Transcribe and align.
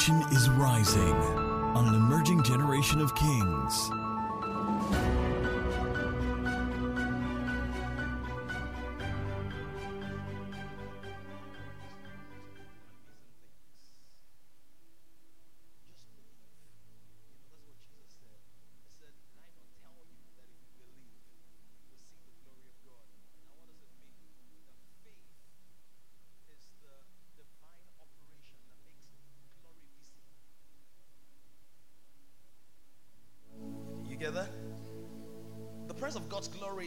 nation 0.00 0.22
is 0.32 0.48
rising 0.48 1.14
on 1.76 1.86
an 1.86 1.94
emerging 1.94 2.42
generation 2.42 3.02
of 3.02 3.14
kings. 3.14 3.90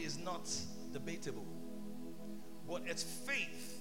Is 0.04 0.18
not 0.18 0.48
debatable, 0.92 1.44
but 2.68 2.82
it's 2.86 3.02
faith 3.02 3.80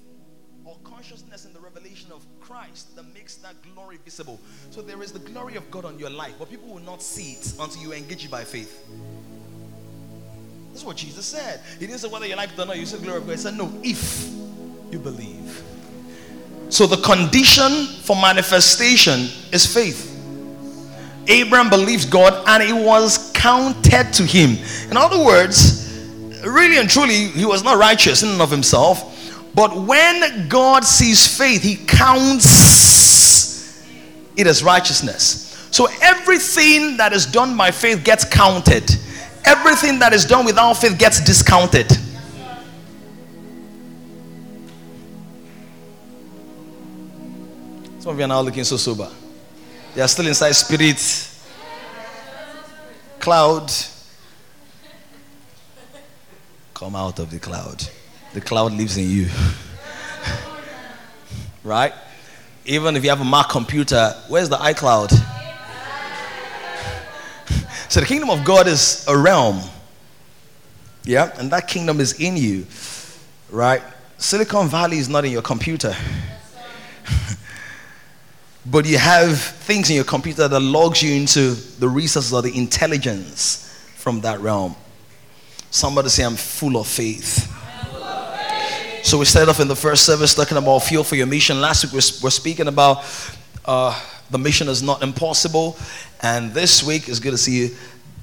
or 0.65 0.77
consciousness 0.83 1.45
in 1.45 1.53
the 1.53 1.59
revelation 1.59 2.11
of 2.11 2.25
Christ 2.39 2.95
that 2.95 3.03
makes 3.13 3.35
that 3.37 3.55
glory 3.73 3.97
visible. 4.03 4.39
So 4.71 4.81
there 4.81 5.01
is 5.03 5.11
the 5.11 5.19
glory 5.19 5.55
of 5.55 5.69
God 5.69 5.85
on 5.85 5.99
your 5.99 6.09
life, 6.09 6.35
but 6.39 6.49
people 6.49 6.69
will 6.69 6.81
not 6.81 7.01
see 7.01 7.33
it 7.33 7.53
until 7.59 7.81
you 7.81 7.93
engage 7.93 8.25
it 8.25 8.31
by 8.31 8.43
faith. 8.43 8.87
This 10.71 10.81
is 10.81 10.85
what 10.85 10.97
Jesus 10.97 11.25
said. 11.25 11.61
He 11.79 11.85
didn't 11.85 11.99
say 11.99 12.07
whether 12.07 12.25
you 12.25 12.35
like 12.35 12.51
it 12.53 12.59
or 12.59 12.65
not, 12.65 12.79
you 12.79 12.85
said 12.85 13.03
glory 13.03 13.17
of 13.17 13.25
God. 13.25 13.33
He 13.33 13.37
said, 13.37 13.55
No, 13.55 13.71
if 13.83 14.29
you 14.91 14.99
believe. 14.99 15.61
So 16.69 16.87
the 16.87 16.97
condition 16.97 17.85
for 18.01 18.15
manifestation 18.15 19.27
is 19.51 19.71
faith. 19.71 20.09
Abraham 21.27 21.69
believed 21.69 22.09
God 22.09 22.43
and 22.47 22.63
it 22.63 22.73
was 22.73 23.31
counted 23.33 24.11
to 24.13 24.23
him. 24.23 24.57
In 24.89 24.97
other 24.97 25.23
words, 25.23 25.72
really 26.43 26.77
and 26.77 26.89
truly, 26.89 27.27
he 27.27 27.45
was 27.45 27.63
not 27.63 27.77
righteous 27.77 28.23
in 28.23 28.29
and 28.29 28.41
of 28.41 28.51
himself. 28.51 29.09
But 29.55 29.75
when 29.75 30.47
God 30.47 30.83
sees 30.83 31.37
faith, 31.37 31.61
he 31.61 31.75
counts 31.85 33.83
it 34.35 34.47
as 34.47 34.63
righteousness. 34.63 35.67
So 35.71 35.87
everything 36.01 36.97
that 36.97 37.13
is 37.13 37.25
done 37.25 37.55
by 37.55 37.71
faith 37.71 38.03
gets 38.03 38.25
counted, 38.25 38.83
everything 39.45 39.99
that 39.99 40.13
is 40.13 40.25
done 40.25 40.45
without 40.45 40.73
faith 40.73 40.97
gets 40.97 41.23
discounted. 41.23 41.91
Some 47.99 48.11
of 48.11 48.17
you 48.17 48.25
are 48.25 48.27
now 48.27 48.41
looking 48.41 48.63
so 48.65 48.75
sober. 48.75 49.09
They 49.95 50.01
are 50.01 50.07
still 50.07 50.27
inside 50.27 50.51
spirit 50.51 51.29
cloud. 53.19 53.71
Come 56.73 56.95
out 56.95 57.19
of 57.19 57.29
the 57.29 57.39
cloud. 57.39 57.87
The 58.33 58.41
cloud 58.41 58.73
lives 58.73 58.97
in 58.97 59.09
you. 59.09 59.29
right? 61.63 61.93
Even 62.65 62.95
if 62.95 63.03
you 63.03 63.09
have 63.09 63.21
a 63.21 63.25
Mac 63.25 63.49
computer, 63.49 64.15
where's 64.27 64.49
the 64.49 64.57
iCloud? 64.57 65.11
so 67.89 67.99
the 67.99 68.05
kingdom 68.05 68.29
of 68.29 68.43
God 68.43 68.67
is 68.67 69.05
a 69.07 69.15
realm. 69.15 69.61
Yeah, 71.03 71.31
and 71.37 71.51
that 71.51 71.67
kingdom 71.67 71.99
is 71.99 72.19
in 72.19 72.37
you. 72.37 72.65
Right? 73.51 73.83
Silicon 74.17 74.67
Valley 74.67 74.97
is 74.97 75.09
not 75.09 75.25
in 75.25 75.31
your 75.31 75.41
computer. 75.41 75.95
but 78.65 78.85
you 78.85 78.97
have 78.97 79.39
things 79.39 79.89
in 79.89 79.95
your 79.95 80.05
computer 80.05 80.47
that 80.47 80.59
logs 80.59 81.03
you 81.03 81.13
into 81.13 81.51
the 81.51 81.87
resources 81.87 82.33
or 82.33 82.41
the 82.41 82.57
intelligence 82.57 83.69
from 83.95 84.21
that 84.21 84.39
realm. 84.39 84.75
Somebody 85.73 86.09
say, 86.09 86.23
I'm 86.23 86.35
full 86.35 86.77
of 86.77 86.87
faith. 86.87 87.51
So 89.01 89.17
we 89.17 89.25
started 89.25 89.49
off 89.49 89.59
in 89.59 89.67
the 89.67 89.75
first 89.75 90.05
service 90.05 90.35
talking 90.35 90.55
about 90.55 90.83
fuel 90.83 91.03
for 91.03 91.15
your 91.15 91.25
mission. 91.25 91.59
Last 91.59 91.83
week 91.83 91.93
we 91.93 91.99
we're 92.21 92.29
speaking 92.29 92.67
about 92.67 93.03
uh, 93.65 93.99
the 94.29 94.37
mission 94.37 94.67
is 94.69 94.83
not 94.83 95.01
impossible, 95.01 95.75
and 96.21 96.53
this 96.53 96.83
week 96.83 97.09
is 97.09 97.19
good 97.19 97.31
to 97.31 97.39
see 97.39 97.63
you, 97.63 97.75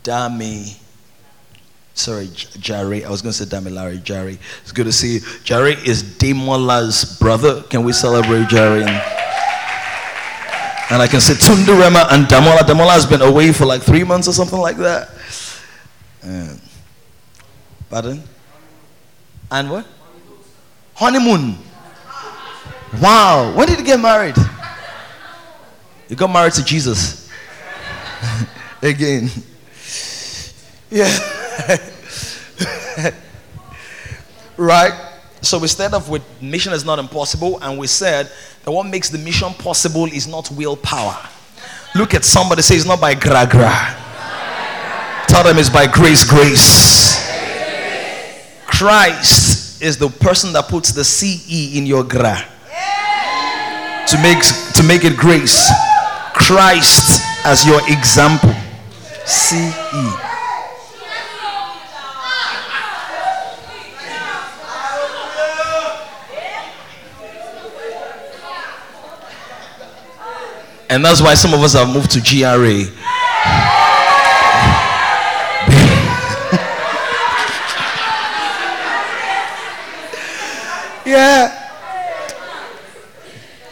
Dami. 0.05 0.79
Sorry, 1.93 2.31
Jerry. 2.33 3.05
I 3.05 3.11
was 3.11 3.21
going 3.21 3.33
to 3.33 3.45
say 3.45 3.47
Damilare. 3.47 4.01
Jerry. 4.01 4.39
It's 4.63 4.71
good 4.71 4.87
to 4.87 4.93
see 4.93 5.15
you. 5.15 5.21
Jerry 5.43 5.73
is 5.73 6.05
Demola's 6.05 7.19
brother. 7.19 7.63
Can 7.63 7.83
we 7.83 7.93
celebrate 7.93 8.47
Jerry? 8.49 8.85
And 10.93 11.03
I 11.03 11.09
can 11.09 11.21
say 11.21 11.35
Tundurema 11.35 12.13
and 12.13 12.27
Damola. 12.27 12.59
Damola 12.59 12.93
has 12.93 13.07
been 13.07 13.23
away 13.23 13.53
for 13.53 13.67
like 13.67 13.83
three 13.83 14.05
months 14.05 14.29
or 14.29 14.33
something 14.33 14.61
like 14.61 14.77
that. 14.77 15.11
Um, 16.23 16.61
pardon? 17.91 18.23
And 19.51 19.71
what? 19.71 19.87
Honeymoon. 20.95 21.57
Wow. 23.03 23.53
When 23.55 23.67
did 23.67 23.79
you 23.79 23.85
get 23.85 24.01
married? 24.01 24.37
You 26.09 26.17
got 26.17 26.31
married 26.31 26.55
to 26.55 26.65
Jesus. 26.65 27.31
Again. 28.83 29.29
Yeah. 30.91 31.07
right? 34.57 35.09
So 35.43 35.59
we 35.59 35.69
started 35.69 35.97
off 35.97 36.09
with 36.09 36.23
mission 36.43 36.73
is 36.73 36.85
not 36.85 36.99
impossible, 36.99 37.59
and 37.63 37.79
we 37.79 37.87
said 37.87 38.31
that 38.65 38.71
what 38.71 38.87
makes 38.87 39.09
the 39.09 39.19
mission 39.19 39.53
possible 39.55 40.07
is 40.07 40.27
not 40.27 40.51
willpower. 40.51 41.17
Look 41.95 42.15
at 42.15 42.25
somebody 42.25 42.63
say 42.63 42.77
it's 42.77 42.87
not 42.87 43.01
by 43.01 43.15
gra 43.15 43.47
gra. 43.51 43.97
Tell 45.29 45.45
them 45.45 45.59
it's 45.59 45.71
by 45.71 45.87
grace, 45.87 46.29
grace. 46.29 47.10
Christ 48.81 49.83
is 49.83 49.99
the 49.99 50.09
person 50.09 50.55
that 50.55 50.69
puts 50.69 50.91
the 50.91 51.05
CE 51.05 51.77
in 51.77 51.85
your 51.85 52.03
gra 52.03 52.49
to 54.09 54.17
make 54.23 54.41
to 54.73 54.83
make 54.83 55.05
it 55.05 55.19
grace. 55.19 55.71
Christ 56.33 57.21
as 57.45 57.67
your 57.67 57.79
example. 57.93 58.55
CE. 59.27 59.61
And 70.89 71.05
that's 71.05 71.21
why 71.21 71.35
some 71.35 71.53
of 71.53 71.61
us 71.61 71.75
have 71.75 71.93
moved 71.93 72.13
to 72.13 72.21
GRA. 72.23 73.00
Yeah. 81.07 81.69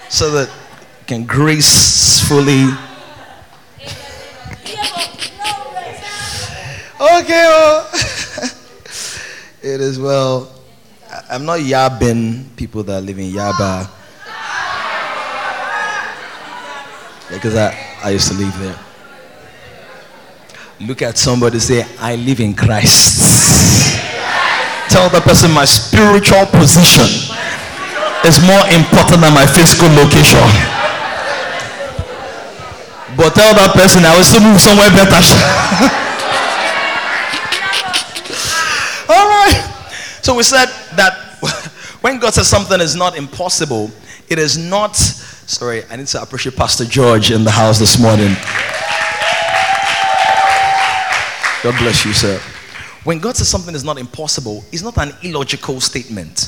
So 0.09 0.31
that 0.31 0.51
can 1.07 1.25
gracefully. 1.25 2.65
okay. 7.01 7.45
Well, 7.49 7.91
it 9.63 9.81
is 9.81 9.99
well. 9.99 10.53
I'm 11.31 11.45
not 11.45 11.61
yabbing 11.61 12.57
people 12.57 12.83
that 12.85 13.03
live 13.03 13.19
in 13.19 13.33
Yaba. 13.33 13.91
because 17.31 17.55
I, 17.55 17.77
I 18.03 18.11
used 18.11 18.29
to 18.33 18.35
live 18.39 18.59
there. 18.59 18.79
Look 20.81 21.03
at 21.03 21.19
somebody 21.19 21.59
say, 21.59 21.85
I 21.99 22.17
live 22.17 22.41
in 22.41 22.55
Christ. 22.55 24.07
Tell 24.99 25.11
the 25.11 25.21
person 25.21 25.53
my 25.53 25.65
spiritual 25.65 26.45
position 26.47 27.07
is 28.27 28.43
more 28.43 28.67
important 28.75 29.23
than 29.23 29.33
my 29.33 29.47
physical 29.47 29.87
location. 29.95 30.43
But 33.15 33.31
tell 33.39 33.55
that 33.55 33.79
person 33.79 34.03
I 34.03 34.17
will 34.17 34.27
still 34.27 34.43
move 34.43 34.59
somewhere 34.59 34.91
better. 34.91 35.15
All 39.15 39.23
right. 39.23 39.63
So 40.21 40.35
we 40.35 40.43
said 40.43 40.67
that 40.97 41.15
when 42.01 42.19
God 42.19 42.35
says 42.35 42.49
something 42.49 42.81
is 42.81 42.97
not 42.97 43.17
impossible, 43.17 43.93
it 44.29 44.41
is 44.41 44.59
not 44.59 44.97
Sorry, 44.97 45.85
I 45.89 45.95
need 45.95 46.09
to 46.09 46.21
appreciate 46.21 46.57
Pastor 46.57 46.85
George 46.85 47.31
in 47.31 47.45
the 47.45 47.53
house 47.53 47.79
this 47.79 48.01
morning. 48.03 48.35
God 51.63 51.79
bless 51.79 52.05
you, 52.05 52.13
sir. 52.13 52.43
When 53.09 53.21
God 53.21 53.39
says 53.39 53.49
something 53.49 53.75
is 53.75 53.85
not 53.85 53.97
impossible, 53.97 54.63
it's 54.71 54.83
not 54.83 54.99
an 54.99 55.15
illogical 55.23 55.81
statement. 55.81 56.41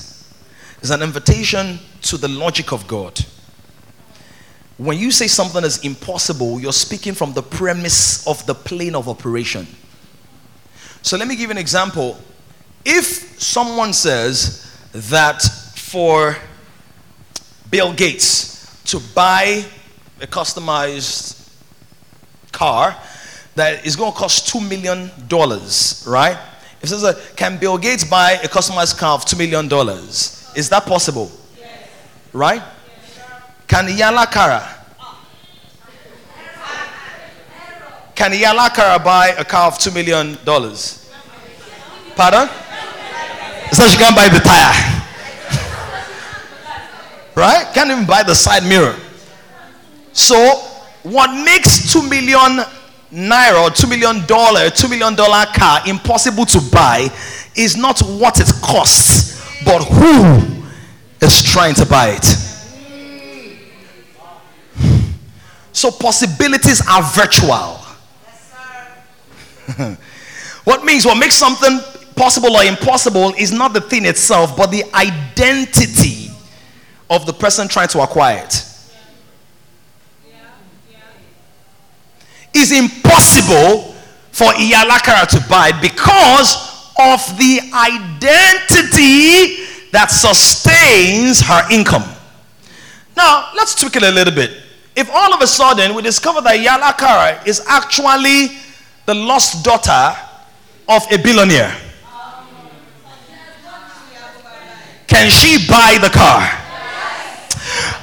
It's 0.80 0.90
an 0.90 1.00
invitation 1.00 1.78
to 2.02 2.18
the 2.18 2.28
logic 2.28 2.70
of 2.70 2.86
God. 2.86 3.18
When 4.76 4.98
you 4.98 5.10
say 5.10 5.26
something 5.26 5.64
is 5.64 5.82
impossible, 5.82 6.60
you're 6.60 6.74
speaking 6.74 7.14
from 7.14 7.32
the 7.32 7.40
premise 7.40 8.26
of 8.26 8.44
the 8.44 8.54
plane 8.54 8.94
of 8.94 9.08
operation. 9.08 9.66
So 11.00 11.16
let 11.16 11.28
me 11.28 11.34
give 11.34 11.48
an 11.48 11.56
example. 11.56 12.18
If 12.84 13.40
someone 13.40 13.94
says 13.94 14.70
that 14.92 15.40
for 15.76 16.36
Bill 17.70 17.94
Gates 17.94 18.82
to 18.84 19.00
buy 19.14 19.64
a 20.20 20.26
customized 20.26 21.50
car 22.52 22.94
that 23.54 23.86
is 23.86 23.96
going 23.96 24.12
to 24.12 24.18
cost 24.18 24.54
$2 24.54 24.68
million, 24.68 25.10
right? 26.06 26.48
It 26.82 26.88
says, 26.88 27.04
uh, 27.04 27.20
Can 27.36 27.58
Bill 27.58 27.76
Gates 27.76 28.04
buy 28.04 28.32
a 28.32 28.48
customized 28.48 28.98
car 28.98 29.14
of 29.14 29.24
$2 29.24 29.36
million? 29.36 29.66
Is 30.56 30.68
that 30.70 30.86
possible? 30.86 31.30
Yes. 31.58 31.88
Right? 32.32 32.62
Yes, 32.62 33.20
Can 33.68 33.86
Yala 33.86 34.30
Kara? 34.30 34.76
Can 38.14 38.32
Yala 38.32 38.74
Kara 38.74 38.98
buy 38.98 39.28
a 39.38 39.44
car 39.44 39.68
of 39.68 39.78
$2 39.78 39.94
million? 39.94 40.36
Pardon? 42.16 42.48
So 43.72 43.86
she 43.86 43.96
can't 43.96 44.16
buy 44.16 44.28
the 44.28 44.40
tire. 44.40 45.02
right? 47.36 47.72
Can't 47.72 47.90
even 47.90 48.04
buy 48.06 48.22
the 48.22 48.34
side 48.34 48.64
mirror. 48.64 48.96
So, 50.12 50.36
what 51.02 51.32
makes 51.44 51.92
2 51.92 52.02
million 52.08 52.64
naira 53.12 53.74
2 53.74 53.86
million 53.88 54.24
dollar, 54.26 54.70
2 54.70 54.88
million 54.88 55.14
dollar 55.14 55.46
car 55.54 55.80
impossible 55.86 56.46
to 56.46 56.60
buy 56.72 57.08
is 57.56 57.76
not 57.76 58.00
what 58.00 58.38
it 58.40 58.50
costs, 58.62 59.40
but 59.64 59.82
who 59.84 60.64
is 61.20 61.42
trying 61.42 61.74
to 61.74 61.84
buy 61.86 62.10
it. 62.10 62.24
So 65.72 65.90
possibilities 65.90 66.82
are 66.88 67.02
virtual. 67.02 67.78
what 70.64 70.84
means 70.84 71.06
what 71.06 71.18
makes 71.18 71.34
something 71.36 71.80
possible 72.16 72.56
or 72.56 72.64
impossible 72.64 73.32
is 73.38 73.50
not 73.52 73.72
the 73.72 73.80
thing 73.80 74.04
itself, 74.04 74.56
but 74.56 74.70
the 74.70 74.84
identity 74.94 76.30
of 77.08 77.24
the 77.26 77.32
person 77.32 77.66
trying 77.66 77.88
to 77.88 78.00
acquire 78.00 78.44
it. 78.44 78.69
It's 82.52 82.72
impossible 82.72 83.94
for 84.32 84.52
Iyalakara 84.52 85.26
to 85.28 85.48
buy 85.48 85.72
because 85.80 86.56
of 86.98 87.20
the 87.38 87.60
identity 87.72 89.64
that 89.92 90.10
sustains 90.10 91.40
her 91.40 91.70
income. 91.72 92.04
Now, 93.16 93.50
let's 93.56 93.74
tweak 93.74 93.96
it 93.96 94.02
a 94.02 94.10
little 94.10 94.34
bit. 94.34 94.50
If 94.96 95.10
all 95.12 95.32
of 95.34 95.40
a 95.40 95.46
sudden 95.46 95.94
we 95.94 96.02
discover 96.02 96.40
that 96.42 96.56
Iyalakara 96.56 97.46
is 97.46 97.62
actually 97.66 98.48
the 99.06 99.14
lost 99.14 99.64
daughter 99.64 100.16
of 100.88 101.02
a 101.10 101.16
billionaire, 101.18 101.76
Can 105.10 105.28
she 105.28 105.58
buy 105.66 105.98
the 105.98 106.08
car? 106.08 106.38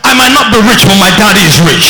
I 0.03 0.11
might 0.11 0.35
not 0.35 0.51
be 0.51 0.59
rich, 0.59 0.83
but 0.83 0.99
my 0.99 1.07
daddy 1.15 1.39
is 1.47 1.55
rich. 1.63 1.87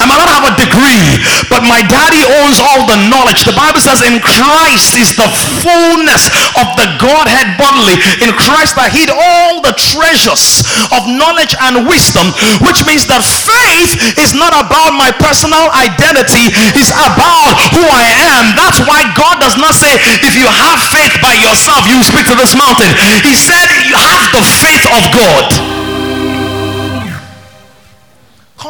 I 0.00 0.08
might 0.08 0.16
not 0.16 0.32
have 0.32 0.48
a 0.48 0.54
degree, 0.56 1.20
but 1.52 1.60
my 1.68 1.84
daddy 1.84 2.24
owns 2.40 2.56
all 2.56 2.88
the 2.88 2.96
knowledge. 3.12 3.44
The 3.44 3.52
Bible 3.52 3.84
says 3.84 4.00
in 4.00 4.16
Christ 4.24 4.96
is 4.96 5.12
the 5.12 5.28
fullness 5.60 6.32
of 6.56 6.72
the 6.80 6.88
Godhead 6.96 7.60
bodily. 7.60 8.00
In 8.24 8.32
Christ 8.32 8.80
I 8.80 8.88
hid 8.88 9.12
all 9.12 9.60
the 9.60 9.76
treasures 9.76 10.64
of 10.96 11.04
knowledge 11.04 11.52
and 11.60 11.84
wisdom, 11.84 12.32
which 12.64 12.80
means 12.88 13.04
that 13.12 13.20
faith 13.20 14.16
is 14.16 14.32
not 14.32 14.56
about 14.56 14.96
my 14.96 15.12
personal 15.12 15.68
identity, 15.76 16.48
it's 16.72 16.92
about 16.96 17.60
who 17.76 17.84
I 17.84 18.08
am. 18.32 18.56
That's 18.56 18.80
why 18.88 19.04
God 19.12 19.36
does 19.44 19.60
not 19.60 19.76
say, 19.76 20.00
if 20.24 20.32
you 20.32 20.48
have 20.48 20.80
faith 20.90 21.20
by 21.20 21.36
yourself, 21.36 21.84
you 21.84 22.00
speak 22.00 22.24
to 22.32 22.36
this 22.36 22.56
mountain. 22.56 22.88
He 23.20 23.36
said, 23.36 23.68
you 23.84 24.00
have 24.00 24.24
the 24.32 24.44
faith 24.64 24.86
of 24.96 25.02
God 25.12 25.79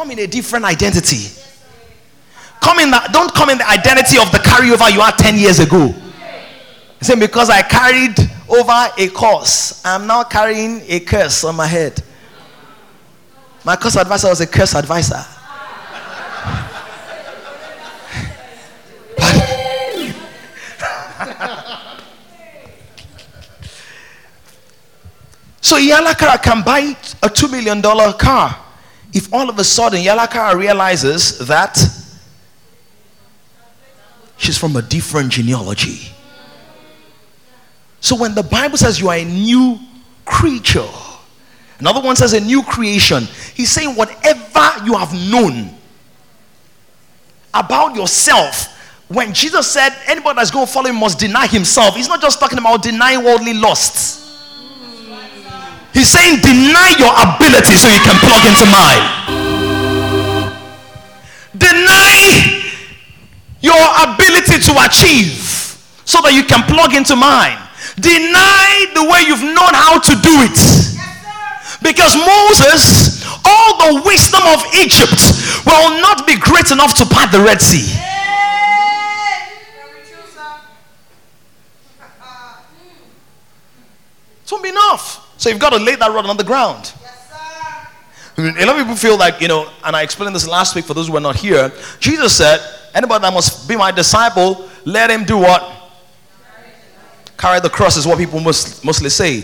come 0.01 0.09
in 0.09 0.17
a 0.17 0.25
different 0.25 0.65
identity. 0.65 1.29
Come 2.59 2.79
in 2.79 2.89
that, 2.89 3.13
don't 3.13 3.31
come 3.35 3.51
in 3.51 3.59
the 3.59 3.69
identity 3.69 4.17
of 4.17 4.31
the 4.31 4.39
carryover 4.39 4.91
you 4.91 4.99
had 4.99 5.15
10 5.15 5.37
years 5.37 5.59
ago. 5.59 5.93
Saying 7.01 7.19
because 7.19 7.51
I 7.51 7.61
carried 7.61 8.17
over 8.49 8.91
a 8.97 9.09
curse, 9.09 9.79
I'm 9.85 10.07
now 10.07 10.23
carrying 10.23 10.81
a 10.87 11.01
curse 11.01 11.43
on 11.43 11.55
my 11.55 11.67
head. 11.67 12.01
My 13.63 13.75
curse 13.75 13.95
advisor 13.95 14.29
was 14.29 14.41
a 14.41 14.47
curse 14.47 14.73
advisor. 14.73 15.17
so 25.61 25.77
Iyalakara 25.77 26.41
can 26.41 26.63
buy 26.63 26.79
a 27.21 27.29
$2 27.29 27.51
million 27.51 27.83
car 28.17 28.70
if 29.13 29.33
all 29.33 29.49
of 29.49 29.59
a 29.59 29.63
sudden 29.63 29.99
Yalaka 30.01 30.55
realizes 30.55 31.39
that 31.47 31.77
she's 34.37 34.57
from 34.57 34.75
a 34.75 34.81
different 34.81 35.31
genealogy. 35.31 36.11
So 37.99 38.15
when 38.15 38.33
the 38.33 38.43
Bible 38.43 38.77
says 38.77 38.99
you 38.99 39.09
are 39.09 39.17
a 39.17 39.25
new 39.25 39.79
creature, 40.25 40.87
another 41.79 42.01
one 42.01 42.15
says 42.15 42.33
a 42.33 42.39
new 42.39 42.63
creation, 42.63 43.23
he's 43.53 43.69
saying 43.69 43.95
whatever 43.95 44.85
you 44.85 44.97
have 44.97 45.13
known 45.13 45.69
about 47.53 47.95
yourself. 47.95 48.77
When 49.07 49.33
Jesus 49.33 49.69
said 49.69 49.89
anybody 50.07 50.37
that's 50.37 50.51
going 50.51 50.65
to 50.65 50.71
follow 50.71 50.89
him 50.89 50.95
must 50.95 51.19
deny 51.19 51.45
himself, 51.45 51.95
he's 51.95 52.07
not 52.07 52.21
just 52.21 52.39
talking 52.39 52.57
about 52.57 52.81
denying 52.81 53.23
worldly 53.23 53.53
lusts. 53.53 54.20
He's 55.93 56.09
saying, 56.09 56.39
deny 56.41 56.95
your 56.97 57.11
ability 57.11 57.75
so 57.75 57.87
you 57.87 57.99
can 57.99 58.15
plug 58.23 58.43
into 58.47 58.65
mine. 58.71 59.03
Deny 61.57 62.63
your 63.59 63.83
ability 64.07 64.57
to 64.59 64.73
achieve 64.87 65.37
so 66.05 66.21
that 66.23 66.31
you 66.33 66.43
can 66.43 66.63
plug 66.63 66.95
into 66.95 67.15
mine. 67.15 67.59
Deny 67.99 68.87
the 68.95 69.03
way 69.03 69.27
you've 69.27 69.43
known 69.43 69.75
how 69.75 69.99
to 69.99 70.13
do 70.23 70.33
it. 70.47 70.59
Because 71.83 72.15
Moses, 72.15 73.23
all 73.43 73.91
the 73.91 74.01
wisdom 74.05 74.41
of 74.47 74.63
Egypt 74.79 75.19
will 75.65 75.99
not 75.99 76.25
be 76.25 76.37
great 76.37 76.71
enough 76.71 76.95
to 76.97 77.05
part 77.05 77.31
the 77.31 77.41
Red 77.41 77.61
Sea. 77.61 77.99
It 84.43 84.51
won't 84.51 84.63
be 84.63 84.69
enough. 84.69 85.30
So 85.41 85.49
you've 85.49 85.57
got 85.57 85.71
to 85.71 85.79
lay 85.79 85.95
that 85.95 86.11
rod 86.11 86.27
on 86.27 86.37
the 86.37 86.43
ground. 86.43 86.93
Yes, 88.37 88.55
a 88.61 88.63
lot 88.63 88.75
of 88.75 88.83
people 88.83 88.95
feel 88.95 89.17
like, 89.17 89.41
you 89.41 89.47
know, 89.47 89.71
and 89.83 89.95
I 89.95 90.03
explained 90.03 90.35
this 90.35 90.47
last 90.47 90.75
week 90.75 90.85
for 90.85 90.93
those 90.93 91.07
who 91.07 91.13
were 91.13 91.19
not 91.19 91.35
here. 91.35 91.71
Jesus 91.99 92.37
said, 92.37 92.59
anybody 92.93 93.23
that 93.23 93.33
must 93.33 93.67
be 93.67 93.75
my 93.75 93.89
disciple, 93.89 94.69
let 94.85 95.09
him 95.09 95.23
do 95.23 95.39
what? 95.39 95.63
Carry 97.39 97.59
the 97.59 97.71
cross 97.71 97.97
is 97.97 98.05
what 98.05 98.19
people 98.19 98.39
must, 98.39 98.85
mostly 98.85 99.09
say. 99.09 99.43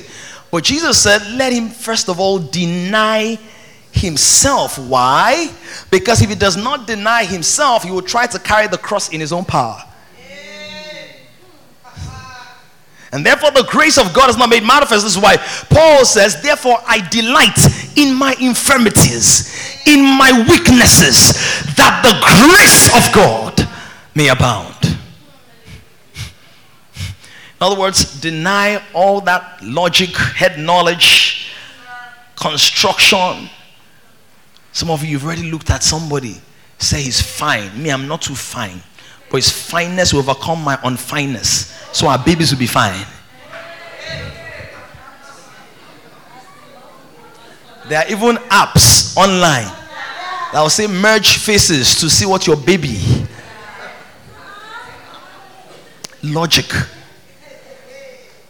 But 0.52 0.66
Jesus 0.66 1.02
said, 1.02 1.24
let 1.32 1.52
him 1.52 1.70
first 1.70 2.10
of 2.10 2.20
all 2.20 2.38
deny 2.38 3.40
himself. 3.92 4.78
Why? 4.78 5.52
Because 5.90 6.22
if 6.22 6.30
he 6.30 6.36
does 6.36 6.56
not 6.56 6.86
deny 6.86 7.26
himself, 7.26 7.84
he 7.84 7.90
will 7.90 8.04
try 8.04 8.28
to 8.28 8.38
carry 8.38 8.68
the 8.68 8.78
cross 8.78 9.10
in 9.10 9.20
his 9.20 9.34
own 9.34 9.46
power. 9.46 9.84
And 13.12 13.26
therefore, 13.26 13.52
the 13.52 13.64
grace 13.64 13.98
of 13.98 14.14
God 14.14 14.30
is 14.30 14.38
not 14.38 14.50
made 14.50 14.64
manifest. 14.64 15.04
This 15.04 15.16
is 15.16 15.22
why 15.22 15.38
Paul 15.70 16.04
says, 16.04 16.42
Therefore, 16.42 16.78
I 16.86 17.08
delight 17.10 17.58
in 17.98 18.14
my 18.14 18.36
infirmities, 18.40 19.82
in 19.88 20.02
my 20.02 20.46
weaknesses, 20.50 21.34
that 21.76 22.02
the 22.04 22.14
grace 22.50 22.88
of 22.96 23.14
God 23.14 23.68
may 24.14 24.28
abound. 24.28 24.76
In 27.60 27.66
other 27.66 27.80
words, 27.80 28.20
deny 28.20 28.84
all 28.94 29.22
that 29.22 29.64
logic, 29.64 30.16
head 30.16 30.60
knowledge, 30.60 31.52
construction. 32.36 33.50
Some 34.74 34.92
of 34.92 35.04
you 35.04 35.18
have 35.18 35.26
already 35.26 35.50
looked 35.50 35.72
at 35.72 35.82
somebody, 35.82 36.40
say 36.78 37.02
he's 37.02 37.20
fine. 37.20 37.82
Me, 37.82 37.90
I'm 37.90 38.08
not 38.08 38.22
too 38.22 38.36
fine. 38.36 38.82
But 39.30 39.38
his 39.38 39.52
fineness 39.52 40.14
will 40.14 40.20
overcome 40.20 40.64
my 40.64 40.78
unfineness. 40.78 41.74
So 41.94 42.08
our 42.08 42.18
babies 42.18 42.52
will 42.52 42.60
be 42.60 42.68
fine. 42.68 43.06
There 47.90 48.00
are 48.00 48.08
even 48.10 48.36
apps 48.50 49.16
online 49.16 49.72
that 50.52 50.62
will 50.62 50.70
say 50.70 50.88
merge 50.88 51.38
faces 51.38 51.96
to 51.96 52.10
see 52.10 52.26
what 52.26 52.46
your 52.48 52.58
baby. 52.58 53.00
Logic, 56.24 56.66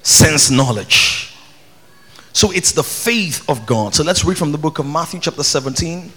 sense 0.01 0.49
knowledge. 0.49 1.33
So 2.33 2.51
it's 2.51 2.71
the 2.71 2.83
faith 2.83 3.47
of 3.49 3.65
God. 3.65 3.93
So 3.93 4.03
let's 4.03 4.23
read 4.23 4.37
from 4.37 4.51
the 4.51 4.57
book 4.57 4.79
of 4.79 4.85
Matthew, 4.85 5.19
chapter 5.19 5.43
17. 5.43 6.11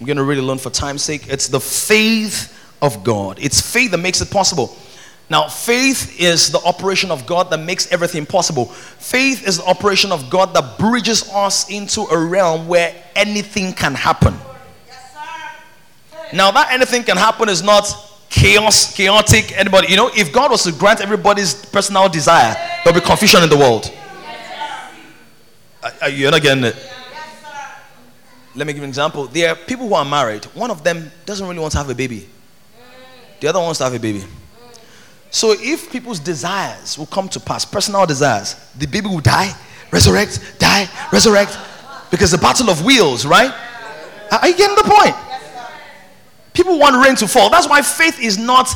I'm 0.00 0.06
going 0.06 0.16
to 0.16 0.24
read 0.24 0.38
alone 0.38 0.58
for 0.58 0.70
time's 0.70 1.02
sake. 1.02 1.28
It's 1.28 1.48
the 1.48 1.60
faith 1.60 2.58
of 2.82 3.02
God. 3.02 3.38
It's 3.40 3.60
faith 3.60 3.92
that 3.92 3.98
makes 3.98 4.20
it 4.20 4.30
possible. 4.30 4.76
Now, 5.30 5.48
faith 5.48 6.20
is 6.20 6.50
the 6.50 6.58
operation 6.58 7.10
of 7.10 7.24
God 7.24 7.48
that 7.50 7.58
makes 7.58 7.90
everything 7.90 8.26
possible. 8.26 8.66
Faith 8.66 9.46
is 9.48 9.56
the 9.56 9.64
operation 9.64 10.12
of 10.12 10.28
God 10.28 10.52
that 10.52 10.78
bridges 10.78 11.30
us 11.30 11.70
into 11.70 12.02
a 12.02 12.18
realm 12.18 12.68
where 12.68 12.94
anything 13.16 13.72
can 13.72 13.94
happen. 13.94 14.34
Now, 16.34 16.50
that 16.50 16.72
anything 16.72 17.02
can 17.02 17.16
happen 17.16 17.48
is 17.48 17.62
not 17.62 17.94
chaos, 18.28 18.94
chaotic, 18.94 19.56
anybody. 19.56 19.88
You 19.88 19.96
know, 19.96 20.10
if 20.14 20.32
God 20.32 20.50
was 20.50 20.64
to 20.64 20.72
grant 20.72 21.00
everybody's 21.00 21.54
personal 21.54 22.08
desire, 22.08 22.54
there'll 22.84 22.98
be 23.00 23.06
confusion 23.06 23.42
in 23.42 23.48
the 23.48 23.56
world. 23.56 23.90
Are 26.00 26.08
you 26.08 26.30
not 26.30 26.42
getting 26.42 26.64
it? 26.64 26.76
Let 28.54 28.66
me 28.66 28.74
give 28.74 28.80
you 28.80 28.84
an 28.84 28.90
example. 28.90 29.26
There 29.28 29.48
are 29.50 29.56
people 29.56 29.88
who 29.88 29.94
are 29.94 30.04
married. 30.04 30.44
One 30.46 30.70
of 30.70 30.84
them 30.84 31.10
doesn't 31.24 31.46
really 31.46 31.60
want 31.60 31.72
to 31.72 31.78
have 31.78 31.88
a 31.88 31.94
baby. 31.94 32.28
The 33.42 33.48
other 33.48 33.58
wants 33.58 33.78
to 33.78 33.84
have 33.84 33.92
a 33.92 33.98
baby. 33.98 34.24
So 35.32 35.52
if 35.58 35.90
people's 35.90 36.20
desires 36.20 36.96
will 36.96 37.06
come 37.06 37.28
to 37.30 37.40
pass, 37.40 37.64
personal 37.64 38.06
desires, 38.06 38.54
the 38.78 38.86
baby 38.86 39.08
will 39.08 39.18
die, 39.18 39.52
resurrect, 39.90 40.54
die, 40.60 40.88
resurrect. 41.12 41.58
Because 42.08 42.30
the 42.30 42.38
battle 42.38 42.70
of 42.70 42.84
wheels, 42.84 43.26
right? 43.26 43.52
Are 44.30 44.48
you 44.48 44.56
getting 44.56 44.76
the 44.76 44.84
point? 44.84 45.16
People 46.54 46.78
want 46.78 47.04
rain 47.04 47.16
to 47.16 47.26
fall. 47.26 47.50
That's 47.50 47.68
why 47.68 47.82
faith 47.82 48.20
is 48.20 48.38
not 48.38 48.72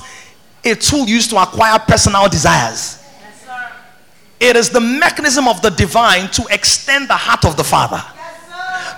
a 0.64 0.74
tool 0.74 1.06
used 1.06 1.30
to 1.30 1.40
acquire 1.40 1.78
personal 1.78 2.28
desires. 2.28 3.04
It 4.40 4.56
is 4.56 4.70
the 4.70 4.80
mechanism 4.80 5.46
of 5.46 5.62
the 5.62 5.70
divine 5.70 6.28
to 6.32 6.44
extend 6.50 7.08
the 7.08 7.14
heart 7.14 7.44
of 7.44 7.56
the 7.56 7.62
Father. 7.62 8.02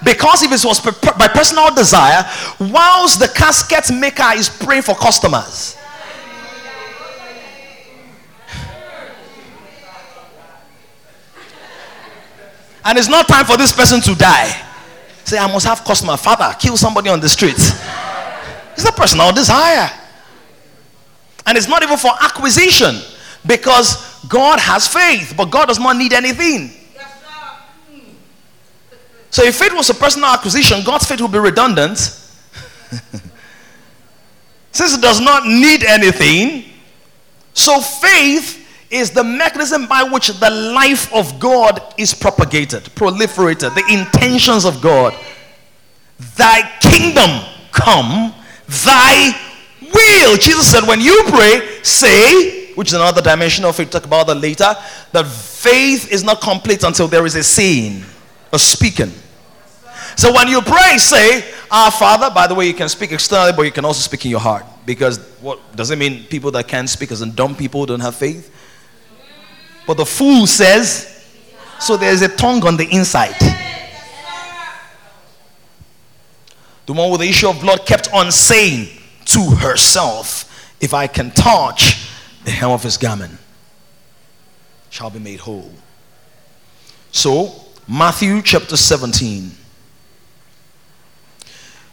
Because 0.04 0.42
if 0.42 0.52
it 0.52 0.64
was 0.64 0.80
by 0.80 1.28
personal 1.28 1.74
desire, 1.74 2.24
whilst 2.60 3.20
the 3.20 3.28
casket 3.28 3.92
maker 3.94 4.30
is 4.34 4.48
praying 4.48 4.82
for 4.82 4.94
customers, 4.94 5.78
And 12.88 12.96
it's 12.96 13.08
not 13.08 13.28
time 13.28 13.44
for 13.44 13.58
this 13.58 13.70
person 13.70 14.00
to 14.00 14.14
die. 14.14 14.64
Say, 15.24 15.36
I 15.36 15.46
must 15.52 15.66
have 15.66 15.84
customer. 15.84 16.16
Father, 16.16 16.56
kill 16.58 16.74
somebody 16.74 17.10
on 17.10 17.20
the 17.20 17.28
street. 17.28 17.58
It's 18.72 18.84
a 18.88 18.92
personal 18.92 19.30
desire. 19.30 19.90
And 21.44 21.58
it's 21.58 21.68
not 21.68 21.82
even 21.82 21.98
for 21.98 22.12
acquisition 22.18 22.96
because 23.46 24.24
God 24.26 24.58
has 24.58 24.88
faith, 24.88 25.34
but 25.36 25.50
God 25.50 25.66
does 25.66 25.78
not 25.78 25.98
need 25.98 26.14
anything. 26.14 26.77
So 29.30 29.42
if 29.44 29.56
faith 29.56 29.74
was 29.74 29.90
a 29.90 29.94
personal 29.94 30.30
acquisition, 30.30 30.82
God's 30.84 31.06
faith 31.06 31.20
would 31.20 31.32
be 31.32 31.38
redundant. 31.38 31.98
Since 34.72 34.96
it 34.96 35.02
does 35.02 35.20
not 35.20 35.46
need 35.46 35.84
anything, 35.84 36.64
so 37.52 37.80
faith 37.80 38.66
is 38.90 39.10
the 39.10 39.24
mechanism 39.24 39.86
by 39.86 40.02
which 40.02 40.28
the 40.28 40.50
life 40.50 41.12
of 41.12 41.38
God 41.38 41.94
is 41.98 42.14
propagated, 42.14 42.84
proliferated, 42.94 43.74
the 43.74 43.84
intentions 43.92 44.64
of 44.64 44.80
God. 44.80 45.14
Thy 46.36 46.62
kingdom 46.80 47.44
come, 47.72 48.32
thy 48.84 49.32
will. 49.82 50.36
Jesus 50.36 50.70
said, 50.70 50.86
when 50.86 51.00
you 51.00 51.22
pray, 51.28 51.80
say, 51.82 52.72
which 52.74 52.88
is 52.88 52.94
another 52.94 53.20
dimension 53.20 53.64
of 53.64 53.78
it, 53.80 53.90
talk 53.90 54.04
about 54.04 54.26
that 54.28 54.36
later, 54.36 54.74
that 55.12 55.26
faith 55.26 56.10
is 56.10 56.24
not 56.24 56.40
complete 56.40 56.82
until 56.84 57.08
there 57.08 57.26
is 57.26 57.34
a 57.34 57.42
saying, 57.42 58.02
speaking. 58.56 59.12
So 60.16 60.32
when 60.32 60.48
you 60.48 60.62
pray, 60.62 60.96
say, 60.98 61.44
Our 61.70 61.90
Father, 61.90 62.30
by 62.34 62.46
the 62.46 62.54
way, 62.54 62.66
you 62.66 62.74
can 62.74 62.88
speak 62.88 63.12
externally, 63.12 63.52
but 63.52 63.62
you 63.62 63.72
can 63.72 63.84
also 63.84 64.00
speak 64.00 64.24
in 64.24 64.30
your 64.30 64.40
heart. 64.40 64.64
Because 64.86 65.18
what 65.40 65.76
does 65.76 65.90
it 65.90 65.98
mean 65.98 66.24
people 66.24 66.50
that 66.52 66.66
can't 66.66 66.88
speak 66.88 67.12
as 67.12 67.22
in 67.22 67.34
dumb 67.34 67.54
people 67.54 67.84
don't 67.84 68.00
have 68.00 68.16
faith? 68.16 68.52
But 69.86 69.96
the 69.96 70.06
fool 70.06 70.46
says, 70.46 71.18
so 71.78 71.96
there's 71.96 72.22
a 72.22 72.28
tongue 72.28 72.66
on 72.66 72.76
the 72.76 72.88
inside. 72.90 73.36
The 76.86 76.92
one 76.94 77.10
with 77.10 77.20
the 77.20 77.28
issue 77.28 77.48
of 77.48 77.60
blood 77.60 77.84
kept 77.86 78.12
on 78.12 78.32
saying 78.32 78.88
to 79.26 79.50
herself, 79.56 80.74
If 80.80 80.94
I 80.94 81.06
can 81.06 81.30
touch 81.30 82.10
the 82.44 82.50
hem 82.50 82.70
of 82.70 82.82
his 82.82 82.96
garment, 82.96 83.38
shall 84.88 85.10
be 85.10 85.18
made 85.18 85.40
whole. 85.40 85.70
So, 87.12 87.67
Matthew 87.90 88.42
chapter 88.42 88.76
17. 88.76 89.50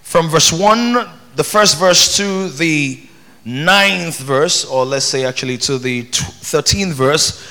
From 0.01 0.27
verse 0.27 0.51
1, 0.51 1.07
the 1.37 1.43
first 1.43 1.79
verse 1.79 2.17
to 2.17 2.49
the 2.49 2.99
ninth 3.45 4.19
verse, 4.19 4.65
or 4.65 4.83
let's 4.83 5.05
say 5.05 5.23
actually 5.23 5.57
to 5.59 5.77
the 5.77 6.03
13th 6.03 6.91
verse, 6.91 7.47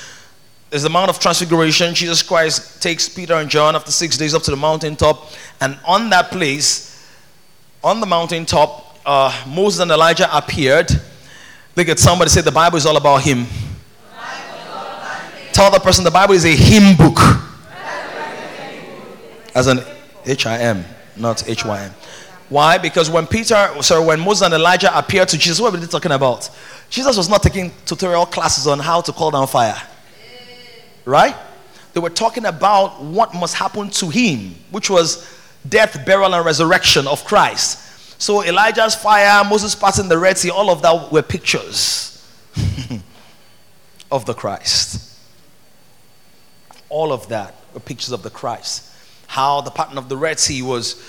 is 0.70 0.82
the 0.82 0.90
Mount 0.90 1.08
of 1.08 1.18
Transfiguration. 1.18 1.94
Jesus 1.94 2.20
Christ 2.20 2.82
takes 2.82 3.08
Peter 3.08 3.32
and 3.32 3.48
John 3.48 3.74
after 3.74 3.90
six 3.90 4.18
days 4.18 4.34
up 4.34 4.42
to 4.42 4.50
the 4.50 4.58
mountaintop. 4.58 5.30
And 5.62 5.78
on 5.86 6.10
that 6.10 6.30
place, 6.30 7.08
on 7.82 8.00
the 8.00 8.06
mountaintop, 8.06 8.98
uh, 9.06 9.44
Moses 9.48 9.80
and 9.80 9.90
Elijah 9.90 10.28
appeared. 10.36 10.90
Look 11.76 11.88
at 11.88 11.98
somebody 11.98 12.28
say 12.28 12.42
the 12.42 12.52
Bible 12.52 12.76
is 12.76 12.84
all 12.84 12.98
about 12.98 13.22
him. 13.22 13.46
Tell 15.54 15.70
the 15.70 15.80
person 15.80 16.04
the 16.04 16.10
Bible 16.10 16.34
is 16.34 16.44
a 16.44 16.54
hymn 16.54 16.94
book. 16.94 17.43
As 19.54 19.66
an 19.66 19.80
H 20.26 20.46
I 20.46 20.58
M, 20.58 20.84
not 21.16 21.48
H 21.48 21.64
Y 21.64 21.82
M. 21.82 21.92
Why? 22.48 22.78
Because 22.78 23.08
when 23.08 23.26
Peter, 23.26 23.70
sorry, 23.80 24.04
when 24.04 24.20
Moses 24.20 24.42
and 24.42 24.54
Elijah 24.54 24.96
appeared 24.96 25.28
to 25.28 25.38
Jesus, 25.38 25.60
what 25.60 25.72
were 25.72 25.78
they 25.78 25.86
talking 25.86 26.12
about? 26.12 26.50
Jesus 26.90 27.16
was 27.16 27.28
not 27.28 27.42
taking 27.42 27.72
tutorial 27.86 28.26
classes 28.26 28.66
on 28.66 28.78
how 28.78 29.00
to 29.00 29.12
call 29.12 29.30
down 29.30 29.46
fire. 29.46 29.80
Right? 31.04 31.34
They 31.92 32.00
were 32.00 32.10
talking 32.10 32.44
about 32.44 33.02
what 33.02 33.34
must 33.34 33.54
happen 33.54 33.90
to 33.90 34.08
him, 34.08 34.54
which 34.70 34.90
was 34.90 35.28
death, 35.68 36.04
burial, 36.04 36.34
and 36.34 36.44
resurrection 36.44 37.06
of 37.06 37.24
Christ. 37.24 38.20
So 38.20 38.44
Elijah's 38.44 38.94
fire, 38.94 39.44
Moses 39.44 39.74
passing 39.74 40.08
the 40.08 40.18
Red 40.18 40.38
Sea, 40.38 40.50
all 40.50 40.70
of 40.70 40.82
that 40.82 41.12
were 41.12 41.22
pictures 41.22 42.24
of 44.10 44.24
the 44.26 44.34
Christ. 44.34 45.18
All 46.88 47.12
of 47.12 47.28
that 47.28 47.54
were 47.72 47.80
pictures 47.80 48.12
of 48.12 48.22
the 48.22 48.30
Christ. 48.30 48.93
How 49.34 49.60
the 49.60 49.72
pattern 49.72 49.98
of 49.98 50.08
the 50.08 50.16
Red 50.16 50.38
Sea 50.38 50.62
was 50.62 51.02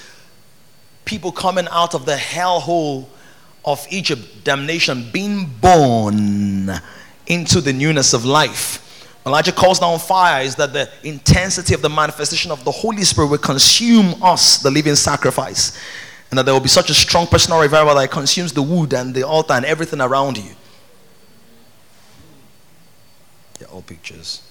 people 1.05 1.31
coming 1.31 1.67
out 1.69 1.93
of 1.93 2.07
the 2.07 2.15
hellhole 2.15 3.05
of 3.63 3.85
Egypt, 3.91 4.43
damnation, 4.43 5.11
being 5.13 5.45
born 5.61 6.71
into 7.27 7.61
the 7.61 7.71
newness 7.71 8.13
of 8.13 8.25
life. 8.25 8.81
Elijah 9.27 9.51
calls 9.51 9.77
down 9.77 9.99
fire 9.99 10.41
is 10.41 10.55
that 10.55 10.73
the 10.73 10.89
intensity 11.03 11.75
of 11.75 11.83
the 11.83 11.89
manifestation 11.89 12.49
of 12.49 12.65
the 12.65 12.71
Holy 12.71 13.03
Spirit 13.03 13.27
will 13.27 13.37
consume 13.37 14.15
us, 14.23 14.57
the 14.57 14.71
living 14.71 14.95
sacrifice. 14.95 15.79
And 16.31 16.39
that 16.39 16.45
there 16.45 16.53
will 16.55 16.61
be 16.61 16.67
such 16.67 16.89
a 16.89 16.95
strong 16.95 17.27
personal 17.27 17.61
revival 17.61 17.93
that 17.93 18.05
it 18.05 18.11
consumes 18.11 18.53
the 18.53 18.63
wood 18.63 18.91
and 18.95 19.13
the 19.13 19.21
altar 19.21 19.53
and 19.53 19.65
everything 19.65 20.01
around 20.01 20.39
you. 20.39 20.55
They're 23.59 23.67
all 23.67 23.83
pictures. 23.83 24.41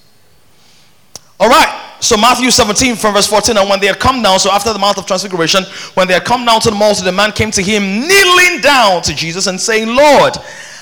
All 1.41 1.49
right. 1.49 1.81
So 2.01 2.17
Matthew 2.17 2.51
17 2.51 2.97
from 2.97 3.15
verse 3.15 3.27
14. 3.27 3.57
And 3.57 3.69
when 3.69 3.81
they 3.81 3.87
had 3.87 3.99
come 3.99 4.23
down, 4.23 4.39
so 4.39 4.51
after 4.51 4.73
the 4.73 4.79
Mount 4.79 4.99
of 4.99 5.07
Transfiguration, 5.07 5.65
when 5.95 6.07
they 6.07 6.15
had 6.15 6.25
come 6.25 6.45
down 6.45 6.61
to 6.61 6.71
the 6.71 6.77
multitude, 6.77 7.07
the 7.07 7.13
man 7.13 7.33
came 7.33 7.51
to 7.53 7.63
him, 7.63 7.83
kneeling 7.83 8.61
down 8.61 9.03
to 9.03 9.15
Jesus 9.15 9.47
and 9.47 9.61
saying, 9.61 9.89
Lord, 9.89 10.37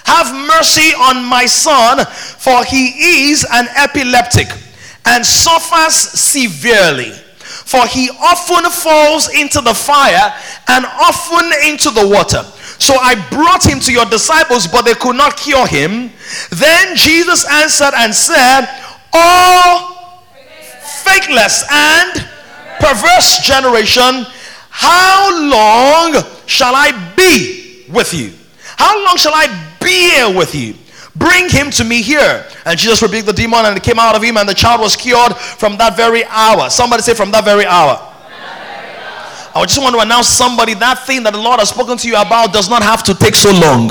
have 0.05 0.35
mercy 0.35 0.95
on 0.95 1.25
my 1.25 1.47
son, 1.47 2.05
for 2.07 2.65
he 2.65 3.31
is 3.31 3.47
an 3.53 3.69
epileptic 3.77 4.49
and 5.07 5.25
suffers 5.25 5.95
severely. 5.95 7.13
For 7.45 7.87
he 7.87 8.11
often 8.21 8.71
falls 8.71 9.33
into 9.33 9.61
the 9.61 9.75
fire 9.75 10.35
and 10.69 10.85
often 10.85 11.51
into 11.71 11.91
the 11.91 12.07
water. 12.07 12.43
So 12.79 12.95
I 12.95 13.15
brought 13.31 13.65
him 13.65 13.79
to 13.81 13.93
your 13.93 14.07
disciples, 14.07 14.67
but 14.67 14.83
they 14.83 14.95
could 14.95 15.17
not 15.17 15.37
cure 15.37 15.67
him. 15.67 16.11
Then 16.51 16.97
Jesus 16.97 17.49
answered 17.49 17.95
and 17.95 18.13
said, 18.13 18.67
Oh, 19.15 19.92
faithless 21.05 21.65
and 21.71 22.29
perverse 22.81 23.43
generation, 23.45 24.27
how 24.71 25.31
long 25.51 26.23
shall 26.47 26.75
I 26.75 26.91
be 27.17 27.85
with 27.91 28.15
you? 28.15 28.33
How 28.77 29.05
long 29.05 29.17
shall 29.17 29.35
I 29.35 29.47
be 29.81 30.11
here 30.11 30.37
with 30.37 30.55
you? 30.55 30.75
Bring 31.15 31.49
him 31.49 31.71
to 31.73 31.85
me 31.85 32.01
here. 32.03 32.47
And 32.65 32.79
Jesus 32.79 33.03
rebuked 33.03 33.27
the 33.27 33.33
demon 33.33 33.67
and 33.67 33.77
it 33.77 33.83
came 33.83 33.99
out 33.99 34.17
of 34.17 34.23
him, 34.23 34.37
and 34.37 34.49
the 34.49 34.55
child 34.55 34.81
was 34.81 34.97
cured 34.97 35.37
from 35.37 35.77
that 35.79 35.97
very 35.97 36.25
hour. 36.25 36.71
Somebody 36.71 37.03
say, 37.03 37.15
from 37.15 37.31
that 37.33 37.45
very 37.45 37.67
hour. 37.67 38.09
I 39.55 39.63
just 39.67 39.83
want 39.83 39.95
to 39.95 40.01
announce 40.01 40.29
somebody 40.29 40.73
that 40.75 41.05
thing 41.07 41.23
that 41.25 41.35
the 41.35 41.39
Lord 41.39 41.61
has 41.61 41.69
spoken 41.69 41.99
to 41.99 42.09
you 42.09 42.17
about 42.17 42.55
does 42.55 42.71
not 42.71 42.83
have 42.83 43.03
to 43.03 43.15
take 43.15 43.35
so 43.35 43.53
long. 43.53 43.91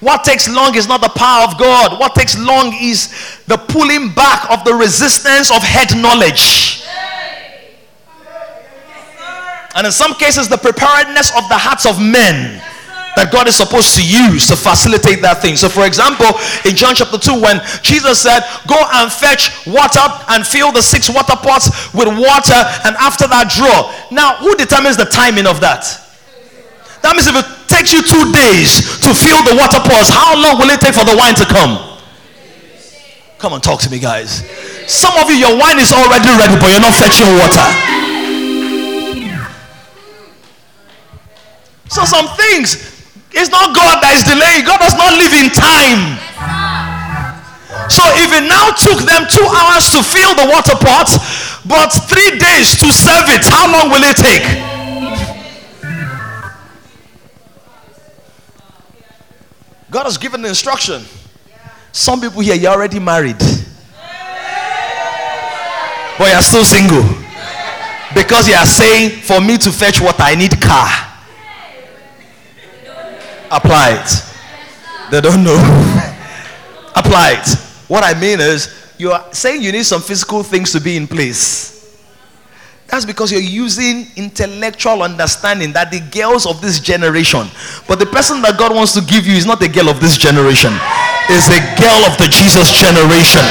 What 0.00 0.24
takes 0.24 0.48
long 0.48 0.74
is 0.74 0.86
not 0.86 1.00
the 1.00 1.08
power 1.08 1.44
of 1.44 1.58
God. 1.58 1.98
What 1.98 2.14
takes 2.14 2.38
long 2.38 2.74
is 2.74 3.08
the 3.46 3.56
pulling 3.56 4.12
back 4.14 4.50
of 4.50 4.64
the 4.64 4.74
resistance 4.74 5.50
of 5.50 5.62
head 5.62 5.96
knowledge. 5.96 6.82
And 9.74 9.86
in 9.86 9.92
some 9.92 10.14
cases, 10.14 10.48
the 10.48 10.56
preparedness 10.56 11.30
of 11.36 11.48
the 11.48 11.58
hearts 11.58 11.86
of 11.86 12.00
men. 12.00 12.62
that 13.16 13.32
God 13.32 13.48
is 13.48 13.56
supposed 13.56 13.96
to 13.96 14.04
use 14.04 14.46
to 14.52 14.56
facilitate 14.56 15.24
that 15.24 15.40
thing. 15.40 15.56
So, 15.56 15.72
for 15.72 15.88
example, 15.88 16.28
in 16.68 16.76
John 16.76 16.94
chapter 16.94 17.16
2, 17.16 17.40
when 17.40 17.64
Jesus 17.80 18.20
said, 18.20 18.44
Go 18.68 18.76
and 18.76 19.10
fetch 19.10 19.64
water 19.64 20.04
and 20.28 20.46
fill 20.46 20.70
the 20.70 20.84
six 20.84 21.08
water 21.08 21.32
pots 21.32 21.72
with 21.96 22.12
water, 22.12 22.60
and 22.84 22.92
after 23.00 23.24
that, 23.26 23.48
draw. 23.48 23.88
Now, 24.12 24.36
who 24.36 24.54
determines 24.54 25.00
the 25.00 25.08
timing 25.08 25.48
of 25.48 25.64
that? 25.64 26.05
That 27.02 27.12
means 27.14 27.28
if 27.28 27.36
it 27.36 27.46
takes 27.68 27.92
you 27.92 28.02
two 28.02 28.32
days 28.32 29.00
to 29.04 29.12
fill 29.12 29.42
the 29.44 29.54
water 29.56 29.80
pots, 29.82 30.08
how 30.08 30.34
long 30.36 30.58
will 30.58 30.70
it 30.70 30.80
take 30.80 30.94
for 30.94 31.04
the 31.04 31.16
wine 31.16 31.34
to 31.36 31.46
come? 31.46 31.76
Come 33.38 33.52
on, 33.52 33.60
talk 33.60 33.80
to 33.82 33.90
me, 33.90 33.98
guys. 33.98 34.44
Some 34.88 35.16
of 35.18 35.28
you, 35.28 35.36
your 35.36 35.56
wine 35.58 35.78
is 35.78 35.92
already 35.92 36.30
ready, 36.34 36.56
but 36.56 36.72
you're 36.72 36.80
not 36.80 36.96
fetching 36.96 37.28
water. 37.36 37.66
So, 41.88 42.04
some 42.04 42.26
things 42.36 42.96
it's 43.36 43.52
not 43.52 43.76
God 43.76 44.00
that 44.00 44.16
is 44.16 44.24
delaying. 44.24 44.64
God 44.64 44.80
does 44.80 44.96
not 44.96 45.12
live 45.12 45.36
in 45.36 45.52
time. 45.52 46.16
So 47.92 48.00
if 48.16 48.32
it 48.32 48.48
now 48.48 48.72
took 48.72 49.04
them 49.04 49.28
two 49.28 49.44
hours 49.44 49.92
to 49.92 50.00
fill 50.00 50.32
the 50.32 50.48
water 50.48 50.72
pot, 50.72 51.12
but 51.68 51.92
three 52.08 52.40
days 52.40 52.80
to 52.80 52.88
serve 52.88 53.28
it, 53.28 53.44
how 53.44 53.68
long 53.68 53.92
will 53.92 54.02
it 54.08 54.16
take? 54.16 54.75
God 59.96 60.04
has 60.04 60.18
given 60.18 60.42
the 60.42 60.48
instruction. 60.48 61.04
Some 61.90 62.20
people 62.20 62.42
here, 62.42 62.54
you're 62.54 62.70
already 62.70 63.00
married. 63.00 63.38
But 66.18 66.28
you're 66.32 66.42
still 66.42 66.66
single. 66.66 67.02
Because 68.14 68.46
you 68.46 68.56
are 68.56 68.66
saying, 68.66 69.22
for 69.22 69.40
me 69.40 69.56
to 69.56 69.72
fetch 69.72 70.02
what 70.02 70.16
I 70.20 70.34
need 70.34 70.60
car 70.60 70.86
apply 73.50 74.02
it. 74.02 75.10
They 75.10 75.22
don't 75.22 75.42
know. 75.42 75.56
apply 76.94 77.40
it. 77.40 77.48
What 77.88 78.04
I 78.04 78.12
mean 78.20 78.38
is, 78.38 78.68
you 78.98 79.12
are 79.12 79.32
saying 79.32 79.62
you 79.62 79.72
need 79.72 79.86
some 79.86 80.02
physical 80.02 80.42
things 80.42 80.72
to 80.72 80.80
be 80.80 80.98
in 80.98 81.08
place. 81.08 81.75
That's 82.88 83.04
because 83.04 83.32
you're 83.32 83.40
using 83.40 84.06
intellectual 84.16 85.02
understanding 85.02 85.72
that 85.72 85.90
the 85.90 86.00
girls 86.14 86.46
of 86.46 86.60
this 86.60 86.78
generation, 86.78 87.48
but 87.88 87.98
the 87.98 88.06
person 88.06 88.40
that 88.42 88.58
God 88.58 88.74
wants 88.74 88.94
to 88.94 89.02
give 89.02 89.26
you 89.26 89.34
is 89.34 89.44
not 89.44 89.60
a 89.62 89.68
girl 89.68 89.88
of 89.88 90.00
this 90.00 90.16
generation, 90.16 90.70
is 91.28 91.50
a 91.50 91.60
girl 91.74 92.00
of 92.06 92.14
the 92.16 92.30
Jesus 92.30 92.70
generation. 92.78 93.42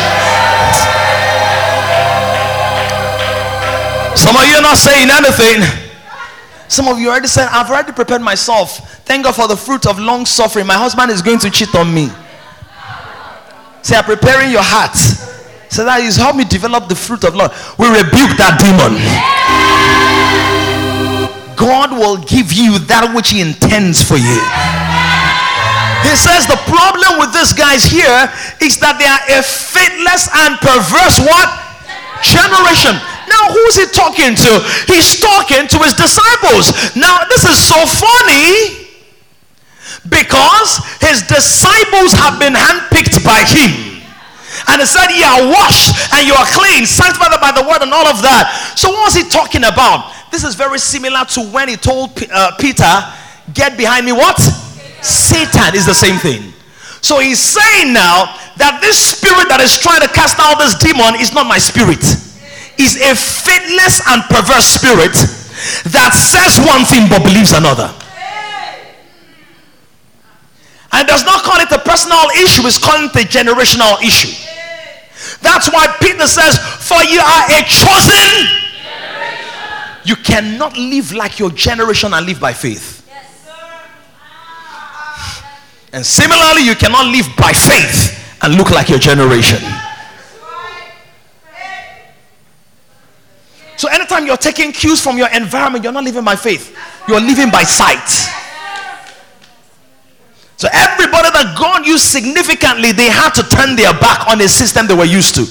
Some 4.15 4.37
of 4.39 4.47
you 4.47 4.55
are 4.55 4.63
not 4.63 4.77
saying 4.77 5.09
anything. 5.11 5.61
Some 6.67 6.87
of 6.87 6.97
you 6.97 7.09
already 7.09 7.27
said, 7.27 7.47
I've 7.51 7.69
already 7.69 7.91
prepared 7.91 8.21
myself. 8.21 9.03
Thank 9.05 9.25
God 9.25 9.35
for 9.35 9.47
the 9.47 9.57
fruit 9.57 9.85
of 9.85 9.99
long 9.99 10.25
suffering. 10.25 10.65
My 10.65 10.73
husband 10.73 11.11
is 11.11 11.21
going 11.21 11.39
to 11.39 11.51
cheat 11.51 11.75
on 11.75 11.93
me. 11.93 12.09
Say, 13.83 13.95
I'm 13.97 14.03
preparing 14.03 14.49
your 14.49 14.63
heart. 14.63 14.97
So 15.69 15.83
that 15.83 16.01
is 16.01 16.15
how 16.15 16.35
we 16.35 16.45
develop 16.45 16.87
the 16.87 16.95
fruit 16.95 17.23
of 17.23 17.35
love. 17.35 17.51
We 17.77 17.87
rebuke 17.87 18.37
that 18.37 18.61
demon. 18.61 18.99
God 21.55 21.91
will 21.91 22.17
give 22.23 22.51
you 22.51 22.79
that 22.91 23.11
which 23.15 23.31
He 23.31 23.41
intends 23.41 24.03
for 24.03 24.19
you. 24.19 24.39
He 26.05 26.13
says 26.13 26.45
the 26.45 26.61
problem 26.69 27.17
with 27.17 27.33
these 27.33 27.51
guys 27.51 27.81
here 27.81 28.29
is 28.61 28.77
that 28.77 29.01
they 29.01 29.09
are 29.09 29.23
a 29.33 29.41
faithless 29.41 30.29
and 30.45 30.53
perverse 30.61 31.17
what? 31.25 31.49
Generation. 32.21 32.93
Now, 33.25 33.49
who's 33.49 33.75
he 33.81 33.89
talking 33.89 34.37
to? 34.37 34.51
He's 34.85 35.17
talking 35.17 35.65
to 35.65 35.77
his 35.81 35.97
disciples. 35.97 36.69
Now, 36.93 37.25
this 37.25 37.43
is 37.49 37.57
so 37.57 37.77
funny 37.89 38.85
because 40.05 40.77
his 41.01 41.25
disciples 41.25 42.13
have 42.13 42.37
been 42.37 42.53
handpicked 42.53 43.25
by 43.25 43.41
him. 43.41 43.94
And 44.67 44.81
he 44.81 44.87
said, 44.87 45.11
You 45.11 45.25
are 45.25 45.43
washed 45.47 46.13
and 46.13 46.27
you 46.27 46.33
are 46.33 46.45
clean, 46.47 46.85
sanctified 46.85 47.39
by 47.41 47.51
the 47.51 47.63
word 47.67 47.81
and 47.81 47.91
all 47.93 48.07
of 48.07 48.21
that. 48.21 48.73
So, 48.75 48.89
what 48.89 49.11
was 49.11 49.15
he 49.15 49.27
talking 49.29 49.63
about? 49.63 50.13
This 50.31 50.43
is 50.43 50.55
very 50.55 50.79
similar 50.79 51.25
to 51.35 51.41
when 51.51 51.69
he 51.69 51.75
told 51.75 52.11
uh, 52.31 52.55
Peter, 52.59 52.91
Get 53.53 53.77
behind 53.77 54.05
me, 54.05 54.11
what? 54.11 54.39
Satan 55.01 55.75
is 55.75 55.85
the 55.85 55.93
same 55.93 56.17
thing. 56.17 56.53
So, 57.01 57.19
he's 57.19 57.39
saying 57.39 57.93
now 57.93 58.33
that 58.57 58.79
this 58.81 58.97
spirit 58.97 59.49
that 59.49 59.61
is 59.61 59.77
trying 59.77 60.01
to 60.01 60.09
cast 60.09 60.39
out 60.39 60.57
this 60.57 60.75
demon 60.79 61.19
is 61.21 61.33
not 61.33 61.45
my 61.45 61.59
spirit 61.59 62.03
is 62.77 62.99
a 62.99 63.15
faithless 63.15 64.03
and 64.07 64.23
perverse 64.27 64.67
spirit 64.67 65.15
that 65.95 66.11
says 66.11 66.59
one 66.67 66.83
thing 66.83 67.07
but 67.07 67.23
believes 67.23 67.53
another. 67.53 67.91
And 70.91 71.07
does 71.07 71.25
not 71.25 71.43
call 71.43 71.59
it 71.59 71.71
a 71.71 71.79
personal 71.79 72.23
issue, 72.39 72.63
it's 72.67 72.77
calling 72.77 73.11
it 73.11 73.15
a 73.15 73.27
generational 73.27 73.99
issue. 74.01 74.31
That's 75.45 75.69
why 75.71 75.85
Peter 76.01 76.25
says, 76.25 76.57
For 76.57 76.97
you 77.05 77.19
are 77.21 77.43
a 77.53 77.61
chosen. 77.69 78.09
generation. 78.81 80.01
You 80.03 80.15
cannot 80.17 80.75
live 80.75 81.13
like 81.13 81.37
your 81.37 81.51
generation 81.51 82.13
and 82.13 82.25
live 82.25 82.39
by 82.39 82.51
faith. 82.51 83.03
and 85.93 86.03
similarly, 86.05 86.63
you 86.65 86.75
cannot 86.75 87.05
live 87.05 87.27
by 87.37 87.53
faith 87.53 88.35
and 88.41 88.55
look 88.55 88.71
like 88.71 88.89
your 88.89 88.99
generation. 88.99 89.61
So 93.77 93.87
anytime 93.89 94.25
you're 94.25 94.37
taking 94.37 94.71
cues 94.71 95.01
from 95.01 95.17
your 95.17 95.29
environment, 95.29 95.83
you're 95.83 95.93
not 95.93 96.03
living 96.03 96.23
by 96.23 96.35
faith. 96.35 96.75
You're 97.07 97.19
living 97.21 97.51
by 97.51 97.63
sight. 97.63 98.07
So 100.57 100.69
everybody 100.71 101.29
that 101.31 101.55
God 101.59 101.85
used 101.85 102.05
significantly, 102.05 102.91
they 102.91 103.09
had 103.09 103.31
to 103.35 103.43
turn 103.43 103.75
their 103.75 103.93
back 103.99 104.27
on 104.29 104.39
a 104.39 104.47
system 104.47 104.87
they 104.87 104.95
were 104.95 105.03
used 105.03 105.35
to. 105.35 105.43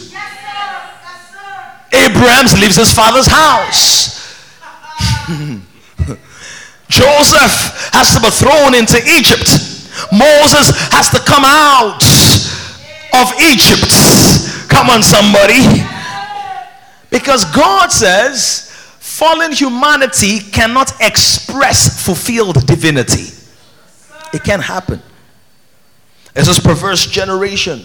Abraham 1.93 2.47
leaves 2.61 2.77
his 2.77 2.93
father's 2.93 3.29
house. 3.29 4.15
Joseph 6.89 7.55
has 7.93 8.15
to 8.15 8.21
be 8.21 8.31
thrown 8.31 8.75
into 8.75 8.99
Egypt. 9.19 9.47
Moses 10.11 10.73
has 10.91 11.11
to 11.11 11.21
come 11.21 11.45
out 11.45 12.03
of 13.15 13.33
Egypt. 13.41 13.93
Come 14.69 14.91
on, 14.91 15.03
somebody. 15.03 15.63
Because 17.11 17.45
God 17.55 17.93
says 17.93 18.71
fallen 18.99 19.53
humanity 19.53 20.41
cannot 20.41 20.93
express 21.01 22.05
fulfilled 22.05 22.67
divinity. 22.67 23.31
It 24.35 24.43
can't 24.43 24.63
happen. 24.63 25.01
It's 26.35 26.49
this 26.49 26.59
perverse 26.59 27.07
generation. 27.07 27.83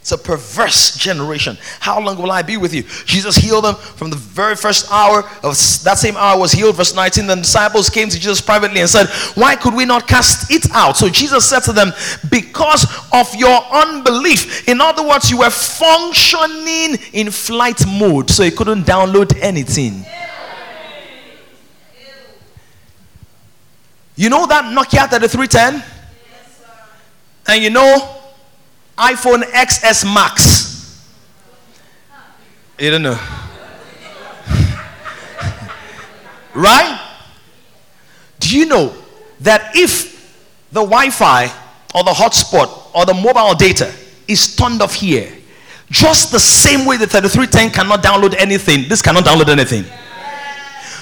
It's 0.00 0.12
a 0.12 0.18
perverse 0.18 0.96
generation. 0.96 1.58
How 1.78 2.00
long 2.00 2.16
will 2.16 2.30
I 2.30 2.40
be 2.40 2.56
with 2.56 2.72
you? 2.72 2.84
Jesus 3.04 3.36
healed 3.36 3.64
them 3.64 3.74
from 3.74 4.08
the 4.08 4.16
very 4.16 4.56
first 4.56 4.90
hour 4.90 5.24
of 5.42 5.54
that 5.84 5.98
same 5.98 6.16
hour 6.16 6.40
was 6.40 6.52
healed. 6.52 6.76
Verse 6.76 6.94
19. 6.94 7.26
The 7.26 7.36
disciples 7.36 7.90
came 7.90 8.08
to 8.08 8.18
Jesus 8.18 8.40
privately 8.40 8.80
and 8.80 8.88
said, 8.88 9.08
Why 9.34 9.56
could 9.56 9.74
we 9.74 9.84
not 9.84 10.08
cast 10.08 10.50
it 10.50 10.70
out? 10.72 10.96
So 10.96 11.10
Jesus 11.10 11.46
said 11.46 11.60
to 11.64 11.74
them, 11.74 11.92
Because 12.30 12.86
of 13.12 13.34
your 13.34 13.62
unbelief. 13.70 14.66
In 14.66 14.80
other 14.80 15.06
words, 15.06 15.30
you 15.30 15.40
were 15.40 15.50
functioning 15.50 16.96
in 17.12 17.30
flight 17.30 17.84
mode, 17.86 18.30
so 18.30 18.42
you 18.42 18.52
couldn't 18.52 18.84
download 18.84 19.36
anything. 19.42 20.06
You 24.20 24.28
know 24.28 24.44
that 24.48 24.64
Nokia 24.66 25.08
3310? 25.08 25.82
And 27.48 27.62
you 27.62 27.70
know 27.70 28.20
iPhone 28.98 29.44
XS 29.44 30.04
Max. 30.04 31.08
You 32.78 32.90
don't 32.90 33.00
know. 33.00 33.12
right? 36.54 37.00
Do 38.40 38.58
you 38.58 38.66
know 38.66 38.92
that 39.40 39.74
if 39.74 40.12
the 40.70 40.80
Wi 40.82 41.08
Fi 41.08 41.44
or 41.94 42.04
the 42.04 42.10
hotspot 42.10 42.94
or 42.94 43.06
the 43.06 43.14
mobile 43.14 43.54
data 43.54 43.90
is 44.28 44.54
turned 44.54 44.82
off 44.82 44.92
here, 44.92 45.32
just 45.90 46.30
the 46.30 46.38
same 46.40 46.84
way 46.84 46.98
the 46.98 47.06
3310 47.06 47.70
cannot 47.70 48.02
download 48.02 48.34
anything, 48.38 48.86
this 48.86 49.00
cannot 49.00 49.24
download 49.24 49.48
anything. 49.48 49.86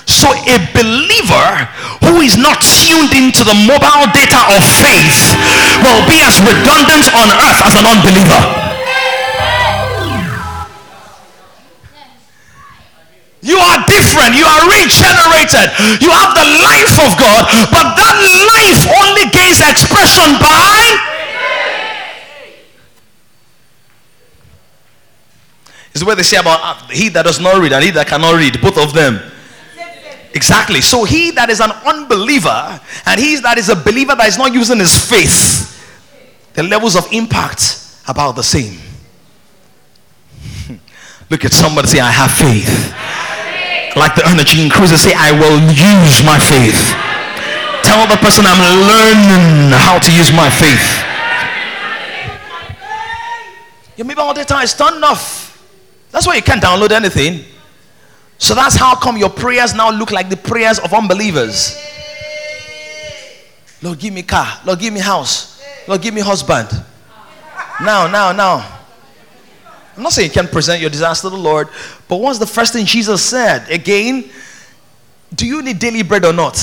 So, 0.08 0.32
a 0.32 0.56
believer 0.72 1.68
who 2.08 2.24
is 2.24 2.40
not 2.40 2.64
tuned 2.64 3.12
into 3.12 3.44
the 3.44 3.52
mobile 3.52 4.08
data 4.16 4.40
of 4.56 4.64
faith 4.64 5.36
will 5.84 6.00
be 6.08 6.24
as 6.24 6.40
redundant 6.40 7.12
on 7.12 7.28
earth 7.28 7.60
as 7.68 7.76
an 7.76 7.84
unbeliever. 7.84 8.40
You 13.44 13.60
are 13.60 13.84
different. 13.84 14.32
You 14.32 14.48
are 14.48 14.64
regenerated. 14.72 15.76
You 16.00 16.08
have 16.08 16.32
the 16.32 16.48
life 16.56 16.96
of 17.04 17.12
God, 17.20 17.44
but 17.68 17.92
that 18.00 18.16
life 18.48 18.88
only 19.04 19.28
gains 19.28 19.60
expression 19.60 20.40
by. 20.40 21.04
Is 25.92 26.02
what 26.02 26.16
they 26.16 26.22
say 26.22 26.38
about 26.38 26.60
ah, 26.62 26.88
he 26.90 27.10
that 27.10 27.24
does 27.26 27.40
not 27.40 27.60
read 27.60 27.74
and 27.74 27.84
he 27.84 27.90
that 27.90 28.06
cannot 28.06 28.36
read, 28.36 28.58
both 28.62 28.78
of 28.78 28.94
them 28.94 29.20
Exactly. 30.34 30.80
So 30.80 31.04
he 31.04 31.30
that 31.32 31.50
is 31.50 31.60
an 31.60 31.70
unbeliever 31.84 32.80
and 33.06 33.20
he 33.20 33.36
that 33.36 33.58
is 33.58 33.68
a 33.68 33.76
believer 33.76 34.14
that 34.14 34.28
is 34.28 34.38
not 34.38 34.52
using 34.52 34.78
his 34.78 34.98
faith, 34.98 35.74
the 36.54 36.62
levels 36.62 36.96
of 36.96 37.06
impact 37.12 38.02
about 38.06 38.36
the 38.36 38.42
same. 38.42 38.78
Look 41.30 41.44
at 41.44 41.52
somebody 41.52 41.88
say, 41.88 42.00
I 42.00 42.10
have 42.10 42.30
faith. 42.30 42.94
Like 43.96 44.14
the 44.14 44.26
energy 44.28 44.62
increases, 44.62 45.02
say, 45.02 45.12
I 45.16 45.32
will 45.32 45.58
use 45.72 46.22
my 46.22 46.38
faith. 46.38 46.94
Tell 47.82 48.06
the 48.06 48.20
person 48.20 48.44
I'm 48.46 48.60
learning 48.60 49.72
how 49.72 49.98
to 49.98 50.12
use 50.12 50.30
my 50.30 50.50
faith. 50.50 51.04
You 53.96 54.04
maybe 54.04 54.20
all 54.20 54.34
the 54.34 54.44
time 54.44 54.62
it's 54.62 54.74
turned 54.74 55.02
off. 55.02 55.48
That's 56.12 56.26
why 56.26 56.36
you 56.36 56.42
can't 56.42 56.62
download 56.62 56.92
anything. 56.92 57.44
So 58.38 58.54
that's 58.54 58.76
how 58.76 58.94
come 58.94 59.16
your 59.16 59.30
prayers 59.30 59.74
now 59.74 59.90
look 59.90 60.12
like 60.12 60.28
the 60.28 60.36
prayers 60.36 60.78
of 60.78 60.94
unbelievers. 60.94 61.76
Lord, 63.82 63.98
give 63.98 64.14
me 64.14 64.22
car. 64.22 64.60
Lord, 64.64 64.78
give 64.78 64.92
me 64.92 65.00
house. 65.00 65.62
Lord, 65.86 66.00
give 66.02 66.14
me 66.14 66.20
husband. 66.20 66.68
Now, 67.80 68.06
now, 68.06 68.32
now. 68.32 68.78
I'm 69.96 70.02
not 70.02 70.12
saying 70.12 70.28
you 70.28 70.34
can't 70.34 70.50
present 70.50 70.80
your 70.80 70.90
desires 70.90 71.20
to 71.22 71.30
the 71.30 71.36
Lord, 71.36 71.68
but 72.06 72.16
what's 72.16 72.38
the 72.38 72.46
first 72.46 72.72
thing 72.72 72.86
Jesus 72.86 73.24
said? 73.24 73.68
Again, 73.68 74.30
do 75.34 75.44
you 75.44 75.60
need 75.60 75.78
daily 75.78 76.02
bread 76.02 76.24
or 76.24 76.32
not? 76.32 76.56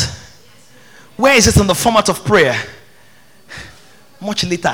Where 1.17 1.35
is 1.35 1.47
it 1.47 1.57
in 1.57 1.67
the 1.67 1.75
format 1.75 2.09
of 2.09 2.23
prayer? 2.23 2.55
Much 4.21 4.45
later. 4.45 4.73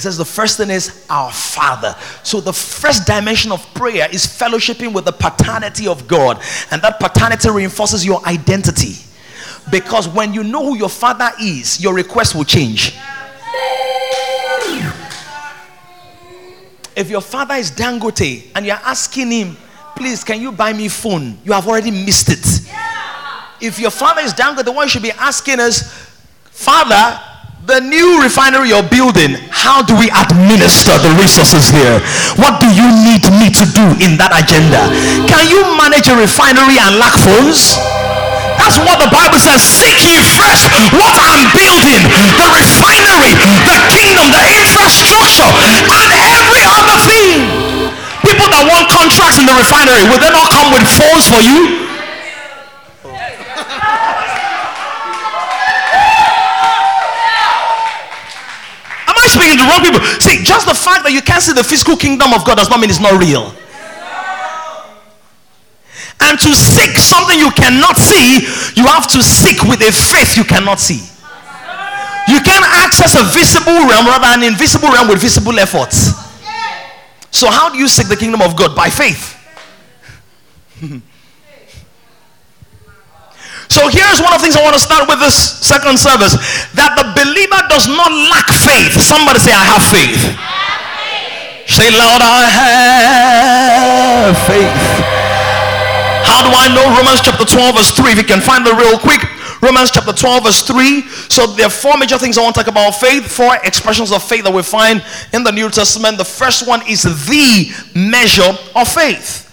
He 0.00 0.02
says 0.02 0.16
the 0.16 0.24
first 0.24 0.56
thing 0.56 0.70
is 0.70 1.04
our 1.10 1.30
Father. 1.30 1.94
So 2.22 2.40
the 2.40 2.54
first 2.54 3.06
dimension 3.06 3.52
of 3.52 3.62
prayer 3.74 4.08
is 4.10 4.24
fellowshipping 4.24 4.94
with 4.94 5.04
the 5.04 5.12
paternity 5.12 5.86
of 5.88 6.08
God, 6.08 6.42
and 6.70 6.80
that 6.80 6.98
paternity 6.98 7.50
reinforces 7.50 8.02
your 8.06 8.26
identity. 8.26 8.94
Because 9.70 10.08
when 10.08 10.32
you 10.32 10.42
know 10.42 10.64
who 10.64 10.78
your 10.78 10.88
Father 10.88 11.30
is, 11.38 11.82
your 11.82 11.92
request 11.92 12.34
will 12.34 12.44
change. 12.44 12.96
If 16.96 17.10
your 17.10 17.20
father 17.20 17.56
is 17.56 17.70
Dangote 17.70 18.52
and 18.54 18.64
you're 18.64 18.76
asking 18.76 19.30
him, 19.30 19.56
please, 19.96 20.24
can 20.24 20.40
you 20.40 20.50
buy 20.50 20.72
me 20.72 20.88
phone? 20.88 21.36
You 21.44 21.52
have 21.52 21.68
already 21.68 21.90
missed 21.90 22.30
it. 22.30 22.72
If 23.60 23.78
your 23.78 23.90
father 23.90 24.22
is 24.22 24.32
Dangote, 24.32 24.64
the 24.64 24.72
one 24.72 24.88
should 24.88 25.02
be 25.02 25.12
asking 25.12 25.60
is, 25.60 25.82
Father, 26.44 27.20
the 27.66 27.80
new 27.80 28.22
refinery 28.22 28.72
you're 28.72 28.86
building, 28.88 29.36
how 29.52 29.84
do 29.84 29.92
we 29.92 30.08
administer 30.08 30.96
the 31.04 31.12
resources 31.20 31.68
here? 31.68 32.00
What 32.40 32.56
do 32.56 32.68
you 32.72 32.88
need 33.04 33.24
me 33.36 33.52
to 33.52 33.64
do 33.76 33.84
in 34.00 34.16
that 34.16 34.32
agenda? 34.32 34.88
Can 35.28 35.44
you 35.44 35.60
manage 35.76 36.08
a 36.08 36.16
refinery 36.16 36.80
and 36.80 36.96
lack 36.96 37.12
phones? 37.20 37.76
That's 38.56 38.80
what 38.80 39.00
the 39.00 39.08
Bible 39.12 39.40
says. 39.40 39.60
Seek 39.60 40.00
ye 40.04 40.20
first 40.36 40.68
what 40.96 41.12
I'm 41.16 41.48
building, 41.52 42.00
the 42.36 42.48
refinery, 42.48 43.32
the 43.64 43.76
kingdom, 43.92 44.28
the 44.32 44.44
infrastructure, 44.56 45.48
and 45.48 46.10
every 46.12 46.64
other 46.64 46.96
thing. 47.08 47.44
People 48.24 48.48
that 48.52 48.64
want 48.68 48.84
contracts 48.92 49.40
in 49.40 49.48
the 49.48 49.56
refinery, 49.56 50.04
will 50.08 50.20
they 50.20 50.32
not 50.32 50.48
come 50.52 50.72
with 50.72 50.84
phones 50.84 51.24
for 51.24 51.40
you? 51.40 51.79
To 59.60 59.68
wrong 59.68 59.84
people. 59.84 60.00
See, 60.18 60.40
just 60.42 60.64
the 60.64 60.74
fact 60.74 61.04
that 61.04 61.12
you 61.12 61.20
can't 61.20 61.44
see 61.44 61.52
the 61.52 61.64
physical 61.64 61.96
kingdom 61.96 62.32
of 62.32 62.44
God 62.44 62.56
does 62.56 62.72
not 62.72 62.80
mean 62.80 62.88
it's 62.88 63.00
not 63.00 63.20
real. 63.20 63.52
And 66.20 66.36
to 66.36 66.50
seek 66.52 66.96
something 67.00 67.38
you 67.38 67.50
cannot 67.52 67.96
see, 67.96 68.44
you 68.76 68.84
have 68.88 69.08
to 69.12 69.22
seek 69.22 69.62
with 69.64 69.80
a 69.80 69.92
faith 69.92 70.36
you 70.36 70.44
cannot 70.44 70.80
see. 70.80 71.00
You 72.28 72.40
can 72.40 72.62
access 72.84 73.16
a 73.16 73.24
visible 73.32 73.88
realm 73.88 74.06
rather 74.06 74.28
than 74.28 74.44
an 74.44 74.52
invisible 74.52 74.88
realm 74.88 75.08
with 75.08 75.20
visible 75.20 75.58
efforts. 75.58 76.12
So, 77.30 77.50
how 77.50 77.70
do 77.70 77.78
you 77.78 77.88
seek 77.88 78.08
the 78.08 78.16
kingdom 78.16 78.42
of 78.42 78.56
God? 78.56 78.76
By 78.76 78.90
faith. 78.90 79.36
So 83.70 83.86
here's 83.86 84.18
one 84.18 84.34
of 84.34 84.42
the 84.42 84.44
things 84.44 84.58
I 84.58 84.66
want 84.66 84.74
to 84.74 84.82
start 84.82 85.06
with 85.06 85.22
this 85.22 85.38
second 85.62 85.94
service 85.94 86.34
that 86.74 86.98
the 86.98 87.06
believer 87.14 87.62
does 87.70 87.86
not 87.86 88.10
lack 88.34 88.50
faith. 88.50 88.98
Somebody 88.98 89.38
say, 89.38 89.54
I 89.54 89.62
have 89.62 89.80
faith. 89.86 90.18
Say 91.70 91.86
loud, 91.94 92.18
I 92.18 92.50
have 92.50 94.34
faith. 94.42 94.82
How 96.26 96.42
do 96.42 96.50
I 96.50 96.66
know 96.74 96.82
Romans 96.98 97.22
chapter 97.22 97.46
12, 97.46 97.74
verse 97.76 97.92
3? 97.94 98.10
If 98.10 98.18
you 98.18 98.24
can 98.24 98.42
find 98.42 98.66
it 98.66 98.74
real 98.74 98.98
quick. 98.98 99.22
Romans 99.62 99.90
chapter 99.90 100.12
12, 100.12 100.44
verse 100.44 100.62
3. 100.62 101.02
So 101.30 101.46
there 101.54 101.66
are 101.66 101.70
four 101.70 101.96
major 101.96 102.18
things 102.18 102.38
I 102.38 102.42
want 102.42 102.56
to 102.56 102.62
talk 102.62 102.70
about 102.70 102.92
faith, 102.92 103.30
four 103.30 103.54
expressions 103.62 104.10
of 104.10 104.22
faith 104.22 104.44
that 104.44 104.52
we 104.52 104.62
find 104.62 105.04
in 105.32 105.44
the 105.44 105.52
New 105.52 105.70
Testament. 105.70 106.18
The 106.18 106.24
first 106.24 106.66
one 106.66 106.82
is 106.88 107.02
the 107.02 107.70
measure 107.94 108.50
of 108.74 108.88
faith. 108.88 109.49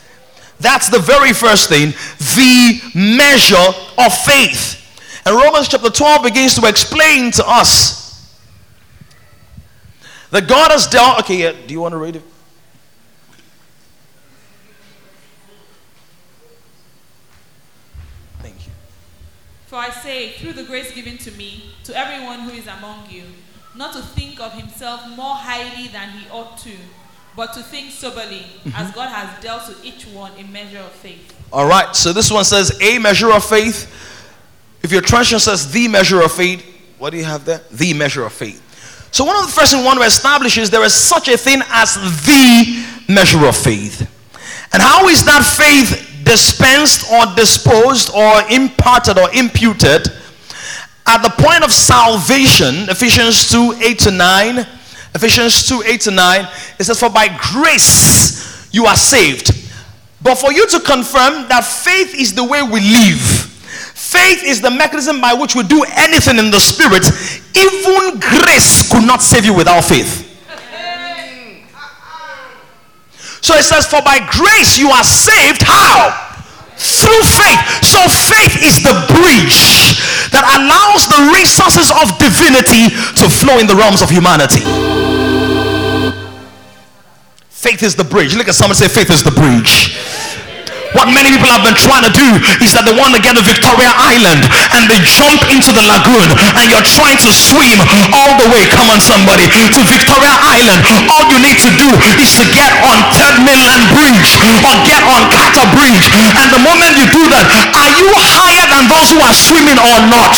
That's 0.59 0.89
the 0.89 0.99
very 0.99 1.33
first 1.33 1.69
thing, 1.69 1.91
the 2.17 2.81
measure 2.95 3.55
of 3.97 4.13
faith. 4.13 4.73
And 5.25 5.35
Romans 5.35 5.67
chapter 5.67 5.89
12 5.89 6.23
begins 6.23 6.55
to 6.55 6.67
explain 6.67 7.31
to 7.31 7.47
us 7.47 8.07
that 10.31 10.47
God 10.47 10.71
has 10.71 10.87
dealt. 10.87 11.19
Okay, 11.19 11.43
yeah, 11.43 11.51
do 11.51 11.73
you 11.73 11.81
want 11.81 11.93
to 11.93 11.97
read 11.97 12.15
it? 12.15 12.23
Thank 18.39 18.65
you. 18.65 18.73
For 19.67 19.75
I 19.75 19.89
say, 19.89 20.31
through 20.31 20.53
the 20.53 20.63
grace 20.63 20.91
given 20.93 21.17
to 21.19 21.31
me, 21.31 21.71
to 21.83 21.95
everyone 21.95 22.39
who 22.39 22.51
is 22.51 22.67
among 22.67 23.09
you, 23.09 23.23
not 23.75 23.93
to 23.93 24.01
think 24.01 24.39
of 24.39 24.53
himself 24.53 25.07
more 25.09 25.35
highly 25.35 25.87
than 25.89 26.09
he 26.09 26.27
ought 26.29 26.57
to 26.59 26.71
but 27.37 27.53
to 27.53 27.61
think 27.61 27.91
soberly, 27.91 28.39
mm-hmm. 28.39 28.71
as 28.75 28.91
God 28.93 29.09
has 29.09 29.41
dealt 29.43 29.65
to 29.67 29.75
each 29.87 30.07
one 30.07 30.31
a 30.39 30.43
measure 30.45 30.79
of 30.79 30.91
faith. 30.91 31.35
All 31.53 31.67
right, 31.67 31.95
so 31.95 32.11
this 32.11 32.31
one 32.31 32.43
says 32.43 32.75
a 32.81 32.97
measure 32.97 33.31
of 33.31 33.45
faith. 33.45 33.93
If 34.81 34.91
your 34.91 35.01
translation 35.01 35.39
says 35.39 35.71
the 35.71 35.87
measure 35.87 36.19
of 36.19 36.31
faith, 36.31 36.65
what 36.97 37.11
do 37.11 37.17
you 37.17 37.25
have 37.25 37.45
there? 37.45 37.61
The 37.69 37.93
measure 37.93 38.25
of 38.25 38.33
faith. 38.33 38.63
So 39.11 39.23
one 39.23 39.35
of 39.37 39.45
the 39.45 39.51
first 39.51 39.71
things 39.71 39.81
we 39.81 39.85
want 39.85 39.99
to 39.99 40.05
establish 40.05 40.57
is 40.57 40.71
there 40.71 40.83
is 40.83 40.95
such 40.95 41.27
a 41.27 41.37
thing 41.37 41.61
as 41.69 41.93
the 42.25 42.85
measure 43.07 43.45
of 43.45 43.55
faith. 43.55 44.01
And 44.73 44.81
how 44.81 45.07
is 45.07 45.23
that 45.25 45.43
faith 45.45 46.23
dispensed 46.25 47.09
or 47.11 47.35
disposed 47.35 48.09
or 48.15 48.41
imparted 48.49 49.19
or 49.19 49.29
imputed? 49.31 50.07
At 51.05 51.21
the 51.21 51.29
point 51.37 51.63
of 51.63 51.71
salvation, 51.71 52.89
Ephesians 52.89 53.49
2 53.49 53.75
8 53.79 53.99
to 53.99 54.11
9 54.11 54.67
Ephesians 55.17 55.67
2 55.67 55.81
8 55.83 56.01
to 56.01 56.11
9. 56.11 56.47
It 56.79 56.83
says, 56.83 56.99
For 56.99 57.09
by 57.09 57.27
grace 57.51 58.69
you 58.71 58.85
are 58.85 58.95
saved. 58.95 59.49
But 60.21 60.35
for 60.35 60.53
you 60.53 60.67
to 60.67 60.79
confirm 60.79 61.47
that 61.49 61.61
faith 61.65 62.13
is 62.13 62.35
the 62.35 62.43
way 62.43 62.61
we 62.61 62.81
live, 62.81 63.19
faith 63.97 64.43
is 64.43 64.61
the 64.61 64.69
mechanism 64.69 65.19
by 65.19 65.33
which 65.33 65.55
we 65.55 65.63
do 65.63 65.83
anything 65.95 66.37
in 66.37 66.51
the 66.51 66.59
spirit, 66.59 67.05
even 67.57 68.19
grace 68.19 68.91
could 68.91 69.05
not 69.05 69.23
save 69.23 69.45
you 69.45 69.55
without 69.55 69.83
faith. 69.83 70.23
So 73.41 73.55
it 73.55 73.63
says, 73.63 73.87
For 73.87 74.01
by 74.03 74.19
grace 74.29 74.77
you 74.77 74.89
are 74.89 75.03
saved. 75.03 75.63
How? 75.63 76.26
Through 76.77 77.23
faith. 77.25 77.61
So 77.81 77.99
faith 78.07 78.61
is 78.61 78.79
the 78.85 78.93
bridge 79.09 79.97
that 80.31 80.45
allows 80.45 81.09
the 81.09 81.33
resources 81.33 81.89
of 81.89 82.13
divinity 82.21 82.93
to 83.17 83.25
flow 83.27 83.57
in 83.59 83.67
the 83.67 83.75
realms 83.75 84.01
of 84.01 84.09
humanity. 84.09 84.61
Faith 87.49 87.83
is 87.83 87.95
the 87.95 88.03
bridge. 88.03 88.35
Look 88.35 88.47
at 88.47 88.55
someone 88.55 88.75
say, 88.75 88.87
Faith 88.87 89.09
is 89.09 89.23
the 89.23 89.31
bridge. 89.31 89.97
What 90.95 91.11
many 91.11 91.35
people 91.35 91.51
have 91.51 91.65
been 91.65 91.75
trying 91.75 92.05
to 92.07 92.13
do 92.13 92.27
is 92.63 92.71
that 92.71 92.87
they 92.87 92.95
want 92.95 93.11
to 93.11 93.19
get 93.19 93.35
to 93.35 93.43
Victoria 93.43 93.91
Island 93.99 94.47
and 94.77 94.87
they 94.87 94.99
jump 95.03 95.43
into 95.51 95.75
the 95.75 95.83
lagoon 95.83 96.29
and 96.55 96.65
you're 96.71 96.85
trying 96.85 97.19
to 97.19 97.29
swim 97.31 97.79
all 98.15 98.31
the 98.39 98.47
way, 98.47 98.63
come 98.71 98.87
on 98.87 99.03
somebody, 99.03 99.47
to 99.51 99.81
Victoria 99.83 100.35
Island. 100.39 100.79
All 101.11 101.27
you 101.27 101.39
need 101.43 101.59
to 101.59 101.71
do 101.75 101.89
is 102.23 102.31
to 102.39 102.45
get 102.55 102.71
on 102.87 102.97
Third 103.15 103.43
Mainland 103.43 103.83
Bridge 103.91 104.39
or 104.63 104.73
get 104.87 105.03
on 105.11 105.27
Carter 105.27 105.67
Bridge. 105.75 106.07
And 106.39 106.47
the 106.55 106.61
moment 106.63 106.95
you 106.95 107.07
do 107.11 107.23
that, 107.35 107.45
are 107.75 107.91
you 107.91 108.07
higher 108.15 108.67
than 108.71 108.87
those 108.87 109.11
who 109.11 109.19
are 109.23 109.35
swimming 109.35 109.79
or 109.79 109.97
not? 110.07 110.35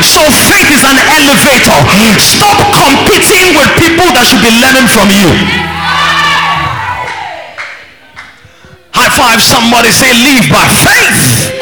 So 0.00 0.22
faith 0.48 0.72
is 0.72 0.84
an 0.88 0.98
elevator. 1.12 1.78
Stop 2.20 2.56
competing 2.72 3.56
with 3.56 3.68
people 3.76 4.08
that 4.16 4.24
should 4.24 4.44
be 4.44 4.52
learning 4.56 4.88
from 4.88 5.08
you. 5.12 5.71
High 8.94 9.08
five 9.16 9.40
somebody, 9.42 9.90
say, 9.90 10.12
Live 10.12 10.48
by 10.52 10.68
faith. 10.68 11.56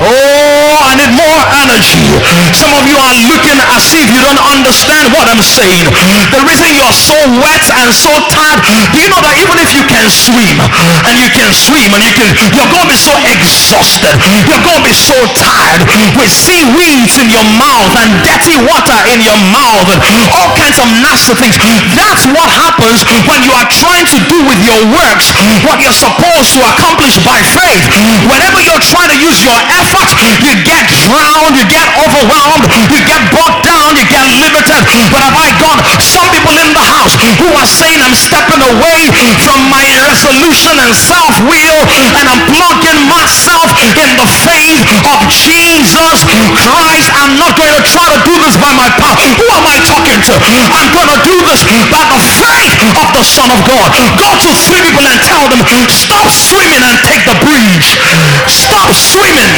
Oh, 0.00 0.51
I 0.76 0.92
need 1.00 1.12
more 1.16 1.40
energy. 1.64 2.04
Some 2.52 2.72
of 2.76 2.82
of 2.82 2.90
you 2.90 2.98
are 2.98 3.14
looking 3.30 3.58
as 3.78 3.94
if 3.94 4.10
you 4.10 4.18
don't 4.18 4.42
understand 4.42 5.14
what 5.14 5.30
I'm 5.30 5.38
saying. 5.38 5.86
The 6.34 6.42
reason 6.42 6.74
you're 6.74 6.98
so 6.98 7.14
wet 7.38 7.62
and 7.78 7.94
so 7.94 8.10
tired, 8.34 8.58
do 8.90 8.98
you 8.98 9.06
know 9.06 9.22
that 9.22 9.38
even 9.38 9.56
if 9.62 9.70
you 9.70 9.86
can 9.86 10.10
swim 10.10 10.58
and 11.06 11.14
you 11.14 11.30
can 11.30 11.54
swim 11.54 11.94
and 11.94 12.02
you 12.02 12.10
can, 12.10 12.34
you're 12.50 12.66
going 12.66 12.82
to 12.82 12.90
be 12.90 12.98
so 12.98 13.14
exhausted. 13.30 14.18
You're 14.50 14.64
going 14.66 14.82
to 14.82 14.86
be 14.86 14.96
so 14.96 15.14
tired 15.38 15.86
with 16.18 16.30
seaweeds 16.30 17.22
in 17.22 17.30
your 17.30 17.46
mouth 17.54 17.94
and 18.02 18.10
dirty 18.26 18.58
water 18.66 18.98
in 19.14 19.22
your 19.22 19.38
mouth 19.54 19.86
and 19.94 20.18
all 20.34 20.50
kinds 20.58 20.82
of 20.82 20.88
nasty 20.98 21.38
things. 21.38 21.54
That's 21.94 22.26
what 22.26 22.50
happens 22.50 23.06
when 23.30 23.46
you 23.46 23.54
are 23.54 23.68
trying 23.70 24.06
to 24.10 24.18
do 24.26 24.38
with 24.50 24.58
your 24.66 24.80
works 24.90 25.30
what 25.62 25.78
you're 25.78 25.94
supposed 25.94 26.50
to 26.58 26.60
accomplish 26.66 27.22
by 27.22 27.38
faith. 27.38 27.86
Whenever 28.26 28.58
you're 28.64 28.82
trying 28.82 29.14
to 29.14 29.18
use 29.22 29.38
your 29.46 29.58
effort, 29.78 30.10
you 30.42 30.54
get 30.62 30.86
drowned, 31.06 31.54
you 31.58 31.66
get 31.68 31.86
overwhelmed, 31.98 32.66
you 32.88 33.00
get 33.04 33.20
bogged 33.30 33.62
down, 33.66 33.94
you 33.98 34.06
get 34.06 34.24
limited. 34.40 34.80
But 35.10 35.20
have 35.22 35.36
I 35.36 35.50
gone? 35.58 35.78
Some 36.00 36.26
people 36.30 36.56
in 36.58 36.72
the 36.72 36.82
house 36.82 37.14
who 37.38 37.48
are 37.58 37.68
saying 37.68 38.00
I'm 38.02 38.16
stepping 38.16 38.62
away 38.62 39.10
from 39.42 39.58
my 39.68 39.84
resolution 40.08 40.74
and 40.78 40.92
self-will 40.94 41.80
and 42.18 42.26
I'm 42.26 42.42
plugging 42.50 43.06
myself 43.10 43.61
in 43.82 44.14
the 44.14 44.28
faith 44.46 44.78
of 45.02 45.18
Jesus 45.26 46.22
Christ. 46.54 47.08
I'm 47.18 47.34
not 47.34 47.58
going 47.58 47.74
to 47.74 47.82
try 47.82 48.06
to 48.14 48.18
do 48.22 48.34
this 48.46 48.54
by 48.58 48.70
my 48.78 48.86
power. 48.94 49.18
Who 49.34 49.46
am 49.50 49.66
I 49.66 49.76
talking 49.82 50.22
to? 50.22 50.34
I'm 50.38 50.90
going 50.94 51.10
to 51.10 51.18
do 51.26 51.36
this 51.50 51.66
by 51.90 52.02
the 52.06 52.20
faith 52.38 52.78
of 52.94 53.08
the 53.10 53.24
Son 53.26 53.50
of 53.50 53.60
God. 53.66 53.90
Go 54.14 54.28
to 54.38 54.50
three 54.70 54.82
people 54.86 55.02
and 55.02 55.18
tell 55.26 55.50
them, 55.50 55.62
stop 55.90 56.30
swimming 56.30 56.82
and 56.82 56.96
take 57.02 57.26
the 57.26 57.34
bridge. 57.42 57.98
Stop 58.46 58.94
swimming. 58.94 59.50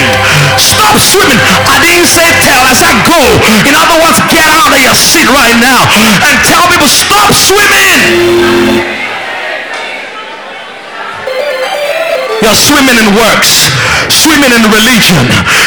Stop 0.56 0.96
swimming. 0.96 1.40
I 1.68 1.76
didn't 1.84 2.08
say 2.08 2.24
tell. 2.40 2.64
I 2.64 2.72
said 2.72 2.96
go. 3.04 3.20
In 3.68 3.74
other 3.76 3.98
words, 4.00 4.18
get 4.32 4.48
out 4.48 4.72
of 4.72 4.80
your 4.80 4.96
seat 4.96 5.28
right 5.28 5.56
now 5.60 5.84
and 6.24 6.36
tell 6.48 6.64
people 6.72 6.88
stop 6.88 7.28
swimming. 7.32 9.03
You're 12.44 12.60
swimming 12.60 13.00
in 13.00 13.08
works, 13.16 13.72
swimming 14.12 14.52
in 14.52 14.68
religion, 14.68 15.16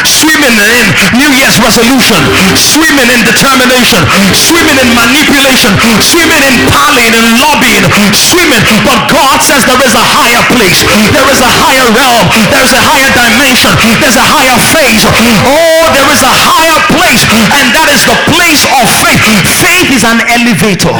swimming 0.06 0.54
in 0.54 0.86
New 1.18 1.26
Year's 1.34 1.58
resolution, 1.58 2.22
swimming 2.54 3.10
in 3.10 3.26
determination, 3.26 4.06
swimming 4.30 4.78
in 4.78 4.86
manipulation, 4.94 5.74
swimming 5.98 6.38
in 6.38 6.54
parlaying 6.70 7.18
and 7.18 7.26
lobbying, 7.42 7.82
swimming. 8.14 8.62
But 8.86 9.10
God 9.10 9.42
says 9.42 9.66
there 9.66 9.82
is 9.82 9.90
a 9.90 10.06
higher 10.06 10.38
place, 10.54 10.86
there 11.10 11.26
is 11.26 11.42
a 11.42 11.50
higher 11.50 11.90
realm, 11.90 12.30
there 12.46 12.62
is 12.62 12.70
a 12.70 12.78
higher 12.78 13.10
dimension, 13.10 13.74
there's 13.98 14.14
a 14.14 14.22
higher 14.22 14.54
phase. 14.70 15.02
Oh, 15.02 15.82
there 15.90 16.06
is 16.14 16.22
a 16.22 16.30
higher 16.30 16.78
place, 16.94 17.26
and 17.58 17.74
that 17.74 17.90
is 17.90 18.06
the 18.06 18.18
place 18.30 18.62
of 18.70 18.86
faith. 19.02 19.26
Faith 19.66 19.90
is 19.98 20.06
an 20.06 20.22
elevator 20.30 20.94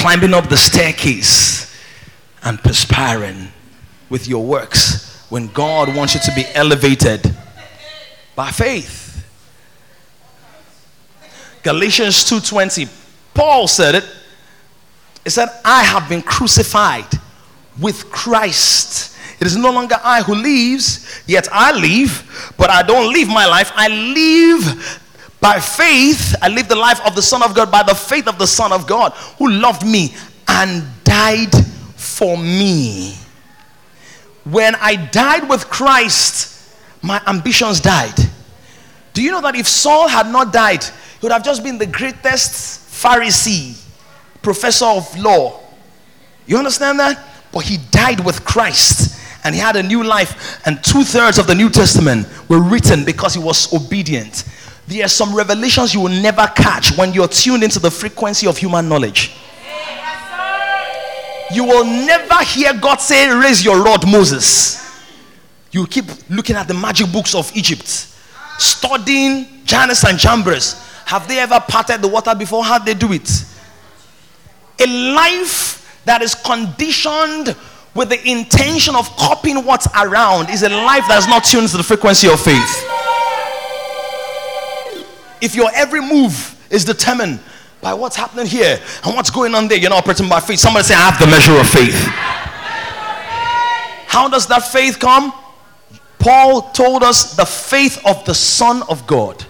climbing 0.00 0.32
up 0.32 0.48
the 0.48 0.56
staircase 0.56 1.67
and 2.42 2.58
perspiring 2.62 3.48
with 4.08 4.28
your 4.28 4.44
works 4.44 5.26
when 5.28 5.48
God 5.48 5.94
wants 5.94 6.14
you 6.14 6.20
to 6.20 6.32
be 6.34 6.44
elevated 6.54 7.34
by 8.34 8.50
faith. 8.50 9.24
Galatians 11.62 12.24
2:20 12.24 12.88
Paul 13.34 13.68
said 13.68 13.94
it. 13.94 14.04
He 15.24 15.30
said, 15.30 15.48
"I 15.64 15.82
have 15.82 16.08
been 16.08 16.22
crucified 16.22 17.06
with 17.78 18.10
Christ. 18.10 19.14
It 19.40 19.46
is 19.46 19.56
no 19.56 19.70
longer 19.70 20.00
I 20.02 20.22
who 20.22 20.34
lives, 20.34 21.00
yet 21.26 21.48
I 21.52 21.72
live, 21.72 22.52
but 22.56 22.70
I 22.70 22.82
don't 22.82 23.12
live 23.12 23.28
my 23.28 23.46
life. 23.46 23.70
I 23.76 23.88
live 23.88 25.00
by 25.40 25.60
faith. 25.60 26.34
I 26.42 26.48
live 26.48 26.68
the 26.68 26.74
life 26.74 27.00
of 27.06 27.14
the 27.14 27.22
Son 27.22 27.42
of 27.42 27.54
God 27.54 27.70
by 27.70 27.82
the 27.84 27.94
faith 27.94 28.26
of 28.26 28.38
the 28.38 28.46
Son 28.46 28.72
of 28.72 28.86
God 28.86 29.12
who 29.38 29.48
loved 29.48 29.86
me 29.86 30.14
and 30.48 30.84
died 31.04 31.52
for 32.18 32.36
me. 32.36 33.14
When 34.42 34.74
I 34.74 34.96
died 34.96 35.48
with 35.48 35.70
Christ, 35.70 36.74
my 37.00 37.22
ambitions 37.28 37.80
died. 37.80 38.18
Do 39.14 39.22
you 39.22 39.30
know 39.30 39.40
that 39.40 39.54
if 39.54 39.68
Saul 39.68 40.08
had 40.08 40.26
not 40.26 40.52
died, 40.52 40.82
he 40.82 40.90
would 41.22 41.30
have 41.30 41.44
just 41.44 41.62
been 41.62 41.78
the 41.78 41.86
greatest 41.86 42.80
Pharisee, 42.90 43.80
professor 44.42 44.86
of 44.86 45.16
law? 45.16 45.60
You 46.46 46.58
understand 46.58 46.98
that? 46.98 47.24
But 47.52 47.60
he 47.60 47.76
died 47.92 48.24
with 48.24 48.44
Christ 48.44 49.16
and 49.44 49.54
he 49.54 49.60
had 49.60 49.76
a 49.76 49.82
new 49.82 50.02
life, 50.02 50.60
and 50.66 50.82
two 50.82 51.04
thirds 51.04 51.38
of 51.38 51.46
the 51.46 51.54
New 51.54 51.70
Testament 51.70 52.26
were 52.48 52.60
written 52.60 53.04
because 53.04 53.34
he 53.34 53.40
was 53.40 53.72
obedient. 53.72 54.42
There 54.88 55.04
are 55.04 55.08
some 55.08 55.32
revelations 55.32 55.94
you 55.94 56.00
will 56.00 56.20
never 56.20 56.48
catch 56.56 56.98
when 56.98 57.12
you're 57.12 57.28
tuned 57.28 57.62
into 57.62 57.78
the 57.78 57.92
frequency 57.92 58.48
of 58.48 58.58
human 58.58 58.88
knowledge. 58.88 59.36
You 61.52 61.64
will 61.64 61.84
never 61.84 62.42
hear 62.44 62.74
God 62.74 62.96
say, 63.00 63.30
Raise 63.30 63.64
your 63.64 63.82
rod, 63.82 64.06
Moses. 64.10 64.86
You 65.70 65.86
keep 65.86 66.06
looking 66.30 66.56
at 66.56 66.68
the 66.68 66.74
magic 66.74 67.12
books 67.12 67.34
of 67.34 67.54
Egypt, 67.56 67.86
studying 68.58 69.64
Jannes 69.64 70.04
and 70.04 70.18
Jambres. 70.18 70.84
Have 71.06 71.26
they 71.28 71.38
ever 71.38 71.60
parted 71.60 72.02
the 72.02 72.08
water 72.08 72.34
before? 72.34 72.64
How 72.64 72.78
they 72.78 72.94
do 72.94 73.12
it? 73.12 73.30
A 74.80 74.86
life 74.86 76.02
that 76.04 76.22
is 76.22 76.34
conditioned 76.34 77.56
with 77.94 78.10
the 78.10 78.30
intention 78.30 78.94
of 78.94 79.08
copying 79.16 79.64
what's 79.64 79.88
around 79.96 80.50
is 80.50 80.62
a 80.62 80.68
life 80.68 81.04
that's 81.08 81.26
not 81.26 81.44
tuned 81.44 81.68
to 81.68 81.76
the 81.76 81.82
frequency 81.82 82.28
of 82.28 82.40
faith. 82.40 82.84
If 85.40 85.54
your 85.54 85.70
every 85.74 86.00
move 86.00 86.56
is 86.70 86.84
determined 86.84 87.40
by 87.80 87.94
what's 87.94 88.16
happening 88.16 88.46
here 88.46 88.80
and 89.04 89.14
what's 89.14 89.30
going 89.30 89.54
on 89.54 89.68
there. 89.68 89.78
You're 89.78 89.90
not 89.90 89.98
operating 89.98 90.28
by 90.28 90.40
faith. 90.40 90.58
Somebody 90.58 90.84
say, 90.84 90.94
I 90.94 91.10
have 91.10 91.18
the 91.18 91.26
measure 91.26 91.58
of 91.58 91.68
faith. 91.68 91.94
How 94.06 94.28
does 94.28 94.46
that 94.48 94.60
faith 94.60 94.98
come? 94.98 95.32
Paul 96.18 96.72
told 96.72 97.02
us 97.02 97.36
the 97.36 97.46
faith 97.46 98.00
of 98.04 98.24
the 98.24 98.34
Son 98.34 98.82
of 98.88 99.06
God. 99.06 99.44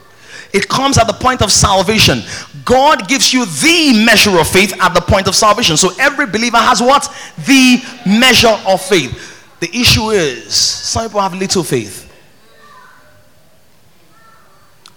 It 0.53 0.69
comes 0.69 0.99
at 0.99 1.07
the 1.07 1.12
point 1.12 1.43
of 1.43 1.53
salvation. 1.53 2.23
God 2.64 3.09
gives 3.09 3.33
you 3.33 3.45
the 3.47 4.05
measure 4.05 4.38
of 4.38 4.49
faith 4.49 4.75
at 4.81 4.95
the 4.95 5.01
point 5.01 5.29
of 5.29 5.35
salvation. 5.35 5.77
So 5.77 5.91
every 5.99 6.27
believer 6.27 6.57
has 6.59 6.81
what? 6.81 7.09
The 7.47 7.83
measure 8.07 8.59
of 8.67 8.83
faith. 8.83 9.57
The 9.61 9.69
issue 9.75 10.11
is 10.11 10.55
some 10.55 11.07
people 11.07 11.21
have 11.21 11.35
little 11.35 11.62
faith. 11.62 12.05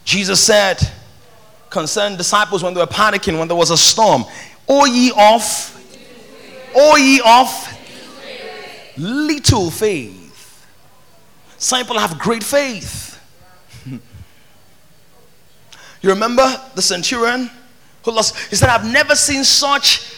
Jesus 0.04 0.44
said, 0.44 0.78
concerned 1.72 2.20
disciples 2.20 2.62
when 2.62 2.76
they 2.76 2.82
were 2.82 2.86
panicking, 2.86 3.40
when 3.40 3.48
there 3.48 3.58
was 3.58 3.72
a 3.72 3.78
storm. 3.78 4.26
O 4.68 4.86
ye 4.86 5.12
of, 5.18 6.72
O 6.76 6.98
ye 6.98 7.20
of 7.26 7.78
little 8.98 9.72
faith. 9.72 10.68
Some 11.58 11.82
people 11.82 11.98
have 11.98 12.20
great 12.20 12.44
faith. 12.44 13.20
you 13.86 14.02
remember 16.10 16.46
the 16.76 16.82
centurion 16.82 17.50
who 18.04 18.12
lost? 18.12 18.38
He 18.50 18.56
said, 18.56 18.70
I've 18.70 18.92
never 18.92 19.16
seen 19.16 19.44
such 19.44 20.14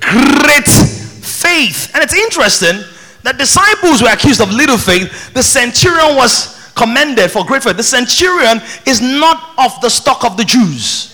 great 0.00 0.66
faith. 0.66 1.90
And 1.94 2.02
it's 2.02 2.14
interesting 2.14 2.82
that 3.22 3.38
disciples 3.38 4.02
were 4.02 4.08
accused 4.08 4.40
of 4.40 4.50
little 4.50 4.78
faith. 4.78 5.32
The 5.34 5.42
centurion 5.42 6.16
was 6.16 6.55
commended 6.76 7.30
for 7.30 7.44
great 7.44 7.62
faith. 7.62 7.76
The 7.76 7.82
centurion 7.82 8.60
is 8.86 9.00
not 9.00 9.54
of 9.58 9.80
the 9.80 9.88
stock 9.88 10.24
of 10.24 10.36
the 10.36 10.44
Jews. 10.44 11.12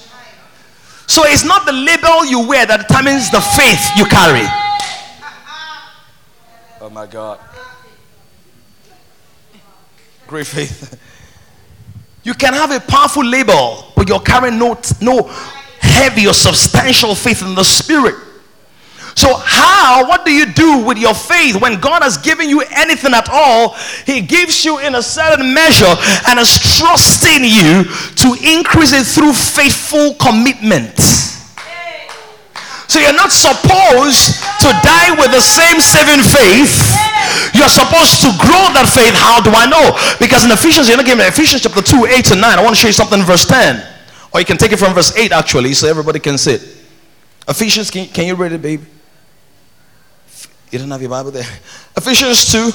So 1.06 1.22
it's 1.24 1.44
not 1.44 1.66
the 1.66 1.72
label 1.72 2.24
you 2.26 2.46
wear 2.46 2.66
that 2.66 2.88
determines 2.88 3.30
the 3.30 3.40
faith 3.40 3.80
you 3.96 4.04
carry. 4.06 4.46
Oh 6.80 6.90
my 6.90 7.06
God. 7.06 7.38
Great 10.26 10.46
faith. 10.46 10.98
You 12.24 12.34
can 12.34 12.54
have 12.54 12.70
a 12.70 12.80
powerful 12.80 13.24
label, 13.24 13.92
but 13.96 14.08
you're 14.08 14.20
carrying 14.20 14.58
no, 14.58 14.80
no 15.00 15.24
heavy 15.80 16.26
or 16.26 16.32
substantial 16.32 17.14
faith 17.14 17.42
in 17.42 17.54
the 17.54 17.64
spirit. 17.64 18.14
So, 19.14 19.36
how, 19.36 20.08
what 20.08 20.24
do 20.24 20.32
you 20.32 20.46
do 20.46 20.84
with 20.84 20.96
your 20.96 21.14
faith 21.14 21.60
when 21.60 21.80
God 21.80 22.02
has 22.02 22.16
given 22.16 22.48
you 22.48 22.62
anything 22.72 23.12
at 23.12 23.28
all? 23.28 23.76
He 24.06 24.20
gives 24.20 24.64
you 24.64 24.78
in 24.78 24.94
a 24.94 25.02
certain 25.02 25.52
measure 25.52 25.94
and 26.28 26.40
is 26.40 26.58
trusting 26.78 27.44
you 27.44 27.84
to 28.24 28.28
increase 28.40 28.92
it 28.92 29.04
through 29.04 29.32
faithful 29.32 30.14
commitment. 30.16 30.96
So, 32.88 33.00
you're 33.00 33.16
not 33.16 33.32
supposed 33.32 34.40
to 34.64 34.68
die 34.80 35.12
with 35.20 35.32
the 35.32 35.40
same 35.40 35.80
saving 35.80 36.24
faith. 36.24 36.92
You're 37.54 37.72
supposed 37.72 38.20
to 38.24 38.32
grow 38.40 38.64
that 38.76 38.88
faith. 38.88 39.12
How 39.16 39.40
do 39.40 39.52
I 39.52 39.68
know? 39.68 39.92
Because 40.18 40.44
in 40.44 40.50
Ephesians, 40.52 40.88
you're 40.88 40.96
not 40.96 41.06
giving 41.06 41.24
Ephesians 41.24 41.62
chapter 41.62 41.82
2, 41.82 42.06
8 42.06 42.24
to 42.32 42.34
9. 42.36 42.44
I 42.44 42.62
want 42.62 42.76
to 42.76 42.80
show 42.80 42.88
you 42.88 42.96
something 42.96 43.20
in 43.20 43.24
verse 43.24 43.44
10. 43.44 43.80
Or 44.32 44.40
you 44.40 44.46
can 44.46 44.56
take 44.56 44.72
it 44.72 44.78
from 44.78 44.94
verse 44.94 45.16
8 45.16 45.32
actually, 45.32 45.74
so 45.74 45.88
everybody 45.88 46.18
can 46.18 46.38
see 46.38 46.52
it. 46.52 46.62
Ephesians, 47.48 47.90
can, 47.90 48.06
can 48.08 48.26
you 48.26 48.34
read 48.34 48.52
it, 48.52 48.62
baby? 48.62 48.84
You 50.72 50.78
don't 50.78 50.90
have 50.90 51.02
your 51.02 51.10
Bible 51.10 51.30
there? 51.30 51.46
Ephesians 51.94 52.50
2 52.50 52.70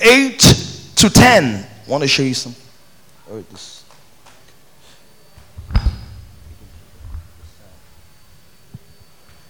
8 0.00 0.38
to 0.96 1.08
10. 1.08 1.44
I 1.86 1.90
want 1.90 2.02
to 2.02 2.08
show 2.08 2.24
you 2.24 2.34
some. 2.34 2.56
Oh, 3.30 3.40
this. 3.40 3.84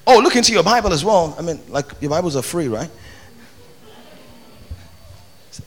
Oh, 0.06 0.18
look 0.18 0.36
into 0.36 0.52
your 0.52 0.62
Bible 0.62 0.92
as 0.92 1.02
well. 1.02 1.34
I 1.38 1.42
mean, 1.42 1.58
like 1.68 1.86
your 2.02 2.10
Bibles 2.10 2.36
are 2.36 2.42
free, 2.42 2.68
right? 2.68 2.90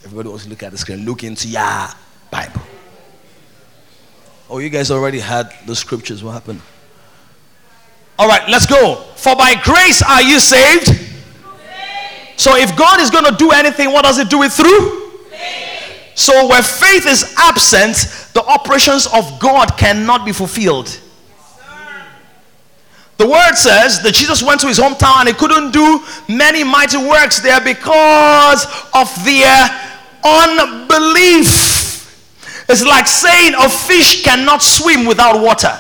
Everybody 0.04 0.30
wants 0.30 0.44
to 0.44 0.52
look 0.52 0.62
at 0.62 0.72
the 0.72 0.78
screen. 0.78 1.04
Look 1.04 1.24
into 1.24 1.48
your 1.48 1.88
Bible. 2.30 2.62
Oh, 4.48 4.60
you 4.60 4.70
guys 4.70 4.92
already 4.92 5.20
had 5.20 5.52
the 5.66 5.76
scriptures. 5.76 6.24
What 6.24 6.34
happened? 6.34 6.62
All 8.18 8.28
right, 8.28 8.48
let's 8.50 8.66
go. 8.66 8.96
For 9.16 9.36
by 9.36 9.56
grace 9.64 10.02
are 10.02 10.22
you 10.22 10.40
saved. 10.40 11.02
So 12.38 12.56
if 12.56 12.76
God 12.76 13.00
is 13.00 13.10
going 13.10 13.26
to 13.26 13.36
do 13.36 13.52
anything, 13.52 13.92
what 13.92 14.04
does 14.04 14.20
it 14.20 14.30
do 14.30 14.44
it 14.44 14.52
through? 14.52 15.04
So 16.16 16.48
where 16.48 16.64
faith 16.64 17.06
is 17.06 17.34
absent, 17.38 18.32
the 18.34 18.44
operations 18.46 19.06
of 19.08 19.40
God 19.40 19.78
cannot 19.78 20.26
be 20.26 20.32
fulfilled. 20.32 21.00
The 23.18 23.28
word 23.28 23.56
says 23.56 24.02
that 24.02 24.14
Jesus 24.14 24.44
went 24.44 24.60
to 24.62 24.68
his 24.68 24.78
hometown 24.78 25.20
and 25.20 25.28
he 25.30 25.34
couldn't 25.34 25.72
do 25.72 26.04
many 26.28 26.64
mighty 26.64 26.98
works 26.98 27.40
there 27.40 27.62
because 27.62 28.66
of 28.94 29.08
their 29.24 29.70
unbelief. 30.24 31.86
It's 32.68 32.84
like 32.84 33.08
saying 33.08 33.54
a 33.58 33.70
fish 33.70 34.24
cannot 34.24 34.62
swim 34.62 35.06
without 35.06 35.42
water. 35.42 35.78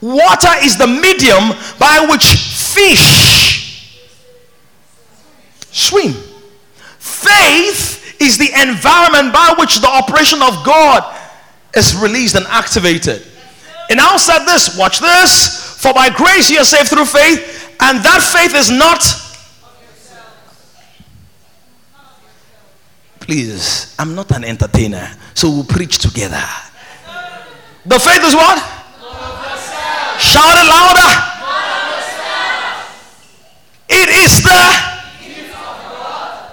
Water 0.00 0.52
is 0.62 0.76
the 0.76 0.86
medium 0.86 1.50
by 1.78 2.06
which 2.10 2.24
fish 2.24 3.58
swim. 5.70 6.14
Faith 6.98 8.20
is 8.20 8.38
the 8.38 8.50
environment 8.62 9.32
by 9.32 9.54
which 9.58 9.80
the 9.80 9.88
operation 9.88 10.40
of 10.42 10.64
God 10.64 11.16
is 11.74 11.96
released 11.96 12.34
and 12.34 12.46
activated. 12.46 13.26
And 13.90 13.96
now 13.96 14.16
said 14.16 14.44
this, 14.44 14.76
watch 14.78 15.00
this. 15.00 15.80
For 15.80 15.92
by 15.92 16.10
grace 16.10 16.50
you 16.50 16.58
are 16.58 16.64
saved 16.64 16.88
through 16.88 17.04
faith, 17.04 17.76
and 17.80 18.02
that 18.02 18.20
faith 18.20 18.54
is 18.54 18.70
not. 18.70 19.00
Please, 23.20 23.94
I'm 23.98 24.14
not 24.14 24.30
an 24.32 24.42
entertainer, 24.42 25.08
so 25.34 25.50
we'll 25.50 25.64
preach 25.64 25.98
together. 25.98 26.42
The 27.86 27.98
faith 27.98 28.24
is 28.24 28.34
what? 28.34 28.58
Shout 30.18 30.54
it 30.58 30.66
louder. 30.68 31.10
It 33.90 34.08
is 34.10 34.42
the 34.42 34.62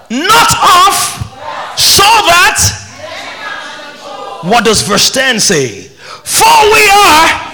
not 0.09 0.49
of, 0.63 0.93
so 1.77 2.03
that. 2.29 2.57
What 4.43 4.63
does 4.63 4.81
verse 4.83 5.11
10 5.11 5.39
say? 5.39 5.83
For 6.23 6.45
we 6.73 6.89
are 6.89 7.45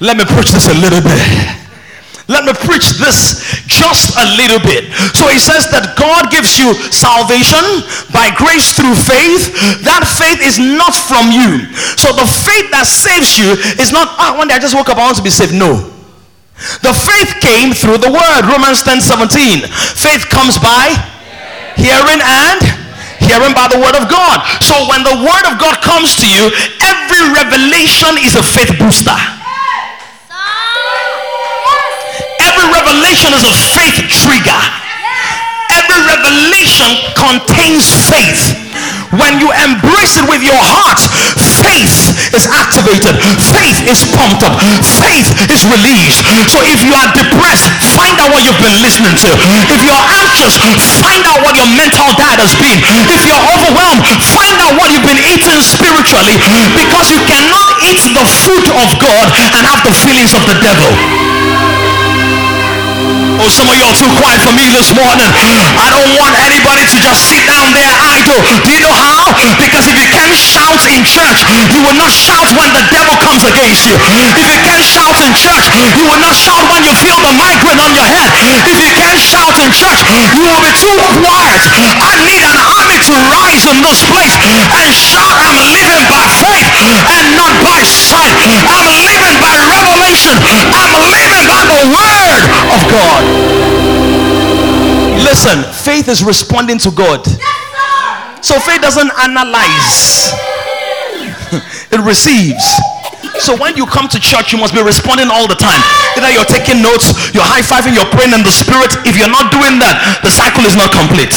let 0.00 0.16
me 0.16 0.24
push 0.24 0.52
this 0.52 0.68
a 0.68 0.74
little 0.74 1.00
bit. 1.02 1.57
Let 2.28 2.44
me 2.44 2.52
preach 2.52 3.00
this 3.00 3.40
just 3.64 4.12
a 4.20 4.24
little 4.36 4.60
bit. 4.60 4.92
So 5.16 5.32
he 5.32 5.40
says 5.40 5.64
that 5.72 5.96
God 5.96 6.28
gives 6.28 6.60
you 6.60 6.76
salvation 6.92 7.64
by 8.12 8.28
grace 8.36 8.76
through 8.76 9.00
faith. 9.00 9.48
That 9.80 10.04
faith 10.04 10.44
is 10.44 10.60
not 10.60 10.92
from 10.92 11.32
you. 11.32 11.72
So 11.96 12.12
the 12.12 12.28
faith 12.28 12.68
that 12.68 12.84
saves 12.84 13.40
you 13.40 13.56
is 13.80 13.96
not, 13.96 14.12
ah, 14.20 14.36
one 14.36 14.52
day 14.52 14.56
I 14.56 14.60
just 14.60 14.76
woke 14.76 14.92
up, 14.92 15.00
I 15.00 15.08
want 15.08 15.16
to 15.16 15.24
be 15.24 15.32
saved. 15.32 15.56
No. 15.56 15.88
The 16.84 16.92
faith 16.92 17.40
came 17.40 17.72
through 17.72 18.04
the 18.04 18.12
word. 18.12 18.44
Romans 18.44 18.84
10 18.84 19.00
17. 19.00 19.64
Faith 19.96 20.28
comes 20.28 20.60
by 20.60 20.92
hearing 21.80 22.20
and 22.20 22.60
hearing 23.24 23.56
by 23.56 23.72
the 23.72 23.80
word 23.80 23.96
of 23.96 24.04
God. 24.12 24.44
So 24.60 24.76
when 24.92 25.00
the 25.00 25.16
word 25.16 25.44
of 25.48 25.56
God 25.56 25.80
comes 25.80 26.12
to 26.20 26.28
you, 26.28 26.52
every 26.84 27.24
revelation 27.32 28.20
is 28.20 28.36
a 28.36 28.44
faith 28.44 28.76
booster. 28.76 29.16
Every 32.58 32.74
revelation 32.74 33.30
is 33.38 33.46
a 33.46 33.54
faith 33.70 34.02
trigger. 34.10 34.58
Every 35.78 36.00
revelation 36.10 36.90
contains 37.14 37.86
faith. 38.10 38.50
When 39.14 39.38
you 39.38 39.54
embrace 39.62 40.18
it 40.18 40.26
with 40.26 40.42
your 40.42 40.58
heart, 40.58 40.98
faith 41.62 42.10
is 42.34 42.50
activated, 42.50 43.14
faith 43.54 43.78
is 43.86 44.10
pumped 44.10 44.42
up, 44.42 44.58
faith 44.82 45.30
is 45.54 45.62
released. 45.70 46.26
So 46.50 46.58
if 46.66 46.82
you 46.82 46.98
are 46.98 47.06
depressed, 47.14 47.70
find 47.94 48.18
out 48.18 48.34
what 48.34 48.42
you've 48.42 48.58
been 48.58 48.82
listening 48.82 49.14
to. 49.14 49.30
If 49.70 49.80
you're 49.86 50.06
anxious, 50.18 50.58
find 50.98 51.22
out 51.30 51.46
what 51.46 51.54
your 51.54 51.70
mental 51.78 52.10
diet 52.18 52.42
has 52.42 52.58
been. 52.58 52.82
If 53.06 53.22
you're 53.22 53.46
overwhelmed, 53.54 54.02
find 54.34 54.58
out 54.66 54.74
what 54.74 54.90
you've 54.90 55.06
been 55.06 55.22
eating 55.30 55.62
spiritually 55.62 56.34
because 56.74 57.06
you 57.06 57.22
cannot 57.22 57.70
eat 57.86 58.02
the 58.18 58.26
fruit 58.26 58.66
of 58.82 58.88
God 58.98 59.30
and 59.54 59.62
have 59.62 59.86
the 59.86 59.94
feelings 59.94 60.34
of 60.34 60.42
the 60.42 60.58
devil. 60.58 60.90
Oh, 63.38 63.46
some 63.46 63.70
of 63.70 63.78
y'all 63.78 63.94
too 63.94 64.10
quiet 64.18 64.42
for 64.42 64.50
me 64.50 64.66
this 64.74 64.90
morning. 64.98 65.30
I 65.78 65.86
don't 65.94 66.10
want 66.18 66.34
anybody 66.42 66.82
to 66.90 66.96
just 66.98 67.30
sit 67.30 67.46
down 67.46 67.70
there 67.70 67.94
idle. 68.02 68.42
Do 68.66 68.70
you 68.74 68.82
know 68.82 68.90
how? 68.90 69.30
Because 69.62 69.86
if 69.86 69.94
you 69.94 70.10
can't 70.10 70.34
shout 70.34 70.82
in 70.90 71.06
church, 71.06 71.46
you 71.70 71.78
will 71.86 71.94
not 71.94 72.10
shout 72.10 72.50
when 72.58 72.74
the 72.74 72.82
devil 72.90 73.14
comes 73.22 73.46
against 73.46 73.86
you. 73.86 73.94
If 73.94 74.42
you 74.42 74.58
can't 74.66 74.82
shout 74.82 75.14
in 75.22 75.30
church, 75.38 75.70
you 75.94 76.02
will 76.10 76.18
not 76.18 76.34
shout 76.34 76.66
when 76.66 76.82
you 76.82 76.90
feel 76.98 77.22
the 77.22 77.30
migraine 77.38 77.78
on 77.78 77.94
your 77.94 78.10
head. 78.10 78.34
If 78.66 78.78
you 78.82 78.90
can't 78.98 79.22
shout 79.22 79.54
in 79.62 79.70
church, 79.70 80.02
you 80.34 80.42
will 80.42 80.62
be 80.66 80.74
too 80.74 80.98
quiet. 81.22 81.62
I 82.02 82.18
need 82.26 82.42
an 82.42 82.58
army 82.58 82.98
to 83.06 83.14
rise 83.30 83.70
in 83.70 83.78
this 83.86 84.02
place 84.10 84.34
and 84.34 84.90
shout, 84.90 85.38
I'm 85.38 85.62
living 85.78 86.04
by 86.10 86.26
faith 86.42 86.68
and 86.74 87.24
not 87.38 87.54
by 87.62 87.86
sight. 87.86 88.34
I'm 88.66 88.88
living 89.06 89.36
by 89.38 89.54
revelation. 89.62 90.34
I'm 90.74 90.92
living 91.14 91.44
by 91.46 91.62
the 91.68 91.80
word 91.92 92.42
of 92.74 92.80
God. 92.90 93.27
Listen, 95.22 95.62
faith 95.72 96.08
is 96.08 96.24
responding 96.24 96.78
to 96.78 96.90
God. 96.90 97.26
So 98.40 98.58
faith 98.60 98.80
doesn't 98.80 99.10
analyze, 99.18 100.32
it 101.92 102.00
receives. 102.00 102.64
So 103.38 103.54
when 103.56 103.76
you 103.76 103.86
come 103.86 104.08
to 104.08 104.18
church, 104.18 104.52
you 104.52 104.58
must 104.58 104.74
be 104.74 104.82
responding 104.82 105.30
all 105.30 105.46
the 105.46 105.58
time. 105.58 105.78
Either 106.18 106.30
you're 106.30 106.48
taking 106.48 106.82
notes, 106.82 107.14
you're 107.34 107.46
high 107.46 107.62
fiving, 107.62 107.94
you're 107.94 108.08
praying 108.10 108.34
in 108.34 108.42
the 108.42 108.50
spirit. 108.50 108.90
If 109.06 109.14
you're 109.14 109.30
not 109.30 109.54
doing 109.54 109.78
that, 109.78 110.20
the 110.22 110.30
cycle 110.30 110.66
is 110.66 110.74
not 110.74 110.90
complete. 110.90 111.34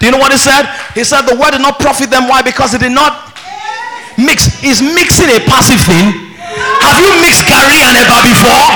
Do 0.00 0.08
you 0.08 0.12
know 0.12 0.22
what 0.22 0.32
he 0.32 0.40
said? 0.40 0.66
He 0.96 1.04
said 1.04 1.28
the 1.28 1.36
word 1.36 1.52
did 1.52 1.62
not 1.62 1.78
profit 1.78 2.10
them. 2.10 2.26
Why? 2.26 2.42
Because 2.42 2.74
it 2.74 2.80
did 2.80 2.96
not 2.96 3.36
mix. 4.16 4.64
Is 4.64 4.80
mixing 4.80 5.30
a 5.30 5.38
passive 5.46 5.78
thing? 5.84 6.32
Have 6.82 6.98
you 6.98 7.12
mixed 7.20 7.44
garri 7.46 7.78
and 7.84 7.94
Eba 8.00 8.18
before? 8.24 8.66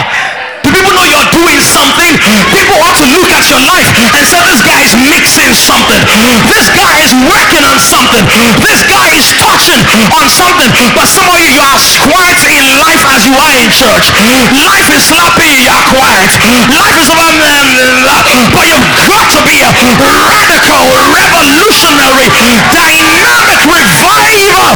People 0.75 0.91
know 0.91 1.07
you're 1.07 1.31
doing 1.31 1.63
something, 1.63 2.19
people 2.51 2.77
ought 2.83 2.99
to 2.99 3.07
look 3.15 3.31
at 3.31 3.47
your 3.47 3.63
life 3.63 3.87
and 4.19 4.27
say, 4.27 4.43
This 4.43 4.61
guy 4.67 4.83
is 4.83 4.95
mixing 4.99 5.55
something. 5.55 6.03
This 6.51 6.67
guy 6.75 6.99
is 7.07 7.15
working 7.15 7.63
on 7.63 7.79
something. 7.79 8.27
This 8.59 8.83
guy 8.91 9.15
is 9.15 9.31
touching 9.39 9.81
on 10.11 10.27
something. 10.27 10.71
But 10.91 11.07
some 11.07 11.31
of 11.31 11.39
you, 11.39 11.55
you 11.55 11.63
are 11.63 11.79
quiet 12.11 12.43
in 12.51 12.67
life 12.83 13.03
as 13.15 13.23
you 13.23 13.35
are 13.39 13.55
in 13.55 13.71
church. 13.71 14.11
Life 14.51 14.91
is 14.91 15.07
sloppy. 15.07 15.63
you, 15.63 15.71
are 15.71 15.87
quiet. 15.95 16.31
Life 16.75 16.99
is 16.99 17.09
about, 17.15 17.35
um, 17.39 17.71
uh, 18.11 18.47
but 18.51 18.65
you've 18.67 18.91
got 19.07 19.31
to 19.31 19.41
be 19.47 19.63
a 19.63 19.71
radical, 19.71 20.83
revolutionary, 21.15 22.27
dynamic 22.75 23.63
revival 23.71 24.75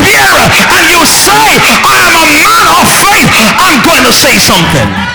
bearer. 0.00 0.46
And 0.72 0.84
you 0.88 1.02
say, 1.04 1.60
I 1.84 2.08
am 2.08 2.16
a 2.16 2.28
man 2.40 2.64
of 2.72 2.84
faith. 3.04 3.28
I'm 3.60 3.80
going 3.84 4.04
to 4.04 4.14
say 4.14 4.38
something. 4.38 5.09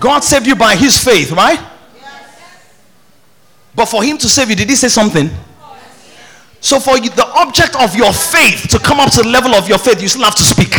God 0.00 0.24
saved 0.24 0.46
you 0.46 0.56
by 0.56 0.74
his 0.74 0.96
faith, 0.96 1.30
right? 1.30 1.60
But 3.74 3.86
for 3.86 4.02
him 4.02 4.18
to 4.18 4.28
save 4.28 4.50
you, 4.50 4.56
did 4.56 4.68
he 4.68 4.74
say 4.74 4.88
something? 4.88 5.30
So 6.60 6.80
for 6.80 6.98
you, 6.98 7.08
the 7.08 7.28
object 7.40 7.76
of 7.76 7.94
your 7.94 8.12
faith 8.12 8.68
to 8.72 8.78
come 8.80 9.00
up 9.00 9.12
to 9.16 9.22
the 9.22 9.28
level 9.28 9.54
of 9.54 9.68
your 9.68 9.78
faith, 9.78 10.02
you 10.02 10.08
still 10.08 10.24
have 10.24 10.36
to 10.36 10.44
speak. 10.44 10.72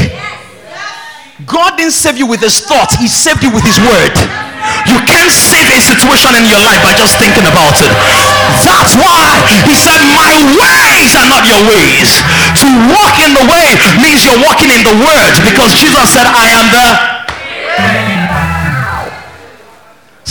God 1.45 1.77
didn't 1.77 1.97
save 1.97 2.17
you 2.17 2.29
with 2.29 2.41
his 2.41 2.61
thoughts, 2.61 2.97
he 2.97 3.07
saved 3.07 3.41
you 3.41 3.49
with 3.49 3.65
his 3.65 3.81
word. 3.81 4.13
You 4.85 4.97
can't 5.09 5.33
save 5.33 5.65
a 5.73 5.81
situation 5.81 6.37
in 6.37 6.45
your 6.45 6.61
life 6.61 6.81
by 6.85 6.93
just 6.93 7.17
thinking 7.17 7.45
about 7.49 7.73
it. 7.81 7.89
That's 8.61 8.93
why 8.93 9.41
he 9.65 9.73
said, 9.73 9.97
My 10.13 10.37
ways 10.53 11.17
are 11.17 11.25
not 11.25 11.41
your 11.49 11.61
ways. 11.65 12.21
To 12.61 12.67
walk 12.93 13.17
in 13.25 13.33
the 13.33 13.45
way 13.49 13.73
means 13.97 14.21
you're 14.21 14.37
walking 14.37 14.69
in 14.69 14.85
the 14.85 14.93
word 15.01 15.33
because 15.49 15.73
Jesus 15.81 16.13
said, 16.13 16.29
I 16.29 16.45
am 16.53 16.65
the 16.69 18.20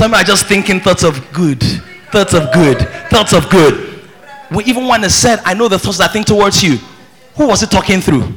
some 0.01 0.15
are 0.15 0.25
just 0.25 0.47
thinking 0.47 0.81
thoughts 0.81 1.03
of 1.03 1.31
good, 1.31 1.63
thoughts 2.11 2.33
of 2.33 2.51
good, 2.55 2.79
thoughts 3.11 3.35
of 3.35 3.51
good. 3.51 4.03
We 4.51 4.65
even 4.65 4.87
when 4.87 5.05
it 5.05 5.11
said, 5.11 5.41
I 5.45 5.53
know 5.53 5.69
the 5.69 5.79
thoughts 5.79 5.99
that 5.99 6.09
I 6.09 6.13
think 6.15 6.27
towards 6.27 6.63
you. 6.63 6.79
Who 7.37 7.47
was 7.47 7.63
it 7.63 7.71
talking 7.71 8.01
through? 8.01 8.33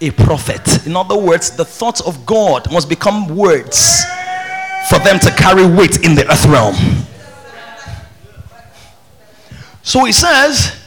A 0.00 0.12
prophet. 0.12 0.86
In 0.86 0.94
other 0.94 1.18
words, 1.18 1.50
the 1.56 1.64
thoughts 1.64 2.00
of 2.02 2.24
God 2.24 2.70
must 2.70 2.88
become 2.88 3.34
words 3.36 4.04
for 4.88 5.00
them 5.00 5.18
to 5.18 5.32
carry 5.32 5.66
weight 5.66 6.04
in 6.04 6.14
the 6.14 6.24
earth 6.30 6.46
realm. 6.46 6.76
So 9.82 10.04
he 10.04 10.12
says 10.12 10.80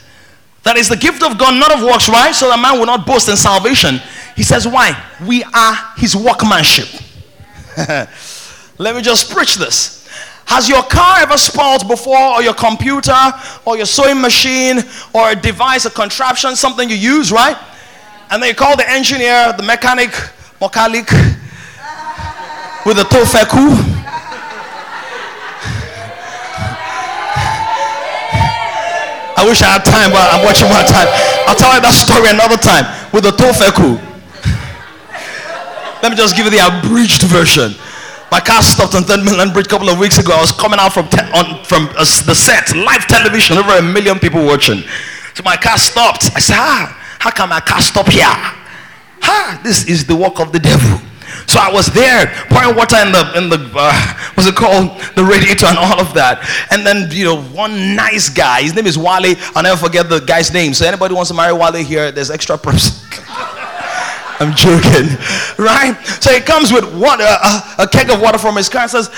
that 0.62 0.78
is 0.78 0.88
the 0.88 0.96
gift 0.96 1.22
of 1.22 1.36
God, 1.36 1.60
not 1.60 1.74
of 1.74 1.82
works, 1.82 2.08
right? 2.08 2.34
So 2.34 2.48
that 2.48 2.58
man 2.58 2.78
will 2.78 2.86
not 2.86 3.06
boast 3.06 3.28
in 3.28 3.36
salvation. 3.36 4.00
He 4.34 4.44
says, 4.44 4.66
Why? 4.66 4.98
We 5.26 5.44
are 5.44 5.76
his 5.98 6.16
workmanship. 6.16 6.88
Let 8.78 8.96
me 8.96 9.02
just 9.02 9.30
preach 9.30 9.54
this. 9.54 10.08
Has 10.46 10.68
your 10.68 10.82
car 10.82 11.20
ever 11.20 11.38
spoiled 11.38 11.88
before, 11.88 12.18
or 12.18 12.42
your 12.42 12.54
computer, 12.54 13.16
or 13.64 13.76
your 13.76 13.86
sewing 13.86 14.20
machine, 14.20 14.80
or 15.12 15.30
a 15.30 15.36
device, 15.36 15.84
a 15.84 15.90
contraption, 15.90 16.54
something 16.56 16.88
you 16.88 16.96
use, 16.96 17.32
right? 17.32 17.56
And 18.30 18.42
then 18.42 18.50
you 18.50 18.54
call 18.54 18.76
the 18.76 18.88
engineer, 18.90 19.52
the 19.56 19.62
mechanic, 19.62 20.10
mechanic, 20.60 21.10
with 22.84 22.98
a 22.98 23.04
tofeku. 23.08 23.94
I 29.36 29.44
wish 29.46 29.62
I 29.62 29.76
had 29.76 29.84
time, 29.84 30.10
but 30.10 30.28
I'm 30.32 30.44
watching 30.44 30.68
my 30.68 30.82
time. 30.82 31.08
I'll 31.48 31.56
tell 31.56 31.74
you 31.74 31.80
that 31.80 31.92
story 31.94 32.28
another 32.28 32.56
time 32.56 32.84
with 33.12 33.24
the 33.24 33.30
tofeku. 33.30 34.00
Let 36.02 36.10
me 36.10 36.16
just 36.16 36.36
give 36.36 36.44
you 36.44 36.50
the 36.50 36.60
abridged 36.60 37.22
version. 37.22 37.74
My 38.34 38.40
car 38.40 38.64
stopped 38.64 38.96
on 38.96 39.04
Third 39.04 39.22
Mainland 39.24 39.52
Bridge 39.52 39.66
a 39.66 39.68
couple 39.68 39.88
of 39.88 40.00
weeks 40.00 40.18
ago. 40.18 40.34
I 40.34 40.40
was 40.40 40.50
coming 40.50 40.80
out 40.80 40.92
from 40.92 41.06
te- 41.08 41.22
on, 41.30 41.62
from 41.62 41.86
uh, 41.90 42.02
the 42.26 42.34
set, 42.34 42.74
live 42.74 43.06
television, 43.06 43.56
over 43.56 43.78
a 43.78 43.80
million 43.80 44.18
people 44.18 44.44
watching. 44.44 44.82
So 45.34 45.44
my 45.44 45.54
car 45.54 45.78
stopped. 45.78 46.34
I 46.34 46.40
said, 46.40 46.56
Ah, 46.58 47.16
how 47.20 47.30
can 47.30 47.48
my 47.48 47.60
car 47.60 47.80
stop 47.80 48.08
here? 48.08 48.24
Ah, 49.22 49.60
this 49.62 49.86
is 49.86 50.04
the 50.04 50.16
work 50.16 50.40
of 50.40 50.50
the 50.50 50.58
devil. 50.58 50.98
So 51.46 51.60
I 51.60 51.70
was 51.72 51.86
there 51.94 52.26
pouring 52.50 52.74
water 52.74 52.96
in 53.06 53.12
the 53.12 53.38
in 53.38 53.48
the 53.50 53.70
uh, 53.72 54.14
what's 54.34 54.48
it 54.48 54.56
called 54.56 55.00
the 55.14 55.22
radiator 55.22 55.66
and 55.66 55.78
all 55.78 56.00
of 56.00 56.12
that. 56.14 56.42
And 56.72 56.84
then 56.84 57.12
you 57.12 57.26
know 57.26 57.40
one 57.40 57.94
nice 57.94 58.28
guy, 58.28 58.62
his 58.62 58.74
name 58.74 58.88
is 58.88 58.98
Wale. 58.98 59.36
I'll 59.54 59.62
never 59.62 59.78
forget 59.78 60.08
the 60.08 60.18
guy's 60.18 60.52
name. 60.52 60.74
So 60.74 60.84
anybody 60.84 61.14
wants 61.14 61.30
to 61.30 61.36
marry 61.36 61.52
Wale 61.52 61.84
here, 61.84 62.10
there's 62.10 62.32
extra 62.32 62.58
props. 62.58 63.06
I'm 64.40 64.54
joking, 64.54 65.06
right? 65.58 65.96
So 66.20 66.32
he 66.32 66.40
comes 66.40 66.72
with 66.72 66.84
water, 66.94 67.24
uh, 67.26 67.76
a 67.78 67.86
keg 67.86 68.10
of 68.10 68.20
water 68.20 68.38
from 68.38 68.56
his 68.56 68.68
car 68.68 68.82
and 68.82 68.90
says, 68.90 69.10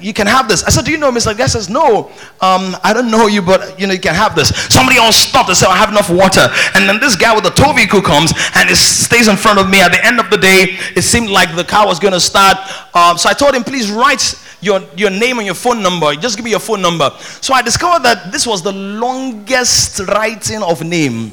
"You 0.00 0.14
can 0.14 0.26
have 0.26 0.48
this." 0.48 0.64
I 0.64 0.70
said, 0.70 0.84
"Do 0.84 0.90
you 0.90 0.96
know 0.96 1.12
Mr. 1.12 1.36
Guy?" 1.36 1.46
says, 1.46 1.68
"No, 1.68 2.10
um, 2.40 2.76
I 2.82 2.92
don't 2.94 3.10
know 3.10 3.26
you, 3.26 3.42
but 3.42 3.78
you 3.78 3.86
know 3.86 3.92
you 3.92 4.00
can 4.00 4.14
have 4.14 4.34
this." 4.34 4.48
Somebody 4.72 4.98
else 4.98 5.16
stopped 5.16 5.48
and 5.48 5.58
said, 5.58 5.68
"I 5.68 5.76
have 5.76 5.90
enough 5.90 6.08
water." 6.08 6.48
And 6.74 6.88
then 6.88 6.98
this 6.98 7.14
guy 7.14 7.34
with 7.34 7.44
the 7.44 7.50
tow 7.50 7.72
vehicle 7.72 8.00
comes 8.00 8.32
and 8.54 8.70
it 8.70 8.76
stays 8.76 9.28
in 9.28 9.36
front 9.36 9.58
of 9.58 9.68
me. 9.68 9.80
At 9.80 9.92
the 9.92 10.04
end 10.04 10.18
of 10.18 10.30
the 10.30 10.38
day, 10.38 10.78
it 10.96 11.02
seemed 11.02 11.28
like 11.28 11.54
the 11.54 11.64
car 11.64 11.86
was 11.86 11.98
going 11.98 12.14
to 12.14 12.20
start. 12.20 12.56
Um, 12.94 13.18
so 13.18 13.28
I 13.28 13.34
told 13.34 13.54
him, 13.54 13.64
"Please 13.64 13.90
write." 13.90 14.34
Your, 14.60 14.80
your 14.96 15.10
name 15.10 15.38
and 15.38 15.46
your 15.46 15.54
phone 15.54 15.84
number. 15.84 16.12
Just 16.16 16.36
give 16.36 16.44
me 16.44 16.50
your 16.50 16.58
phone 16.58 16.82
number. 16.82 17.12
So 17.40 17.54
I 17.54 17.62
discovered 17.62 18.02
that 18.02 18.32
this 18.32 18.44
was 18.44 18.60
the 18.60 18.72
longest 18.72 20.00
writing 20.00 20.64
of 20.64 20.82
name 20.82 21.32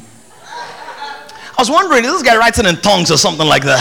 I 1.57 1.61
was 1.61 1.69
wondering, 1.71 2.03
is 2.03 2.11
this 2.11 2.23
guy 2.23 2.35
writing 2.37 2.65
in 2.65 2.75
tongues 2.77 3.11
or 3.11 3.17
something 3.17 3.47
like 3.47 3.63
that? 3.63 3.79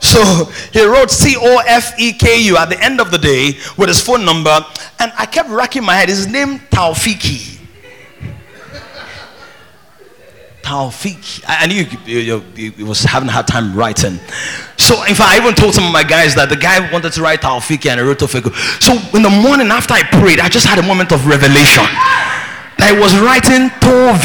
So 0.00 0.46
he 0.72 0.84
wrote 0.84 1.10
C 1.10 1.36
O 1.38 1.62
F 1.66 1.98
E 2.00 2.12
K 2.12 2.42
U 2.46 2.56
at 2.56 2.68
the 2.68 2.82
end 2.82 3.00
of 3.00 3.10
the 3.10 3.18
day 3.18 3.58
with 3.76 3.88
his 3.88 4.00
phone 4.00 4.24
number, 4.24 4.58
and 4.98 5.12
I 5.16 5.26
kept 5.26 5.50
racking 5.50 5.84
my 5.84 5.94
head. 5.94 6.08
His 6.08 6.26
name 6.26 6.58
Taufiki. 6.70 7.58
Taufiki. 10.62 11.44
I 11.46 11.66
knew 11.66 11.84
he 11.84 12.82
was 12.82 13.02
having 13.04 13.28
a 13.28 13.32
hard 13.32 13.46
time 13.46 13.74
writing. 13.76 14.18
So 14.76 15.04
in 15.04 15.14
fact, 15.14 15.30
I 15.32 15.36
even 15.36 15.54
told 15.54 15.74
some 15.74 15.84
of 15.84 15.92
my 15.92 16.02
guys 16.02 16.34
that 16.34 16.48
the 16.48 16.56
guy 16.56 16.90
wanted 16.90 17.12
to 17.12 17.22
write 17.22 17.42
Taufiki 17.42 17.90
and 17.90 18.00
he 18.00 18.06
wrote 18.06 18.18
Taufiki. 18.18 18.50
So 18.82 18.94
in 19.16 19.22
the 19.22 19.30
morning 19.30 19.68
after 19.68 19.94
I 19.94 20.02
prayed, 20.02 20.40
I 20.40 20.48
just 20.48 20.66
had 20.66 20.78
a 20.78 20.82
moment 20.82 21.12
of 21.12 21.26
revelation. 21.26 21.84
That 22.78 22.90
I 22.90 22.98
was 22.98 23.14
writing 23.20 23.70
tow 23.78 24.16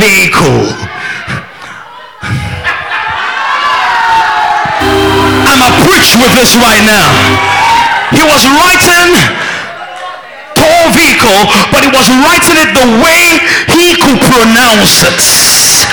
vehicle. 5.55 5.63
I'm 5.63 5.71
a 5.71 5.87
preach 5.87 6.15
with 6.19 6.33
this 6.35 6.55
right 6.57 6.83
now. 6.83 7.07
He 8.11 8.23
was 8.23 8.43
writing 8.45 9.15
tow 10.55 10.91
vehicle, 10.93 11.41
but 11.71 11.83
he 11.83 11.91
was 11.91 12.07
writing 12.23 12.57
it 12.59 12.71
the 12.75 12.87
way 13.01 13.39
he 13.71 13.95
could 13.95 14.19
pronounce 14.19 15.03
it. 15.03 15.84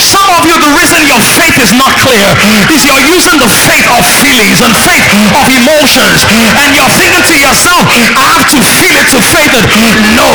Some 0.00 0.28
of 0.34 0.42
you, 0.46 0.56
the 0.58 0.72
reason 0.74 1.06
your 1.06 1.22
faith 1.22 1.56
is 1.58 1.72
not 1.74 1.94
clear 2.02 2.26
is 2.70 2.84
you're 2.84 3.06
using 3.06 3.38
the 3.38 3.50
faith 3.50 3.86
of 3.94 4.02
feelings 4.04 4.60
and 4.60 4.74
faith 4.74 5.06
of 5.34 5.44
emotions, 5.48 6.26
and 6.60 6.68
you're 6.74 6.94
thinking 6.98 7.24
to 7.24 7.36
yourself, 7.38 7.86
I 7.88 8.26
have 8.38 8.46
to 8.54 8.60
feel 8.60 8.94
it 8.98 9.08
to 9.14 9.20
faith 9.22 9.54
it. 9.54 9.66
No, 10.14 10.28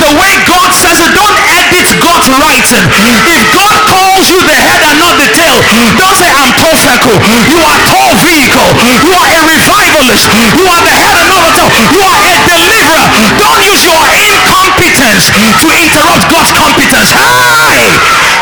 the 0.00 0.12
way 0.16 0.32
God 0.48 0.72
says 0.72 1.00
it, 1.00 1.12
don't 1.12 1.38
edit 1.60 1.88
God's 2.00 2.28
writing. 2.40 2.84
If 3.28 3.42
God 3.52 3.76
calls 3.88 4.28
you 4.32 4.40
the 4.44 4.56
head 4.56 4.80
and 4.80 4.96
not 4.98 5.16
the 5.20 5.28
tail, 5.28 5.58
don't 5.96 6.16
say 6.16 6.28
I'm 6.32 6.52
Tofeku. 6.56 7.14
You 7.48 7.58
are 7.60 7.78
tall 7.88 8.12
vehicle. 8.24 8.70
You 9.04 9.12
are 9.12 9.28
a 9.28 9.40
revivalist. 9.44 10.28
You 10.56 10.64
are 10.66 10.82
the 10.82 10.94
head 10.94 11.14
and 11.20 11.28
not 11.28 11.42
the 11.44 11.52
tail. 11.56 11.68
You 11.92 12.00
are 12.00 12.20
a 12.20 12.34
deliverer. 12.48 13.06
Don't 13.38 13.62
use 13.64 13.82
your 13.84 14.02
incompetence 14.32 15.28
to 15.32 15.68
interrupt 15.68 16.24
God's 16.32 16.52
competence. 16.56 17.10
Hey! 17.12 18.41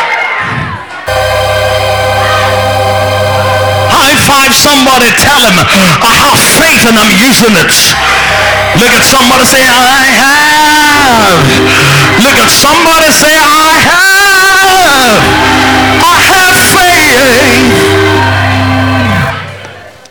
Somebody, 4.51 5.11
tell 5.19 5.43
him, 5.47 5.59
I 5.59 6.15
have 6.23 6.39
faith 6.59 6.87
and 6.87 6.99
I'm 6.99 7.11
using 7.19 7.55
it. 7.55 7.75
Look 8.79 8.93
at 8.95 9.03
somebody 9.03 9.45
say, 9.47 9.63
I 9.63 10.07
have. 10.21 11.43
Look 12.19 12.39
at 12.39 12.51
somebody 12.51 13.11
say, 13.11 13.35
I 13.35 13.79
have. 13.91 15.19
I 16.03 16.19
have 16.31 16.57
faith. 16.75 17.41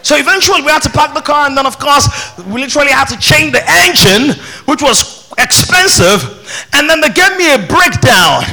So 0.03 0.15
eventually 0.15 0.61
we 0.61 0.71
had 0.71 0.81
to 0.83 0.89
park 0.89 1.13
the 1.13 1.21
car, 1.21 1.45
and 1.47 1.55
then 1.57 1.65
of 1.65 1.77
course 1.77 2.09
we 2.47 2.61
literally 2.61 2.91
had 2.91 3.05
to 3.09 3.17
change 3.19 3.51
the 3.51 3.63
engine, 3.69 4.35
which 4.65 4.81
was 4.81 5.29
expensive. 5.37 6.38
And 6.73 6.89
then 6.89 7.01
they 7.01 7.09
gave 7.09 7.35
me 7.37 7.53
a 7.53 7.59
breakdown, 7.59 8.43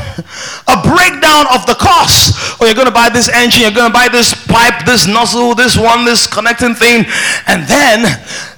a 0.69 0.77
breakdown 0.85 1.47
of 1.53 1.65
the 1.67 1.77
cost. 1.79 2.35
Oh, 2.61 2.67
you're 2.67 2.75
going 2.75 2.91
to 2.91 2.95
buy 2.95 3.09
this 3.09 3.29
engine, 3.29 3.63
you're 3.63 3.77
going 3.77 3.91
to 3.91 3.95
buy 3.95 4.09
this 4.09 4.35
pipe, 4.35 4.85
this 4.85 5.07
nozzle, 5.07 5.55
this 5.55 5.77
one, 5.77 6.05
this 6.05 6.27
connecting 6.27 6.75
thing, 6.75 7.05
and 7.47 7.67
then 7.69 8.03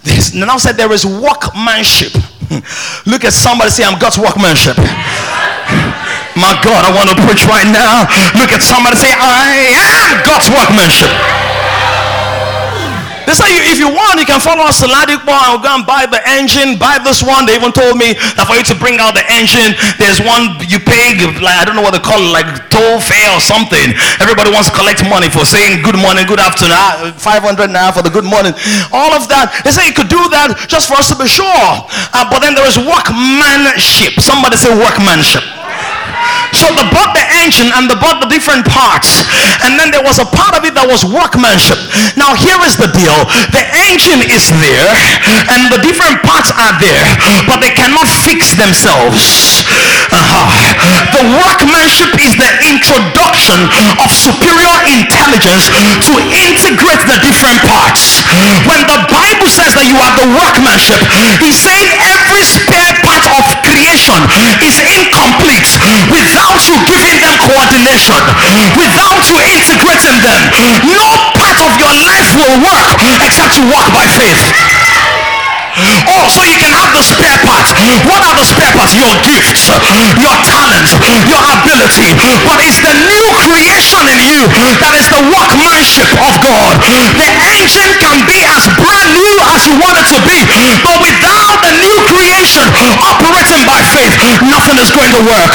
this 0.02 0.34
now 0.34 0.56
said 0.56 0.76
there 0.76 0.92
is 0.92 1.04
workmanship. 1.04 2.14
Look 3.06 3.24
at 3.24 3.32
somebody 3.32 3.70
say, 3.70 3.84
"I'm 3.84 3.98
God's 3.98 4.18
workmanship." 4.18 4.76
My 6.38 6.54
God, 6.62 6.86
I 6.86 6.94
want 6.94 7.10
to 7.10 7.18
preach 7.26 7.50
right 7.50 7.66
now. 7.66 8.06
Look 8.38 8.54
at 8.54 8.62
somebody 8.62 8.94
say, 8.94 9.10
I 9.10 9.74
am 9.74 10.22
God's 10.22 10.46
workmanship. 10.46 11.10
They 13.28 13.36
say 13.36 13.52
if 13.68 13.76
you 13.76 13.92
want, 13.92 14.16
you 14.16 14.24
can 14.24 14.40
follow 14.40 14.64
us 14.64 14.80
to 14.80 14.88
Ladipo 14.88 15.28
and 15.28 15.60
go 15.60 15.68
and 15.68 15.84
buy 15.84 16.08
the 16.08 16.16
engine, 16.24 16.80
buy 16.80 16.96
this 16.96 17.20
one. 17.20 17.44
They 17.44 17.60
even 17.60 17.76
told 17.76 18.00
me 18.00 18.16
that 18.40 18.48
for 18.48 18.56
you 18.56 18.64
to 18.64 18.76
bring 18.80 18.96
out 19.04 19.12
the 19.12 19.20
engine, 19.28 19.76
there's 20.00 20.16
one 20.16 20.56
you 20.64 20.80
pay, 20.80 21.12
like 21.44 21.60
I 21.60 21.68
don't 21.68 21.76
know 21.76 21.84
what 21.84 21.92
they 21.92 22.00
call 22.00 22.16
it, 22.24 22.32
like 22.32 22.48
toll 22.72 23.04
fare 23.04 23.28
or 23.36 23.42
something. 23.44 23.92
Everybody 24.16 24.48
wants 24.48 24.72
to 24.72 24.74
collect 24.74 25.04
money 25.04 25.28
for 25.28 25.44
saying 25.44 25.84
good 25.84 26.00
morning, 26.00 26.24
good 26.24 26.40
afternoon, 26.40 26.72
ah, 26.72 27.12
500 27.20 27.68
now 27.68 27.92
for 27.92 28.00
the 28.00 28.08
good 28.08 28.24
morning. 28.24 28.56
All 28.96 29.12
of 29.12 29.28
that. 29.28 29.52
They 29.60 29.76
say 29.76 29.84
you 29.84 29.92
could 29.92 30.08
do 30.08 30.24
that 30.32 30.56
just 30.64 30.88
for 30.88 30.96
us 30.96 31.12
to 31.12 31.16
be 31.20 31.28
sure. 31.28 31.44
Uh, 32.16 32.24
but 32.32 32.40
then 32.40 32.56
there 32.56 32.64
is 32.64 32.80
workmanship. 32.80 34.16
Somebody 34.24 34.56
say 34.56 34.72
workmanship. 34.72 35.44
So 36.56 36.70
they 36.74 36.86
bought 36.90 37.12
the 37.14 37.24
engine 37.44 37.70
and 37.76 37.86
they 37.86 37.98
bought 37.98 38.20
the 38.24 38.30
different 38.30 38.66
parts. 38.66 39.26
And 39.64 39.78
then 39.78 39.92
there 39.92 40.02
was 40.02 40.18
a 40.18 40.28
part 40.28 40.56
of 40.56 40.64
it 40.64 40.74
that 40.74 40.88
was 40.88 41.04
workmanship. 41.04 41.78
Now 42.16 42.34
here 42.34 42.58
is 42.64 42.74
the 42.80 42.90
deal. 42.90 43.14
The 43.52 43.64
engine 43.88 44.24
is 44.26 44.48
there 44.58 44.90
and 45.52 45.70
the 45.70 45.80
different 45.84 46.24
parts 46.24 46.50
are 46.50 46.74
there, 46.80 47.04
but 47.46 47.60
they 47.60 47.72
cannot 47.74 48.08
fix 48.24 48.56
themselves. 48.56 49.64
Uh-huh. 50.08 50.48
The 51.12 51.24
workmanship 51.44 52.16
is 52.24 52.32
the 52.36 52.50
introduction 52.64 53.60
of 54.00 54.08
superior 54.08 54.76
intelligence 54.88 55.68
to 56.08 56.12
integrate 56.32 57.02
the 57.04 57.18
different 57.20 57.60
parts. 57.64 58.24
When 58.64 58.82
the 58.88 59.00
Bible 59.12 59.50
says 59.52 59.76
that 59.76 59.84
you 59.84 59.96
are 60.00 60.14
the 60.16 60.28
workmanship, 60.32 61.00
he's 61.44 61.60
saying 61.60 61.88
every 62.00 62.44
spare 62.44 62.87
part 63.26 63.46
of 63.50 63.56
creation 63.66 64.18
is 64.62 64.76
incomplete 64.86 65.66
without 66.12 66.38
without 66.48 66.64
you 66.64 66.76
giving 66.86 67.18
them 67.20 67.34
coordination, 67.44 68.16
without 68.78 69.20
you 69.28 69.36
integrating 69.58 70.16
them, 70.22 70.40
no 70.94 71.08
part 71.34 71.58
of 71.60 71.72
your 71.76 71.94
life 72.04 72.28
will 72.38 72.56
work 72.62 72.98
except 73.26 73.58
you 73.58 73.64
walk 73.68 73.92
by 73.92 74.06
faith. 74.16 75.07
Oh, 76.08 76.24
so 76.26 76.42
you 76.42 76.58
can 76.58 76.72
have 76.74 76.90
the 76.90 77.02
spare 77.04 77.38
parts. 77.46 77.70
What 78.08 78.20
are 78.24 78.34
the 78.34 78.46
spare 78.46 78.72
parts? 78.74 78.94
Your 78.98 79.14
gifts, 79.22 79.68
your 79.68 80.36
talents, 80.42 80.92
your 81.28 81.42
ability. 81.54 82.16
But 82.42 82.58
it's 82.64 82.80
the 82.82 82.94
new 83.06 83.26
creation 83.44 84.02
in 84.10 84.20
you 84.26 84.42
that 84.82 84.94
is 84.98 85.06
the 85.12 85.22
workmanship 85.28 86.10
of 86.18 86.32
God. 86.42 86.80
The 86.82 87.30
engine 87.54 87.92
can 88.02 88.18
be 88.26 88.42
as 88.42 88.66
brand 88.74 89.10
new 89.14 89.36
as 89.54 89.66
you 89.68 89.78
want 89.78 90.00
it 90.00 90.08
to 90.14 90.18
be, 90.24 90.38
but 90.82 90.96
without 90.98 91.60
the 91.62 91.72
new 91.78 91.96
creation 92.10 92.66
operating 92.98 93.62
by 93.68 93.80
faith 93.94 93.98
faith, 93.98 94.40
nothing 94.46 94.78
is 94.78 94.90
going 94.90 95.12
to 95.12 95.22
work. 95.26 95.50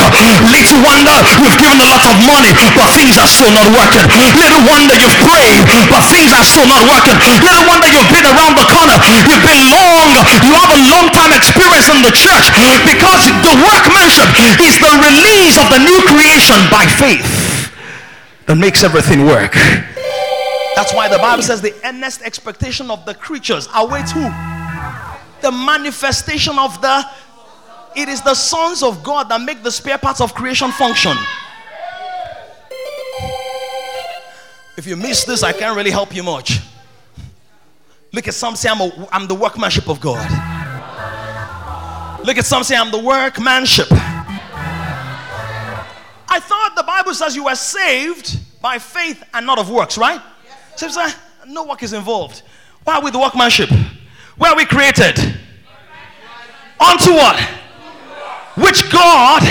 Little 0.52 0.80
wonder 0.84 1.16
you've 1.42 1.58
given 1.58 1.80
a 1.80 1.88
lot 1.88 2.04
of 2.06 2.16
money, 2.24 2.52
but 2.76 2.88
things 2.94 3.18
are 3.18 3.28
still 3.30 3.52
not 3.52 3.70
working. 3.74 4.06
Little 4.10 4.64
wonder 4.68 4.96
you've 4.96 5.20
prayed, 5.24 5.64
but 5.90 6.02
things 6.12 6.32
are 6.34 6.46
still 6.46 6.68
not 6.68 6.84
working. 6.86 7.16
Little 7.20 7.66
wonder 7.66 7.88
you've 7.90 8.12
been 8.12 8.28
around 8.28 8.56
the 8.58 8.68
corner. 8.68 8.96
You've 9.28 9.44
been 9.44 9.64
long. 9.72 10.13
You 10.14 10.54
have 10.54 10.70
a 10.70 10.82
long 10.94 11.10
time 11.10 11.34
experience 11.34 11.90
in 11.90 12.06
the 12.06 12.14
church 12.14 12.46
because 12.86 13.24
the 13.42 13.54
workmanship 13.66 14.30
is 14.62 14.78
the 14.78 14.94
release 15.02 15.58
of 15.58 15.68
the 15.74 15.82
new 15.82 16.00
creation 16.06 16.60
by 16.70 16.86
faith 16.86 17.26
that 18.46 18.56
makes 18.56 18.84
everything 18.84 19.26
work. 19.26 19.54
That's 20.76 20.94
why 20.94 21.08
the 21.08 21.18
Bible 21.18 21.44
says 21.44 21.62
the 21.62 21.74
earnest 21.84 22.22
expectation 22.22 22.92
of 22.92 23.06
the 23.06 23.14
creatures 23.14 23.68
awaits 23.74 24.12
who? 24.12 24.22
The 25.42 25.52
manifestation 25.52 26.60
of 26.60 26.80
the. 26.82 27.04
It 27.96 28.10
is 28.10 28.22
the 28.22 28.34
sons 28.34 28.82
of 28.82 29.04
God 29.04 29.30
that 29.30 29.42
make 29.42 29.62
the 29.62 29.72
spare 29.72 29.98
parts 29.98 30.20
of 30.20 30.34
creation 30.34 30.72
function. 30.72 31.16
If 34.78 34.88
you 34.88 34.96
miss 34.96 35.24
this, 35.24 35.44
I 35.44 35.54
can't 35.54 35.76
really 35.76 35.92
help 35.92 36.16
you 36.16 36.24
much. 36.24 36.60
Look 38.14 38.28
at 38.28 38.36
some 38.36 38.56
say, 38.56 38.70
I'm, 38.70 38.80
a, 38.80 39.08
I'm 39.12 39.26
the 39.28 39.34
workmanship 39.34 39.90
of 39.90 40.00
God. 40.00 40.30
Look 42.24 42.38
at 42.38 42.46
some 42.46 42.64
say, 42.64 42.76
I'm 42.76 42.92
the 42.92 43.00
workmanship. 43.00 43.88
I 46.30 46.40
thought 46.40 46.74
the 46.76 46.84
Bible 46.84 47.16
says 47.16 47.36
you 47.36 47.46
were 47.46 47.56
saved 47.56 48.40
by 48.62 48.78
faith 48.78 49.24
and 49.34 49.48
not 49.48 49.58
of 49.58 49.72
works, 49.72 49.98
right? 49.98 50.22
So 50.76 50.88
like, 50.96 51.16
no 51.48 51.66
work 51.66 51.82
is 51.82 51.94
involved. 51.94 52.44
Why 52.84 52.98
are 52.98 53.04
we 53.04 53.10
the 53.10 53.18
workmanship? 53.18 53.72
Where 54.38 54.56
we 54.56 54.66
created? 54.66 55.18
Unto 56.80 57.14
what? 57.14 57.40
Which 58.58 58.92
God? 58.92 59.42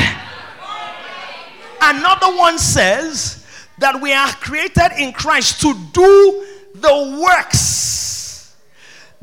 Another 1.80 2.36
one 2.36 2.60
says 2.60 3.44
that 3.78 4.00
we 4.00 4.12
are 4.12 4.28
created 4.34 4.92
in 4.98 5.12
Christ 5.12 5.60
to 5.62 5.74
do 5.92 6.46
the 6.76 7.20
works 7.20 8.01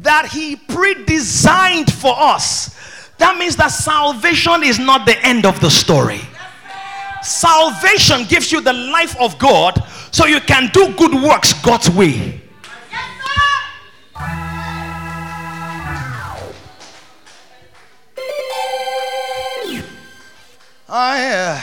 that 0.02 0.28
He 0.32 0.56
pre-designed 0.56 1.92
for 1.92 2.14
us. 2.18 2.76
That 3.18 3.38
means 3.38 3.56
that 3.58 3.68
salvation 3.68 4.64
is 4.64 4.80
not 4.80 5.06
the 5.06 5.18
end 5.26 5.46
of 5.46 5.60
the 5.60 5.70
story. 5.70 6.22
Salvation 7.22 8.24
gives 8.26 8.52
you 8.52 8.62
the 8.62 8.74
life 8.74 9.20
of 9.20 9.38
God 9.38 9.84
so 10.12 10.26
you 10.26 10.40
can 10.40 10.70
do 10.72 10.94
good 10.96 11.14
works 11.14 11.54
God's 11.62 11.90
way. 11.90 12.42
I, 20.92 21.62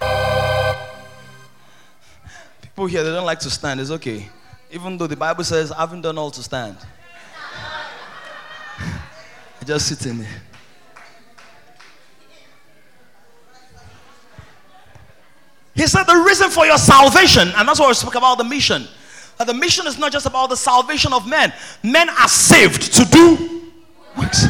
uh, 0.00 0.74
people 2.62 2.86
here 2.86 3.04
they 3.04 3.10
don't 3.10 3.26
like 3.26 3.40
to 3.40 3.50
stand. 3.50 3.78
It's 3.78 3.90
okay, 3.90 4.26
even 4.70 4.96
though 4.96 5.06
the 5.06 5.16
Bible 5.16 5.44
says 5.44 5.70
I 5.70 5.80
haven't 5.80 6.00
done 6.00 6.16
all 6.16 6.30
to 6.30 6.42
stand. 6.42 6.78
Just 9.64 9.88
sit 9.88 10.06
in 10.06 10.18
there. 10.18 10.42
He 15.74 15.86
said 15.86 16.04
the 16.04 16.16
reason 16.16 16.50
for 16.50 16.66
your 16.66 16.78
salvation, 16.78 17.48
and 17.56 17.68
that's 17.68 17.78
why 17.78 17.86
we 17.86 17.94
spoke 17.94 18.16
about 18.16 18.38
the 18.38 18.44
mission. 18.44 18.88
That 19.38 19.46
the 19.46 19.54
mission 19.54 19.86
is 19.86 19.96
not 19.96 20.10
just 20.10 20.26
about 20.26 20.50
the 20.50 20.56
salvation 20.56 21.12
of 21.12 21.28
men. 21.28 21.52
Men 21.84 22.10
are 22.10 22.28
saved 22.28 22.92
to 22.94 23.04
do 23.04 23.70
works. 24.16 24.46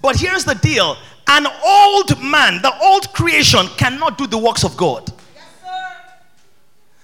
But 0.00 0.16
here's 0.16 0.44
the 0.44 0.54
deal: 0.54 0.96
an 1.28 1.46
old 1.64 2.22
man, 2.22 2.62
the 2.62 2.72
old 2.80 3.12
creation, 3.12 3.66
cannot 3.76 4.16
do 4.16 4.26
the 4.26 4.38
works 4.38 4.64
of 4.64 4.76
God. 4.76 5.12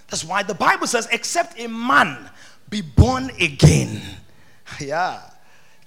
That's 0.09 0.25
why 0.25 0.43
the 0.43 0.55
Bible 0.55 0.87
says, 0.87 1.07
except 1.13 1.61
a 1.61 1.69
man 1.69 2.31
be 2.69 2.81
born 2.81 3.31
again. 3.41 4.01
Yeah. 4.79 5.21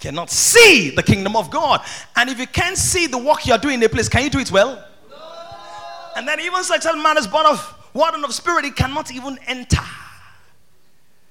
Cannot 0.03 0.29
see 0.29 0.89
the 0.89 1.01
kingdom 1.01 1.37
of 1.37 1.49
God. 1.49 1.79
And 2.17 2.29
if 2.29 2.37
you 2.37 2.45
can't 2.45 2.77
see 2.77 3.07
the 3.07 3.17
work 3.17 3.47
you're 3.47 3.57
doing 3.57 3.75
in 3.75 3.83
a 3.83 3.87
place, 3.87 4.09
can 4.09 4.21
you 4.21 4.29
do 4.29 4.39
it 4.39 4.51
well? 4.51 4.83
And 6.17 6.27
then 6.27 6.41
even 6.41 6.61
such 6.65 6.85
a 6.85 6.93
man 6.93 7.17
is 7.17 7.25
born 7.25 7.45
of 7.45 7.89
water 7.93 8.17
and 8.17 8.25
of 8.25 8.33
spirit, 8.33 8.65
he 8.65 8.71
cannot 8.71 9.13
even 9.13 9.39
enter 9.47 9.79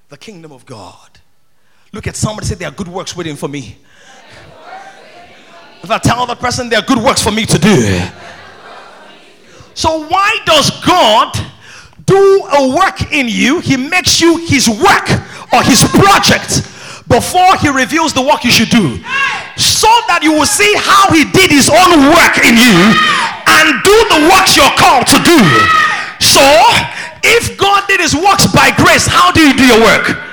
the 0.08 0.16
kingdom 0.16 0.52
of 0.52 0.64
God. 0.64 1.20
Look 1.92 2.06
at 2.06 2.16
somebody 2.16 2.46
say 2.46 2.54
there 2.54 2.68
are 2.68 2.70
good 2.70 2.88
works 2.88 3.14
waiting 3.14 3.36
for 3.36 3.46
me. 3.46 3.76
If 5.82 5.90
I 5.90 5.98
tell 5.98 6.24
the 6.24 6.34
person 6.34 6.70
there 6.70 6.78
are 6.78 6.86
good 6.86 6.96
works 6.96 7.22
for 7.22 7.30
me 7.30 7.44
to 7.44 7.58
do. 7.58 8.00
So 9.74 10.06
why 10.06 10.38
does 10.46 10.70
God 10.82 11.36
do 12.06 12.48
a 12.50 12.74
work 12.74 13.12
in 13.12 13.28
you? 13.28 13.60
He 13.60 13.76
makes 13.76 14.18
you 14.18 14.38
his 14.46 14.66
work 14.66 15.10
or 15.52 15.62
his 15.62 15.84
project 15.90 16.71
before 17.12 17.52
he 17.60 17.68
reveals 17.68 18.16
the 18.16 18.24
work 18.24 18.40
you 18.42 18.50
should 18.50 18.72
do. 18.72 18.96
So 19.60 19.92
that 20.08 20.24
you 20.24 20.32
will 20.32 20.48
see 20.48 20.72
how 20.80 21.12
he 21.12 21.28
did 21.28 21.52
his 21.52 21.68
own 21.68 22.08
work 22.08 22.40
in 22.40 22.56
you 22.56 22.76
and 23.44 23.84
do 23.84 23.96
the 24.16 24.32
works 24.32 24.56
you're 24.56 24.76
called 24.80 25.04
to 25.12 25.20
do. 25.20 25.38
So, 26.24 26.40
if 27.20 27.60
God 27.60 27.84
did 27.86 28.00
his 28.00 28.16
works 28.16 28.48
by 28.48 28.72
grace, 28.72 29.04
how 29.04 29.28
do 29.30 29.44
you 29.44 29.52
do 29.52 29.68
your 29.68 29.82
work? 29.84 30.32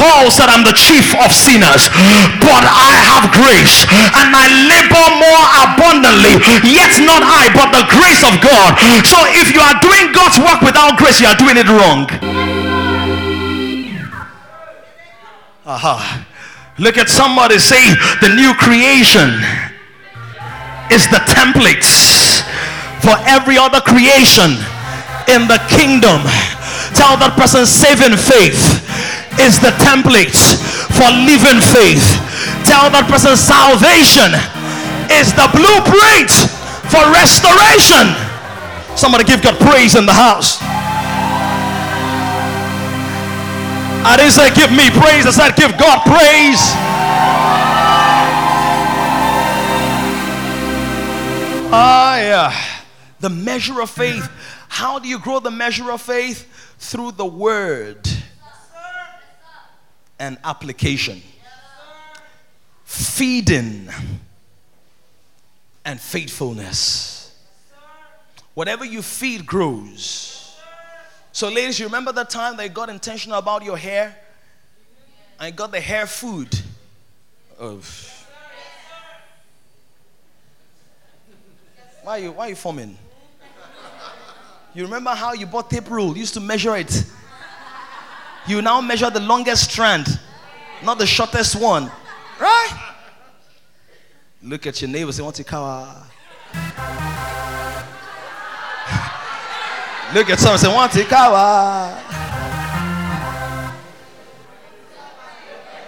Paul 0.00 0.28
said, 0.32 0.48
I'm 0.48 0.64
the 0.64 0.76
chief 0.76 1.12
of 1.20 1.32
sinners, 1.32 1.88
but 2.40 2.64
I 2.64 2.92
have 3.00 3.32
grace 3.32 3.84
and 3.88 4.28
I 4.32 4.46
labor 4.68 5.06
more 5.20 5.44
abundantly. 5.64 6.36
Yet 6.68 7.00
not 7.04 7.24
I, 7.24 7.48
but 7.52 7.72
the 7.72 7.84
grace 7.88 8.22
of 8.24 8.40
God. 8.40 8.76
So 9.04 9.16
if 9.36 9.52
you 9.52 9.60
are 9.60 9.76
doing 9.80 10.12
God's 10.12 10.40
work 10.40 10.60
without 10.60 10.96
grace, 10.96 11.20
you 11.20 11.28
are 11.28 11.38
doing 11.38 11.56
it 11.56 11.68
wrong. 11.68 12.08
Aha. 15.66 15.98
Uh-huh. 15.98 15.98
Look 16.78 16.94
at 16.94 17.10
somebody 17.10 17.58
say, 17.58 17.82
the 18.22 18.30
new 18.38 18.54
creation 18.54 19.34
is 20.94 21.10
the 21.10 21.18
templates 21.26 22.46
for 23.02 23.18
every 23.26 23.58
other 23.58 23.82
creation 23.82 24.54
in 25.26 25.50
the 25.50 25.58
kingdom. 25.66 26.22
Tell 26.94 27.18
that 27.18 27.34
person 27.34 27.66
saving 27.66 28.14
faith 28.14 28.78
is 29.42 29.58
the 29.58 29.74
template 29.82 30.38
for 30.94 31.10
living 31.26 31.58
faith. 31.58 32.14
Tell 32.62 32.86
that 32.94 33.10
person 33.10 33.34
salvation 33.34 34.30
is 35.10 35.34
the 35.34 35.50
blueprint 35.50 36.30
for 36.94 37.02
restoration. 37.10 38.14
Somebody 38.94 39.26
give 39.26 39.42
God 39.42 39.58
praise 39.58 39.98
in 39.98 40.06
the 40.06 40.14
house. 40.14 40.62
I 44.08 44.16
didn't 44.16 44.32
say 44.32 44.54
give 44.54 44.70
me 44.70 44.88
praise, 44.88 45.26
I 45.26 45.32
said 45.32 45.56
give 45.56 45.76
God 45.76 46.02
praise. 46.04 46.60
Ah, 51.72 52.16
yeah. 52.18 52.64
The 53.18 53.28
measure 53.30 53.80
of 53.82 53.90
faith. 53.90 54.30
How 54.68 55.00
do 55.00 55.08
you 55.08 55.18
grow 55.18 55.40
the 55.40 55.50
measure 55.50 55.90
of 55.90 56.00
faith? 56.00 56.46
Through 56.78 57.12
the 57.12 57.26
word 57.26 58.08
and 60.20 60.38
application. 60.44 61.20
Feeding 62.84 63.88
and 65.84 66.00
faithfulness. 66.00 67.34
Whatever 68.54 68.84
you 68.84 69.02
feed 69.02 69.44
grows. 69.44 70.35
So, 71.36 71.50
ladies, 71.50 71.78
you 71.78 71.84
remember 71.84 72.12
the 72.12 72.24
time 72.24 72.56
they 72.56 72.70
got 72.70 72.88
intentional 72.88 73.36
about 73.36 73.62
your 73.62 73.76
hair? 73.76 74.16
I 75.38 75.50
got 75.50 75.70
the 75.70 75.78
hair 75.78 76.06
food. 76.06 76.48
Oh. 77.60 77.78
Why 82.02 82.12
are 82.12 82.18
you, 82.22 82.32
why 82.32 82.46
are 82.46 82.48
you 82.48 82.54
forming? 82.54 82.96
You 84.72 84.84
remember 84.84 85.10
how 85.10 85.34
you 85.34 85.44
bought 85.44 85.68
tape 85.68 85.90
rule? 85.90 86.14
You 86.14 86.20
used 86.20 86.32
to 86.32 86.40
measure 86.40 86.74
it. 86.74 87.04
You 88.46 88.62
now 88.62 88.80
measure 88.80 89.10
the 89.10 89.20
longest 89.20 89.70
strand, 89.72 90.06
not 90.82 90.98
the 90.98 91.06
shortest 91.06 91.60
one. 91.60 91.92
Right? 92.40 92.94
Look 94.42 94.66
at 94.66 94.80
your 94.80 94.88
neighbor 94.88 95.12
say, 95.12 95.22
want 95.22 95.36
to 95.36 95.44
kawa. 95.44 96.06
Look 100.16 100.30
at 100.30 100.38
someone 100.40 100.58
say, 100.58 100.74
want. 100.74 100.92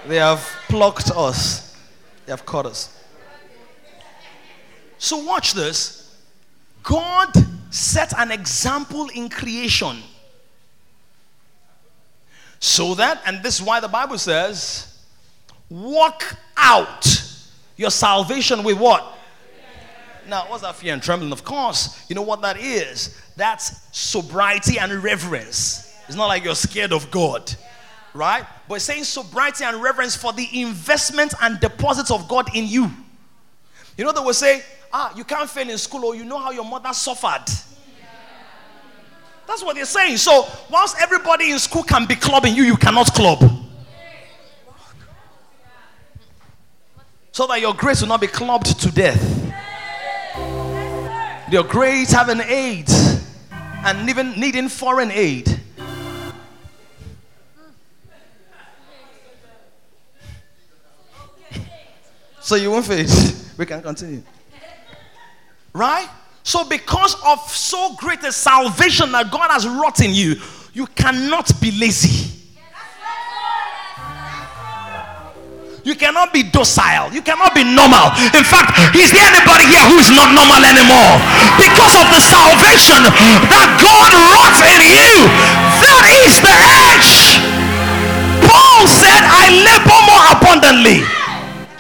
They 0.07 0.17
have 0.17 0.47
plucked 0.69 1.11
us. 1.13 1.75
They 2.27 2.33
have 2.33 2.45
caught 2.45 2.67
us. 2.67 3.03
So 4.99 5.25
watch 5.25 5.55
this. 5.55 6.15
God 6.83 7.33
set 7.71 8.13
an 8.19 8.31
example 8.31 9.09
in 9.15 9.31
creation. 9.31 10.03
So 12.61 12.97
that, 12.97 13.23
and 13.25 13.43
this 13.43 13.59
is 13.59 13.63
why 13.63 13.81
the 13.81 13.89
Bible 13.89 14.19
says, 14.19 15.07
walk 15.71 16.37
out 16.55 17.07
your 17.79 17.91
salvation 17.91 18.63
with 18.63 18.77
what? 18.77 19.18
Now, 20.29 20.45
what's 20.49 20.63
that 20.63 20.77
fear 20.77 20.93
and 20.93 21.03
trembling? 21.03 21.33
Of 21.33 21.43
course, 21.43 22.05
you 22.09 22.15
know 22.15 22.23
what 22.23 22.43
that 22.43 22.59
is. 22.61 23.19
That's 23.37 23.81
sobriety 23.97 24.79
and 24.79 24.93
reverence. 25.03 25.97
It's 26.07 26.17
not 26.17 26.27
like 26.27 26.45
you're 26.45 26.55
scared 26.55 26.93
of 26.93 27.11
God, 27.11 27.55
right? 28.13 28.45
But 28.69 28.77
it's 28.77 28.85
saying 28.85 29.05
sobriety 29.05 29.65
and 29.65 29.83
reverence 29.83 30.15
for 30.15 30.35
the 30.35 30.47
investment 30.61 31.33
and 31.41 31.59
deposits 31.61 32.11
of 32.11 32.29
God 32.29 32.55
in 32.55 32.67
you. 32.67 32.91
You 33.97 34.05
know, 34.05 34.13
they 34.13 34.21
will 34.21 34.35
say, 34.35 34.63
ah, 34.93 35.15
you 35.17 35.25
can't 35.25 35.49
fail 35.49 35.69
in 35.69 35.79
school, 35.79 36.05
or 36.05 36.15
you 36.15 36.27
know 36.27 36.39
how 36.39 36.51
your 36.51 36.65
mother 36.65 36.93
suffered. 36.93 37.45
That's 39.47 39.65
what 39.65 39.77
they're 39.77 39.87
saying. 39.87 40.19
So, 40.19 40.47
whilst 40.71 41.01
everybody 41.01 41.51
in 41.53 41.59
school 41.59 41.83
can 41.83 42.05
be 42.05 42.15
clubbing, 42.15 42.55
you, 42.55 42.65
you 42.65 42.77
cannot 42.77 43.15
club. 43.15 43.43
So 47.33 47.47
that 47.47 47.61
your 47.61 47.73
grace 47.73 48.03
will 48.03 48.09
not 48.09 48.21
be 48.21 48.27
clubbed 48.27 48.79
to 48.79 48.91
death. 48.91 49.38
Your 51.51 51.65
great 51.65 52.09
having 52.11 52.41
AIDS 52.41 53.25
and 53.85 54.09
even 54.09 54.33
needing 54.39 54.69
foreign 54.69 55.11
aid. 55.11 55.49
So 62.41 62.55
you 62.55 62.71
won't 62.71 62.87
face. 62.87 63.37
We 63.59 63.67
can 63.67 63.83
continue. 63.83 64.23
Right? 65.73 66.09
So, 66.45 66.65
because 66.65 67.17
of 67.27 67.41
so 67.51 67.97
great 67.97 68.23
a 68.23 68.31
salvation 68.31 69.11
that 69.11 69.33
God 69.33 69.51
has 69.51 69.67
wrought 69.67 70.01
in 70.01 70.15
you, 70.15 70.37
you 70.73 70.87
cannot 70.87 71.51
be 71.61 71.73
lazy. 71.73 72.38
You 75.89 75.97
cannot 75.97 76.37
be 76.37 76.45
docile. 76.45 77.09
You 77.17 77.25
cannot 77.25 77.57
be 77.57 77.65
normal. 77.65 78.13
In 78.37 78.45
fact, 78.45 78.77
is 78.93 79.09
there 79.09 79.25
anybody 79.25 79.65
here 79.73 79.81
who 79.89 79.97
is 79.97 80.13
not 80.13 80.37
normal 80.37 80.61
anymore? 80.61 81.17
Because 81.57 81.97
of 81.97 82.05
the 82.13 82.21
salvation 82.21 83.09
that 83.49 83.73
God 83.81 84.13
wrought 84.29 84.61
in 84.69 84.85
you, 84.85 85.17
that 85.81 86.05
is 86.29 86.45
the 86.45 86.57
edge. 86.93 87.41
Paul 88.45 88.85
said, 88.85 89.25
I 89.25 89.49
labor 89.65 90.01
more 90.05 90.25
abundantly. 90.37 91.09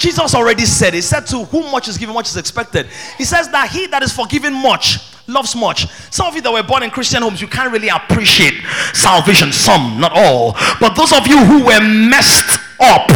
Jesus 0.00 0.34
already 0.34 0.64
said, 0.64 0.94
He 0.94 1.02
said, 1.02 1.26
To 1.26 1.44
whom 1.44 1.70
much 1.70 1.88
is 1.88 1.98
given, 1.98 2.14
much 2.14 2.28
is 2.28 2.38
expected. 2.38 2.86
He 3.18 3.24
says 3.24 3.50
that 3.50 3.68
he 3.68 3.88
that 3.88 4.02
is 4.02 4.10
forgiven 4.10 4.54
much 4.54 5.04
loves 5.26 5.54
much. 5.54 5.86
Some 6.10 6.26
of 6.26 6.34
you 6.34 6.40
that 6.40 6.50
were 6.50 6.62
born 6.62 6.82
in 6.82 6.88
Christian 6.88 7.20
homes, 7.20 7.42
you 7.42 7.46
can't 7.48 7.70
really 7.70 7.90
appreciate 7.90 8.54
salvation. 8.94 9.52
Some, 9.52 10.00
not 10.00 10.12
all. 10.14 10.56
But 10.80 10.94
those 10.94 11.12
of 11.12 11.26
you 11.26 11.36
who 11.44 11.66
were 11.66 11.80
messed 11.82 12.67
up, 12.78 13.10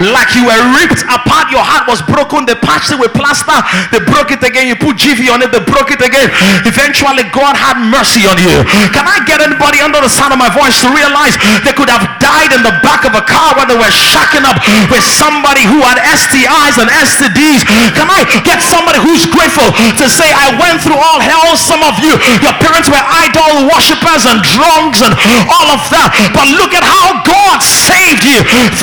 like 0.00 0.34
you 0.34 0.46
were 0.46 0.62
ripped 0.78 1.02
apart, 1.06 1.50
your 1.50 1.62
heart 1.62 1.86
was 1.90 2.02
broken, 2.02 2.46
they 2.46 2.54
patched 2.58 2.94
it 2.94 2.98
with 2.98 3.14
plaster, 3.14 3.54
they 3.90 4.02
broke 4.02 4.30
it 4.30 4.42
again, 4.42 4.66
you 4.70 4.76
put 4.78 4.98
GV 4.98 5.30
on 5.30 5.42
it, 5.42 5.50
they 5.50 5.62
broke 5.62 5.90
it 5.90 6.02
again. 6.02 6.30
Eventually, 6.66 7.26
God 7.34 7.54
had 7.58 7.78
mercy 7.78 8.26
on 8.26 8.38
you. 8.38 8.62
Can 8.94 9.06
I 9.06 9.22
get 9.24 9.42
anybody 9.42 9.82
under 9.82 10.02
the 10.02 10.10
sound 10.10 10.34
of 10.34 10.38
my 10.38 10.50
voice 10.50 10.78
to 10.82 10.88
realize 10.90 11.38
they 11.66 11.74
could 11.74 11.90
have 11.90 12.02
died 12.22 12.54
in 12.54 12.62
the 12.62 12.74
back 12.82 13.06
of 13.06 13.14
a 13.14 13.24
car 13.24 13.54
where 13.58 13.66
they 13.66 13.78
were 13.78 13.92
shacking 13.92 14.46
up 14.46 14.58
with 14.90 15.02
somebody 15.02 15.66
who 15.66 15.82
had 15.82 15.98
STIs 16.02 16.78
and 16.78 16.88
STDs? 16.90 17.66
Can 17.94 18.06
I 18.06 18.26
get 18.42 18.62
somebody 18.62 18.98
who's 19.02 19.26
grateful 19.30 19.66
to 19.72 20.06
say, 20.10 20.30
I 20.30 20.54
went 20.58 20.82
through 20.82 20.98
all 20.98 21.18
hell? 21.22 21.54
some 21.56 21.82
of 21.86 21.96
you, 22.02 22.12
your 22.42 22.52
parents 22.60 22.88
were 22.90 23.00
idol 23.00 23.70
worshippers 23.70 24.26
and 24.28 24.42
drunks 24.42 25.00
and 25.00 25.12
all 25.48 25.68
of 25.72 25.82
that. 25.88 26.12
But 26.34 26.50
look 26.52 26.72
at 26.74 26.84
how 26.84 27.22
God 27.24 27.62
saved 27.62 28.24
you. 28.26 28.42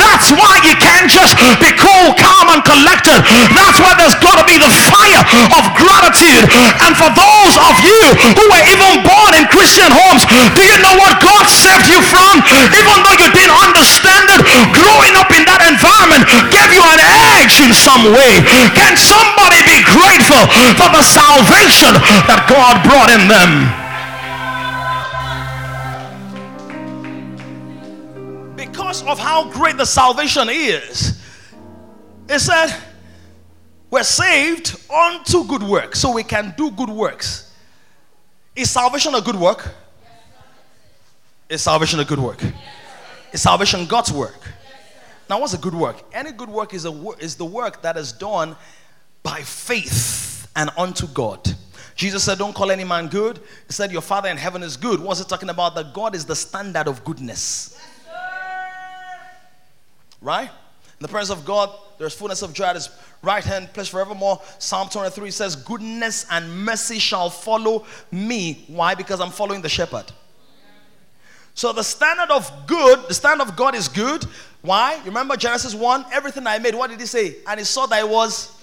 That's 0.10 0.34
why 0.34 0.58
you 0.66 0.74
can't 0.82 1.06
just 1.06 1.38
be 1.62 1.70
cool, 1.78 2.18
calm, 2.18 2.50
and 2.50 2.66
collected. 2.66 3.22
That's 3.54 3.78
why 3.78 3.94
there's 3.94 4.18
got 4.18 4.42
to 4.42 4.46
be 4.50 4.58
the 4.58 4.74
fire 4.90 5.22
of 5.54 5.70
gratitude. 5.78 6.50
And 6.82 6.98
for 6.98 7.14
those 7.14 7.54
of 7.70 7.78
you 7.86 8.02
who 8.34 8.46
were 8.50 8.66
even 8.74 9.06
born 9.06 9.38
in 9.38 9.46
Christian 9.54 9.86
homes, 9.94 10.26
do 10.58 10.66
you 10.66 10.78
know 10.82 10.98
what 10.98 11.22
God 11.22 11.46
saved 11.46 11.86
you 11.86 12.02
from? 12.02 12.42
Even 12.74 12.96
though 13.06 13.18
you 13.22 13.30
didn't 13.38 13.54
understand 13.62 14.34
it, 14.34 14.42
growing 14.74 15.14
up 15.14 15.30
in 15.30 15.46
that 15.46 15.62
environment 15.70 16.26
gave 16.50 16.74
you 16.74 16.82
an 16.90 17.02
edge 17.38 17.62
in 17.62 17.70
some 17.70 18.10
way. 18.10 18.42
Can 18.74 18.98
somebody 18.98 19.62
be 19.62 19.78
grateful 19.86 20.42
for 20.74 20.90
the 20.90 21.06
salvation 21.06 21.94
that 22.26 22.50
God 22.50 22.82
brought 22.82 23.14
in 23.14 23.30
them. 23.30 23.89
Because 28.90 29.04
of 29.04 29.20
how 29.20 29.48
great 29.52 29.78
the 29.78 29.86
salvation 29.86 30.50
is, 30.50 31.24
it 32.28 32.40
said, 32.40 32.76
we're 33.92 34.02
saved 34.02 34.82
unto 34.92 35.46
good 35.48 35.62
works, 35.62 36.00
so 36.00 36.12
we 36.12 36.24
can 36.24 36.56
do 36.58 36.72
good 36.72 36.90
works. 36.90 37.54
Is 38.56 38.72
salvation 38.72 39.14
a 39.14 39.22
good 39.22 39.36
work? 39.36 39.76
Is 41.50 41.62
salvation 41.62 42.00
a 42.00 42.04
good 42.04 42.18
work? 42.18 42.44
Is 43.32 43.44
salvation 43.44 43.86
God's 43.86 44.12
work? 44.12 44.42
Now, 45.30 45.40
what's 45.40 45.54
a 45.54 45.60
good 45.60 45.76
work? 45.76 46.04
Any 46.12 46.32
good 46.32 46.50
work 46.50 46.74
is, 46.74 46.86
a, 46.86 47.10
is 47.20 47.36
the 47.36 47.46
work 47.46 47.84
that 47.84 47.96
is 47.96 48.12
done 48.12 48.56
by 49.22 49.42
faith 49.42 50.50
and 50.56 50.72
unto 50.76 51.06
God. 51.06 51.48
Jesus 51.94 52.24
said, 52.24 52.40
Don't 52.40 52.56
call 52.56 52.72
any 52.72 52.86
man 52.86 53.08
good. 53.08 53.38
He 53.68 53.74
said, 53.74 53.92
Your 53.92 54.02
Father 54.02 54.30
in 54.30 54.38
heaven 54.38 54.64
is 54.64 54.78
good. 54.78 55.00
What's 55.00 55.22
it 55.22 55.30
talking 55.30 55.50
about? 55.50 55.76
That 55.76 55.94
God 55.94 56.16
is 56.16 56.26
the 56.26 56.36
standard 56.36 56.88
of 56.88 57.04
goodness. 57.04 57.79
Right? 60.22 60.50
In 60.50 61.04
the 61.04 61.08
presence 61.08 61.38
of 61.38 61.46
God, 61.46 61.70
there's 61.98 62.14
fullness 62.14 62.42
of 62.42 62.54
joy 62.54 62.66
at 62.66 62.76
his 62.76 62.90
right 63.22 63.44
hand, 63.44 63.72
place 63.74 63.88
forevermore. 63.88 64.42
Psalm 64.58 64.90
23 64.90 65.32
says, 65.32 65.56
Goodness 65.56 66.26
and 66.30 66.66
mercy 66.66 67.00
shall 67.00 67.30
follow 67.30 67.86
me. 68.12 68.66
Why? 68.68 68.96
Because 68.96 69.22
I'm 69.22 69.32
following 69.32 69.62
the 69.62 69.70
shepherd. 69.70 70.12
So 71.54 71.74
the 71.74 71.84
standard 71.84 72.32
of 72.32 72.50
good, 72.68 73.08
the 73.08 73.14
standard 73.14 73.48
of 73.48 73.56
God 73.56 73.76
is 73.76 73.88
good. 73.88 74.26
Why? 74.62 74.96
You 74.96 75.06
Remember 75.06 75.36
Genesis 75.36 75.76
1? 75.76 76.06
Everything 76.12 76.48
I 76.48 76.60
made, 76.60 76.76
what 76.76 76.90
did 76.90 77.00
he 77.00 77.06
say? 77.06 77.38
And 77.48 77.60
he 77.60 77.66
saw 77.66 77.86
that 77.88 78.00
it 78.00 78.10
was 78.10 78.58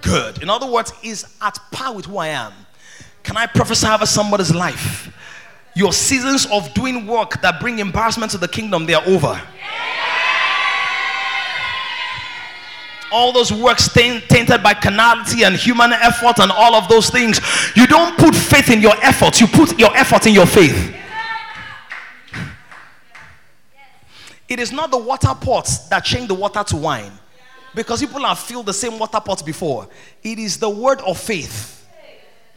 good. 0.00 0.42
In 0.42 0.50
other 0.50 0.66
words, 0.66 0.92
is 1.02 1.26
at 1.40 1.58
par 1.72 1.94
with 1.94 2.06
who 2.06 2.18
I 2.18 2.28
am. 2.28 2.52
Can 3.22 3.36
I 3.36 3.46
prophesy 3.46 3.86
over 3.86 4.06
somebody's 4.06 4.54
life? 4.54 5.12
Your 5.74 5.92
seasons 5.92 6.46
of 6.46 6.72
doing 6.74 7.06
work 7.06 7.40
that 7.42 7.60
bring 7.60 7.78
embarrassment 7.78 8.32
to 8.32 8.38
the 8.38 8.48
kingdom, 8.48 8.86
they 8.86 8.94
are 8.94 9.06
over. 9.06 9.40
All 13.12 13.32
those 13.32 13.52
works 13.52 13.92
tainted 13.92 14.62
by 14.62 14.74
carnality 14.74 15.44
and 15.44 15.56
human 15.56 15.92
effort 15.92 16.38
and 16.38 16.50
all 16.50 16.74
of 16.74 16.88
those 16.88 17.10
things. 17.10 17.40
You 17.74 17.86
don't 17.86 18.16
put 18.18 18.34
faith 18.34 18.70
in 18.70 18.80
your 18.80 18.94
efforts, 19.02 19.40
you 19.40 19.46
put 19.46 19.78
your 19.78 19.96
effort 19.96 20.26
in 20.26 20.34
your 20.34 20.46
faith. 20.46 20.96
It 24.48 24.58
is 24.58 24.72
not 24.72 24.90
the 24.90 24.98
water 24.98 25.32
pots 25.40 25.88
that 25.88 26.04
change 26.04 26.26
the 26.26 26.34
water 26.34 26.64
to 26.64 26.76
wine 26.76 27.12
because 27.74 28.00
people 28.00 28.20
have 28.24 28.38
filled 28.38 28.66
the 28.66 28.74
same 28.74 28.98
water 28.98 29.20
pot 29.20 29.46
before. 29.46 29.88
It 30.22 30.38
is 30.40 30.58
the 30.58 30.68
word 30.68 31.00
of 31.02 31.18
faith, 31.18 31.86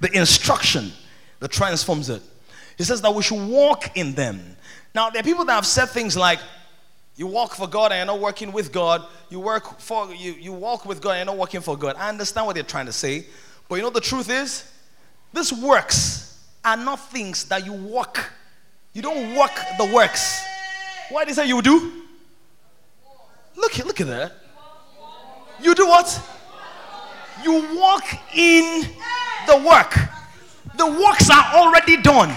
the 0.00 0.10
instruction 0.12 0.90
that 1.38 1.52
transforms 1.52 2.10
it. 2.10 2.22
He 2.76 2.84
says 2.84 3.00
that 3.02 3.14
we 3.14 3.22
should 3.22 3.48
walk 3.48 3.96
in 3.96 4.14
them. 4.14 4.56
Now, 4.94 5.10
there 5.10 5.20
are 5.20 5.24
people 5.24 5.44
that 5.44 5.52
have 5.52 5.66
said 5.66 5.86
things 5.86 6.16
like, 6.16 6.40
you 7.20 7.26
walk 7.26 7.54
for 7.54 7.68
God 7.68 7.92
and 7.92 7.98
you're 7.98 8.16
not 8.16 8.18
working 8.18 8.50
with 8.50 8.72
God. 8.72 9.04
You 9.28 9.40
work 9.40 9.78
for 9.78 10.10
you, 10.10 10.32
you 10.32 10.54
walk 10.54 10.86
with 10.86 11.02
God 11.02 11.10
and 11.10 11.18
you're 11.18 11.26
not 11.26 11.36
working 11.36 11.60
for 11.60 11.76
God. 11.76 11.94
I 11.98 12.08
understand 12.08 12.46
what 12.46 12.54
they're 12.54 12.62
trying 12.62 12.86
to 12.86 12.94
say, 12.94 13.26
but 13.68 13.74
you 13.74 13.82
know 13.82 13.90
the 13.90 14.00
truth 14.00 14.30
is, 14.30 14.64
these 15.30 15.52
works 15.52 16.42
are 16.64 16.78
not 16.78 17.10
things 17.10 17.44
that 17.50 17.66
you 17.66 17.74
work. 17.74 18.32
You 18.94 19.02
don't 19.02 19.36
work 19.36 19.52
the 19.76 19.92
works. 19.94 20.42
What 21.10 21.26
did 21.26 21.32
he 21.32 21.34
say 21.34 21.46
you 21.46 21.60
do? 21.60 21.92
Look, 23.54 23.76
look 23.84 24.00
at 24.00 24.06
that. 24.06 24.32
You 25.60 25.74
do 25.74 25.88
what? 25.88 26.22
You 27.44 27.76
walk 27.78 28.04
in 28.34 28.88
the 29.46 29.58
work. 29.58 29.94
The 30.74 30.86
works 30.86 31.28
are 31.28 31.54
already 31.54 32.00
done. 32.00 32.34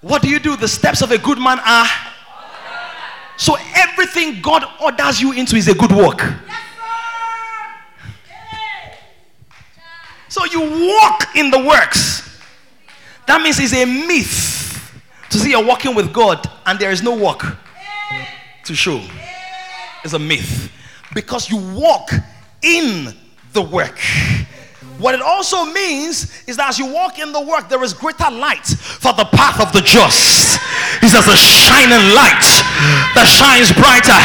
What 0.00 0.22
do 0.22 0.28
you 0.28 0.38
do? 0.38 0.56
The 0.56 0.68
steps 0.68 1.02
of 1.02 1.10
a 1.10 1.18
good 1.18 1.38
man 1.38 1.58
are. 1.64 1.86
So 3.36 3.56
everything 3.74 4.40
God 4.40 4.64
orders 4.82 5.20
you 5.20 5.32
into 5.32 5.56
is 5.56 5.68
a 5.68 5.74
good 5.74 5.92
work. 5.92 6.22
So 10.28 10.44
you 10.44 10.60
walk 10.60 11.36
in 11.36 11.50
the 11.50 11.64
works. 11.64 12.40
That 13.26 13.40
means 13.42 13.58
it's 13.58 13.72
a 13.72 13.84
myth 13.84 15.02
to 15.30 15.38
see 15.38 15.50
you're 15.50 15.64
walking 15.64 15.94
with 15.94 16.12
God 16.12 16.48
and 16.64 16.78
there 16.78 16.90
is 16.90 17.02
no 17.02 17.16
work 17.16 17.56
to 18.64 18.74
show. 18.74 19.02
It's 20.04 20.12
a 20.12 20.18
myth. 20.18 20.70
Because 21.14 21.50
you 21.50 21.56
walk 21.56 22.10
in 22.62 23.14
the 23.52 23.62
work. 23.62 23.98
What 24.98 25.14
it 25.14 25.20
also 25.20 25.64
means 25.64 26.32
is 26.46 26.56
that 26.56 26.68
as 26.70 26.78
you 26.78 26.86
walk 26.86 27.18
in 27.18 27.32
the 27.32 27.40
work, 27.40 27.68
there 27.68 27.82
is 27.84 27.92
greater 27.92 28.30
light 28.30 28.64
for 28.66 29.12
the 29.12 29.26
path 29.26 29.60
of 29.60 29.72
the 29.72 29.80
just. 29.80 30.58
He 31.00 31.08
says, 31.08 31.28
a 31.28 31.36
shining 31.36 32.14
light 32.16 32.46
that 33.12 33.28
shines 33.28 33.68
brighter 33.76 34.16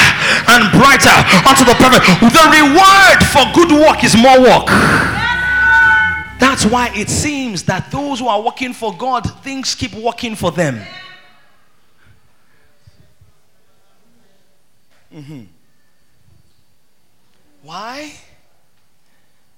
and 0.48 0.72
brighter 0.72 1.12
unto 1.44 1.68
the 1.68 1.76
perfect. 1.76 2.08
The 2.24 2.46
reward 2.56 3.20
for 3.36 3.44
good 3.52 3.72
work 3.76 4.04
is 4.04 4.16
more 4.16 4.40
work. 4.40 4.68
That's 6.40 6.66
why 6.66 6.90
it 6.96 7.10
seems 7.10 7.64
that 7.64 7.92
those 7.92 8.20
who 8.20 8.28
are 8.28 8.42
working 8.42 8.74
for 8.74 8.96
God, 8.96 9.22
things 9.44 9.76
keep 9.76 9.94
working 9.94 10.36
for 10.36 10.52
them. 10.52 10.82
Mm-hmm. 15.14 15.44
Why? 17.64 18.14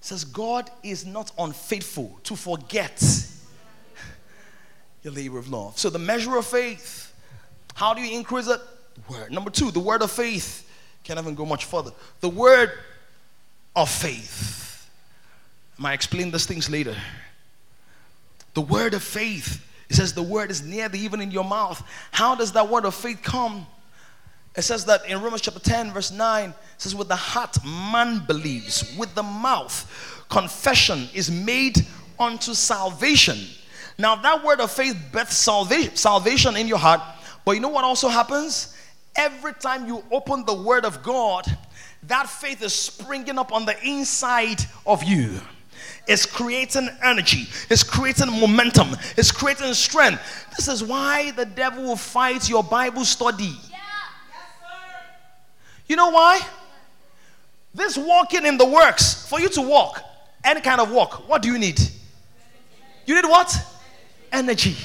Says 0.05 0.25
God 0.25 0.69
is 0.83 1.05
not 1.05 1.31
unfaithful 1.39 2.19
to 2.23 2.35
forget 2.35 3.01
your 5.01 5.13
labor 5.13 5.37
of 5.37 5.49
love. 5.49 5.79
So 5.79 5.89
the 5.89 5.99
measure 5.99 6.37
of 6.37 6.45
faith, 6.45 7.13
how 7.73 7.93
do 7.93 8.01
you 8.01 8.17
increase 8.17 8.47
it? 8.47 8.59
Word. 9.09 9.31
Number 9.31 9.49
two, 9.49 9.71
the 9.71 9.79
word 9.79 10.01
of 10.01 10.11
faith. 10.11 10.69
Can't 11.03 11.19
even 11.19 11.35
go 11.35 11.45
much 11.45 11.65
further. 11.65 11.91
The 12.19 12.29
word 12.29 12.71
of 13.75 13.89
faith. 13.89 14.89
I 15.77 15.81
might 15.81 15.93
explain 15.93 16.31
these 16.31 16.45
things 16.45 16.69
later. 16.69 16.95
The 18.53 18.61
word 18.61 18.93
of 18.93 19.03
faith. 19.03 19.65
It 19.89 19.95
says 19.95 20.13
the 20.13 20.23
word 20.23 20.51
is 20.51 20.61
near 20.61 20.89
thee, 20.89 20.99
even 20.99 21.21
in 21.21 21.31
your 21.31 21.43
mouth. 21.43 21.81
How 22.11 22.35
does 22.35 22.51
that 22.53 22.69
word 22.69 22.85
of 22.85 22.93
faith 22.93 23.21
come? 23.21 23.65
It 24.55 24.61
says 24.61 24.85
that 24.85 25.07
in 25.07 25.19
Romans 25.21 25.41
chapter 25.41 25.59
10, 25.59 25.91
verse 25.91 26.11
9, 26.11 26.49
it 26.49 26.55
says, 26.77 26.93
With 26.95 27.07
the 27.07 27.15
heart 27.15 27.57
man 27.65 28.23
believes, 28.27 28.95
with 28.97 29.13
the 29.15 29.23
mouth 29.23 30.25
confession 30.29 31.09
is 31.13 31.31
made 31.31 31.77
unto 32.19 32.53
salvation. 32.53 33.37
Now, 33.97 34.15
that 34.15 34.43
word 34.43 34.59
of 34.59 34.71
faith 34.71 34.97
births 35.11 35.37
salvation, 35.37 35.95
salvation 35.95 36.55
in 36.55 36.67
your 36.67 36.77
heart. 36.77 37.01
But 37.45 37.53
you 37.53 37.59
know 37.59 37.69
what 37.69 37.83
also 37.83 38.09
happens? 38.09 38.75
Every 39.15 39.53
time 39.53 39.87
you 39.87 40.03
open 40.11 40.45
the 40.45 40.53
word 40.53 40.85
of 40.85 41.03
God, 41.03 41.45
that 42.03 42.27
faith 42.27 42.61
is 42.63 42.73
springing 42.73 43.37
up 43.37 43.53
on 43.53 43.65
the 43.65 43.75
inside 43.83 44.61
of 44.85 45.03
you. 45.03 45.39
It's 46.07 46.25
creating 46.25 46.89
energy, 47.01 47.47
it's 47.69 47.83
creating 47.83 48.27
momentum, 48.39 48.95
it's 49.15 49.31
creating 49.31 49.73
strength. 49.73 50.21
This 50.55 50.67
is 50.67 50.83
why 50.83 51.31
the 51.31 51.45
devil 51.45 51.83
will 51.83 51.95
fight 51.95 52.49
your 52.49 52.63
Bible 52.63 53.05
study. 53.05 53.55
You 55.87 55.95
know 55.95 56.09
why? 56.09 56.39
This 57.73 57.97
walking 57.97 58.45
in 58.45 58.57
the 58.57 58.65
works, 58.65 59.27
for 59.27 59.39
you 59.39 59.49
to 59.49 59.61
walk, 59.61 60.03
any 60.43 60.61
kind 60.61 60.79
of 60.79 60.91
walk, 60.91 61.27
what 61.27 61.41
do 61.41 61.51
you 61.51 61.57
need? 61.57 61.79
You 63.05 63.15
need 63.15 63.25
what? 63.25 63.55
Energy. 64.31 64.75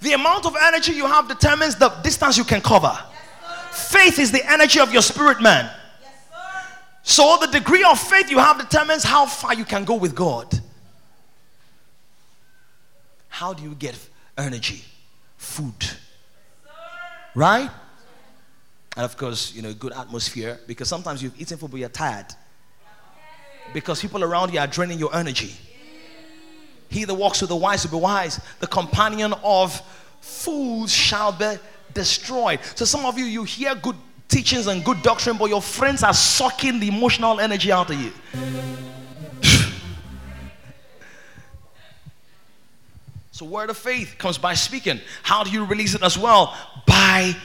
The 0.00 0.12
amount 0.12 0.46
of 0.46 0.54
energy 0.60 0.92
you 0.92 1.06
have 1.06 1.28
determines 1.28 1.76
the 1.76 1.88
distance 2.02 2.38
you 2.38 2.44
can 2.44 2.60
cover. 2.60 2.96
Faith 3.72 4.18
is 4.18 4.32
the 4.32 4.44
energy 4.50 4.80
of 4.80 4.92
your 4.92 5.02
spirit 5.02 5.40
man. 5.40 5.70
So 7.02 7.38
the 7.40 7.46
degree 7.46 7.84
of 7.84 7.98
faith 7.98 8.30
you 8.30 8.38
have 8.38 8.58
determines 8.58 9.02
how 9.02 9.26
far 9.26 9.54
you 9.54 9.64
can 9.64 9.84
go 9.84 9.94
with 9.94 10.14
God. 10.14 10.60
How 13.28 13.52
do 13.52 13.62
you 13.62 13.74
get 13.74 13.96
energy? 14.36 14.84
Food. 15.36 15.74
Right? 17.34 17.70
And 18.98 19.04
of 19.04 19.16
course, 19.16 19.54
you 19.54 19.62
know, 19.62 19.72
good 19.72 19.92
atmosphere 19.92 20.58
because 20.66 20.88
sometimes 20.88 21.22
you've 21.22 21.40
eaten 21.40 21.56
food 21.56 21.70
but 21.70 21.78
you're 21.78 21.88
tired. 21.88 22.26
Because 23.72 24.02
people 24.02 24.24
around 24.24 24.52
you 24.52 24.58
are 24.58 24.66
draining 24.66 24.98
your 24.98 25.14
energy. 25.14 25.52
He 26.88 27.04
that 27.04 27.14
walks 27.14 27.40
with 27.40 27.50
the 27.50 27.54
wise 27.54 27.84
will 27.84 28.00
be 28.00 28.02
wise. 28.02 28.40
The 28.58 28.66
companion 28.66 29.34
of 29.44 29.80
fools 30.20 30.92
shall 30.92 31.30
be 31.30 31.58
destroyed. 31.94 32.58
So 32.74 32.84
some 32.84 33.06
of 33.06 33.16
you, 33.16 33.26
you 33.26 33.44
hear 33.44 33.76
good 33.76 33.94
teachings 34.26 34.66
and 34.66 34.84
good 34.84 35.00
doctrine, 35.02 35.36
but 35.36 35.48
your 35.48 35.62
friends 35.62 36.02
are 36.02 36.12
sucking 36.12 36.80
the 36.80 36.88
emotional 36.88 37.38
energy 37.38 37.70
out 37.70 37.90
of 37.90 38.00
you. 38.00 38.10
so 43.30 43.46
word 43.46 43.70
of 43.70 43.78
faith 43.78 44.16
comes 44.18 44.38
by 44.38 44.54
speaking. 44.54 45.00
How 45.22 45.44
do 45.44 45.52
you 45.52 45.64
release 45.66 45.94
it 45.94 46.02
as 46.02 46.18
well? 46.18 46.56
By. 46.84 47.36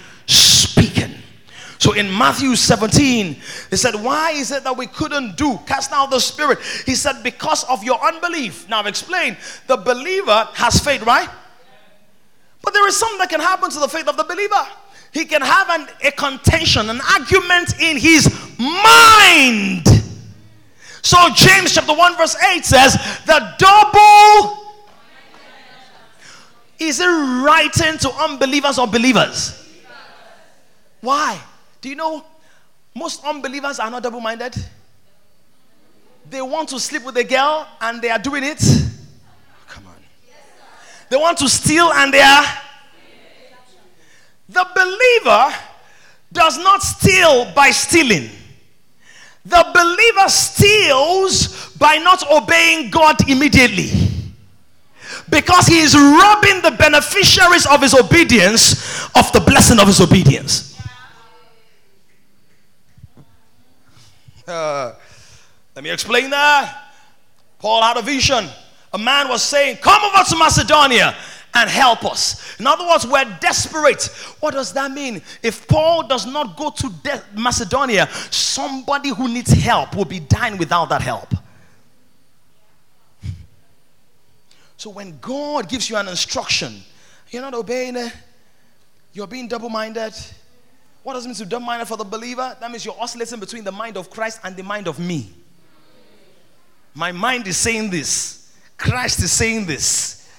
So 1.83 1.91
in 1.91 2.17
Matthew 2.17 2.55
17, 2.55 3.35
he 3.69 3.75
said, 3.75 3.95
Why 3.95 4.31
is 4.31 4.51
it 4.53 4.63
that 4.63 4.77
we 4.77 4.87
couldn't 4.87 5.35
do 5.35 5.59
cast 5.65 5.91
out 5.91 6.11
the 6.11 6.19
spirit? 6.19 6.59
He 6.85 6.95
said, 6.95 7.21
Because 7.23 7.65
of 7.65 7.83
your 7.83 8.01
unbelief. 8.01 8.69
Now 8.69 8.83
I've 8.83 9.67
the 9.67 9.75
believer 9.75 10.47
has 10.53 10.79
faith, 10.79 11.05
right? 11.05 11.27
But 12.61 12.73
there 12.73 12.87
is 12.87 12.95
something 12.95 13.17
that 13.17 13.29
can 13.29 13.41
happen 13.41 13.69
to 13.69 13.79
the 13.81 13.89
faith 13.89 14.07
of 14.07 14.15
the 14.15 14.23
believer. 14.23 14.65
He 15.11 15.25
can 15.25 15.41
have 15.41 15.69
an, 15.71 15.89
a 16.05 16.11
contention, 16.11 16.89
an 16.89 17.01
argument 17.01 17.73
in 17.81 17.97
his 17.97 18.33
mind. 18.57 19.85
So 21.01 21.17
James 21.35 21.73
chapter 21.73 21.93
1, 21.93 22.15
verse 22.15 22.41
8 22.41 22.63
says, 22.63 22.93
The 23.25 23.55
double 23.57 24.73
is 26.79 27.01
it 27.01 27.07
writing 27.07 27.97
to 27.97 28.11
unbelievers 28.21 28.79
or 28.79 28.87
believers? 28.87 29.69
Why? 31.01 31.41
Do 31.83 31.89
you 31.89 31.95
know 31.95 32.23
most 32.95 33.25
unbelievers 33.25 33.77
are 33.77 33.91
not 33.91 34.03
double 34.03 34.21
minded? 34.21 34.55
They 36.29 36.41
want 36.41 36.69
to 36.69 36.79
sleep 36.79 37.03
with 37.03 37.17
a 37.17 37.25
girl 37.25 37.67
and 37.81 38.01
they 38.01 38.09
are 38.09 38.19
doing 38.19 38.45
it. 38.45 38.63
Oh, 38.63 39.65
come 39.67 39.87
on. 39.87 39.95
They 41.09 41.17
want 41.17 41.37
to 41.39 41.49
steal 41.49 41.91
and 41.91 42.13
they 42.13 42.21
are. 42.21 42.45
The 44.47 44.65
believer 44.73 45.53
does 46.31 46.57
not 46.57 46.81
steal 46.83 47.51
by 47.53 47.71
stealing. 47.71 48.29
The 49.43 49.65
believer 49.73 50.29
steals 50.29 51.73
by 51.75 51.97
not 51.97 52.23
obeying 52.31 52.91
God 52.91 53.29
immediately. 53.29 53.91
Because 55.29 55.67
he 55.67 55.79
is 55.79 55.95
robbing 55.95 56.61
the 56.61 56.75
beneficiaries 56.79 57.65
of 57.65 57.81
his 57.81 57.93
obedience 57.93 59.03
of 59.17 59.29
the 59.33 59.41
blessing 59.45 59.79
of 59.79 59.87
his 59.87 59.99
obedience. 59.99 60.72
Uh, 64.47 64.93
let 65.75 65.83
me 65.83 65.89
explain 65.89 66.29
that. 66.29 66.91
Paul 67.59 67.81
had 67.81 67.97
a 67.97 68.01
vision. 68.01 68.47
A 68.91 68.97
man 68.97 69.27
was 69.29 69.41
saying, 69.41 69.77
Come 69.77 70.03
over 70.03 70.23
to 70.23 70.35
Macedonia 70.35 71.15
and 71.55 71.69
help 71.69 72.03
us. 72.05 72.59
In 72.59 72.67
other 72.67 72.85
words, 72.87 73.05
we're 73.05 73.25
desperate. 73.39 74.03
What 74.39 74.53
does 74.53 74.73
that 74.73 74.91
mean? 74.91 75.21
If 75.41 75.67
Paul 75.67 76.07
does 76.07 76.25
not 76.25 76.57
go 76.57 76.71
to 76.71 76.89
De- 77.03 77.23
Macedonia, 77.35 78.07
somebody 78.31 79.09
who 79.09 79.27
needs 79.27 79.51
help 79.51 79.95
will 79.95 80.05
be 80.05 80.19
dying 80.19 80.57
without 80.57 80.89
that 80.89 81.01
help. 81.01 81.33
So 84.77 84.89
when 84.89 85.17
God 85.19 85.69
gives 85.69 85.89
you 85.89 85.95
an 85.95 86.07
instruction, 86.07 86.81
you're 87.29 87.41
not 87.41 87.53
obeying 87.53 87.95
it, 87.95 88.11
you're 89.13 89.27
being 89.27 89.47
double 89.47 89.69
minded, 89.69 90.13
what 91.03 91.13
does 91.13 91.25
it 91.25 91.27
mean 91.27 91.35
to 91.35 91.45
double 91.45 91.65
mind 91.65 91.87
for 91.87 91.97
the 91.97 92.03
believer? 92.03 92.55
That 92.59 92.71
means 92.71 92.85
you're 92.85 92.99
oscillating 92.99 93.39
between 93.39 93.63
the 93.63 93.71
mind 93.71 93.97
of 93.97 94.09
Christ 94.09 94.39
and 94.43 94.55
the 94.55 94.63
mind 94.63 94.87
of 94.87 94.99
me. 94.99 95.29
My 96.93 97.11
mind 97.11 97.47
is 97.47 97.57
saying 97.57 97.89
this, 97.89 98.55
Christ 98.77 99.19
is 99.19 99.31
saying 99.31 99.65
this. 99.65 100.29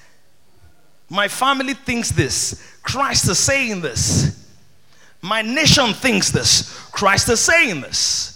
My 1.10 1.28
family 1.28 1.74
thinks 1.74 2.10
this, 2.10 2.78
Christ 2.82 3.28
is 3.28 3.38
saying 3.38 3.82
this. 3.82 4.40
My 5.20 5.42
nation 5.42 5.92
thinks 5.92 6.30
this, 6.30 6.78
Christ 6.90 7.28
is 7.28 7.40
saying 7.40 7.82
this. 7.82 8.34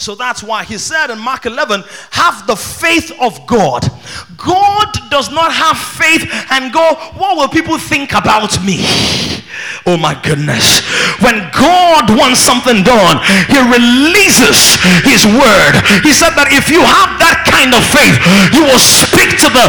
So 0.00 0.14
that's 0.14 0.42
why 0.42 0.64
he 0.64 0.78
said 0.78 1.10
in 1.10 1.18
Mark 1.18 1.44
11, 1.44 1.84
have 2.10 2.46
the 2.46 2.56
faith 2.56 3.12
of 3.20 3.46
God. 3.46 3.84
God 4.38 4.88
does 5.10 5.30
not 5.30 5.52
have 5.52 5.76
faith 5.76 6.24
and 6.50 6.72
go, 6.72 6.94
what 7.20 7.36
will 7.36 7.48
people 7.48 7.76
think 7.76 8.12
about 8.12 8.56
me? 8.64 8.80
Oh 9.84 9.96
my 10.00 10.16
goodness. 10.24 10.80
When 11.20 11.52
God 11.52 12.08
wants 12.16 12.40
something 12.40 12.80
done, 12.80 13.20
He 13.50 13.60
releases 13.60 14.80
His 15.04 15.28
word. 15.28 15.74
He 16.00 16.16
said 16.16 16.32
that 16.38 16.48
if 16.48 16.72
you 16.72 16.80
have 16.80 17.20
that 17.20 17.44
kind 17.44 17.76
of 17.76 17.84
faith, 17.92 18.16
you 18.56 18.64
will 18.64 18.80
to 19.28 19.48
the 19.52 19.66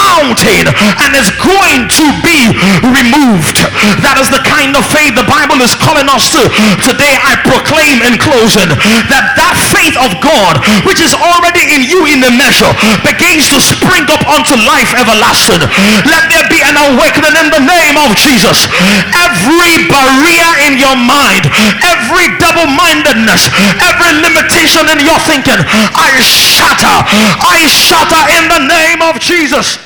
mountain 0.00 0.64
and 1.04 1.10
it's 1.12 1.32
going 1.36 1.84
to 1.92 2.06
be 2.24 2.48
removed. 2.88 3.60
That 4.00 4.16
is 4.16 4.32
the 4.32 4.40
kind 4.40 4.72
of 4.72 4.86
faith 4.88 5.12
the 5.12 5.28
Bible 5.28 5.60
is 5.60 5.76
calling 5.76 6.08
us 6.08 6.32
to. 6.32 6.40
Today 6.80 7.20
I 7.20 7.36
proclaim 7.44 8.00
in 8.00 8.16
closing 8.16 8.72
that 9.12 9.24
that 9.36 9.56
faith 9.74 9.96
of 10.00 10.16
God, 10.24 10.64
which 10.88 11.04
is 11.04 11.12
already 11.12 11.68
in 11.76 11.84
you 11.84 12.08
in 12.08 12.24
the 12.24 12.32
measure, 12.32 12.70
begins 13.04 13.52
to 13.52 13.60
spring 13.60 14.08
up 14.08 14.24
unto 14.24 14.56
life 14.64 14.96
everlasting. 14.96 15.60
Let 16.08 16.24
there 16.32 16.48
be 16.48 16.64
an 16.64 16.76
awakening 16.94 17.36
in 17.36 17.48
the 17.52 17.60
name 17.60 17.96
of 18.00 18.16
Jesus. 18.16 18.64
Every 19.12 19.84
barrier 19.92 20.50
in 20.64 20.80
your 20.80 20.96
mind, 20.96 21.44
every 21.84 22.32
double-mindedness, 22.40 23.52
every 23.84 24.12
limitation 24.24 24.88
in 24.88 25.04
your 25.04 25.20
thinking, 25.28 25.60
I 25.92 26.08
shatter. 26.24 26.96
I 27.44 27.66
shatter 27.68 28.22
in 28.40 28.44
the 28.48 28.62
name 28.64 28.93
of 29.02 29.20
Jesus. 29.20 29.78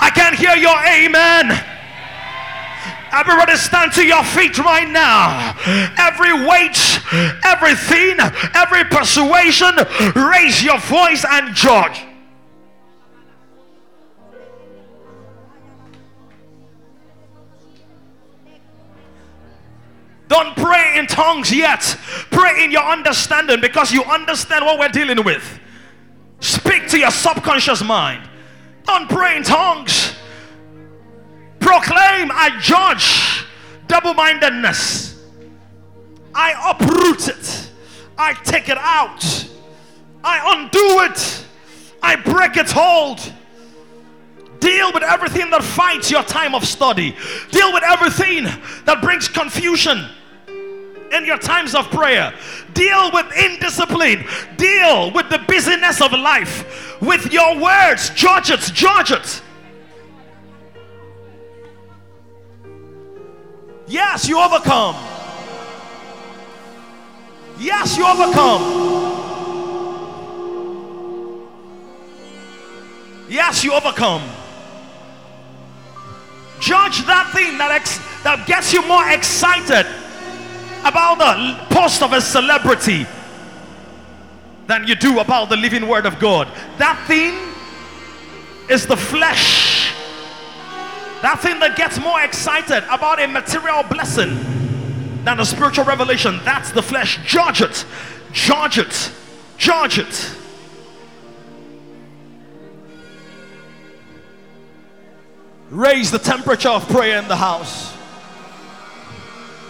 I 0.00 0.10
can't 0.10 0.36
hear 0.36 0.56
your 0.56 0.76
amen. 0.78 1.66
Everybody 3.12 3.56
stand 3.56 3.92
to 3.94 4.06
your 4.06 4.22
feet 4.22 4.58
right 4.58 4.88
now. 4.88 5.56
Every 5.98 6.46
weight, 6.46 6.78
everything, 7.44 8.16
every 8.54 8.84
persuasion, 8.84 9.74
raise 10.14 10.62
your 10.62 10.78
voice 10.78 11.24
and 11.28 11.54
judge. 11.54 12.04
Don't 20.28 20.54
pray 20.54 20.96
in 20.96 21.08
tongues 21.08 21.52
yet. 21.52 21.80
Pray 22.30 22.62
in 22.62 22.70
your 22.70 22.84
understanding 22.84 23.60
because 23.60 23.90
you 23.90 24.04
understand 24.04 24.64
what 24.64 24.78
we're 24.78 24.88
dealing 24.88 25.24
with. 25.24 25.58
Speak 26.38 26.86
to 26.88 26.98
your 26.98 27.10
subconscious 27.10 27.82
mind. 27.82 28.29
Don't 28.84 29.08
pray 29.08 29.36
in 29.36 29.42
tongues. 29.42 30.14
Proclaim, 31.60 32.30
I 32.32 32.58
judge 32.60 33.46
double 33.86 34.14
mindedness. 34.14 35.22
I 36.34 36.52
uproot 36.70 37.28
it. 37.28 37.70
I 38.16 38.34
take 38.34 38.68
it 38.68 38.78
out. 38.78 39.48
I 40.22 40.56
undo 40.56 41.12
it. 41.12 41.46
I 42.02 42.16
break 42.16 42.56
its 42.56 42.72
hold. 42.72 43.20
Deal 44.60 44.92
with 44.92 45.02
everything 45.02 45.50
that 45.50 45.62
fights 45.62 46.10
your 46.10 46.22
time 46.22 46.54
of 46.54 46.64
study. 46.64 47.16
Deal 47.50 47.72
with 47.72 47.82
everything 47.82 48.44
that 48.84 49.00
brings 49.02 49.28
confusion 49.28 50.06
in 51.12 51.24
your 51.24 51.38
times 51.38 51.74
of 51.74 51.90
prayer. 51.90 52.32
Deal 52.72 53.10
with 53.12 53.26
indiscipline. 53.36 54.26
Deal 54.56 55.10
with 55.12 55.28
the 55.28 55.38
busyness 55.46 56.00
of 56.00 56.12
life. 56.12 57.00
With 57.00 57.32
your 57.32 57.58
words, 57.58 58.10
judge 58.10 58.50
it, 58.50 58.60
judge 58.60 59.10
it. 59.10 59.42
Yes, 63.86 64.28
you 64.28 64.38
overcome. 64.38 64.94
Yes, 67.58 67.96
you 67.96 68.06
overcome. 68.06 69.00
Yes, 73.28 73.64
you 73.64 73.72
overcome. 73.72 74.22
Judge 76.60 77.04
that 77.06 77.32
thing 77.34 77.58
that, 77.58 77.70
ex- 77.70 77.98
that 78.22 78.46
gets 78.46 78.72
you 78.72 78.86
more 78.86 79.08
excited 79.10 79.86
about 80.84 81.18
the 81.18 81.74
post 81.74 82.02
of 82.02 82.12
a 82.12 82.20
celebrity 82.20 83.06
than 84.66 84.86
you 84.86 84.94
do 84.94 85.18
about 85.18 85.48
the 85.48 85.56
living 85.56 85.88
word 85.88 86.06
of 86.06 86.18
God. 86.18 86.48
That 86.78 87.02
thing 87.06 87.34
is 88.70 88.86
the 88.86 88.96
flesh. 88.96 89.92
That 91.22 91.40
thing 91.40 91.58
that 91.60 91.76
gets 91.76 91.98
more 91.98 92.22
excited 92.22 92.84
about 92.84 93.20
a 93.20 93.26
material 93.26 93.82
blessing 93.82 94.38
than 95.24 95.40
a 95.40 95.44
spiritual 95.44 95.84
revelation. 95.84 96.40
That's 96.44 96.70
the 96.70 96.82
flesh. 96.82 97.18
Judge 97.26 97.60
it. 97.60 97.84
Judge 98.32 98.78
it. 98.78 99.12
Judge 99.58 99.98
it. 99.98 100.36
Raise 105.68 106.10
the 106.10 106.18
temperature 106.18 106.68
of 106.68 106.88
prayer 106.88 107.18
in 107.18 107.28
the 107.28 107.36
house. 107.36 107.89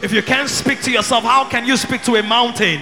If 0.02 0.12
you 0.12 0.22
can't 0.22 0.48
speak 0.48 0.80
to 0.82 0.90
yourself, 0.90 1.24
how 1.24 1.48
can 1.48 1.66
you 1.66 1.76
speak 1.76 2.02
to 2.04 2.16
a 2.16 2.22
mountain? 2.22 2.80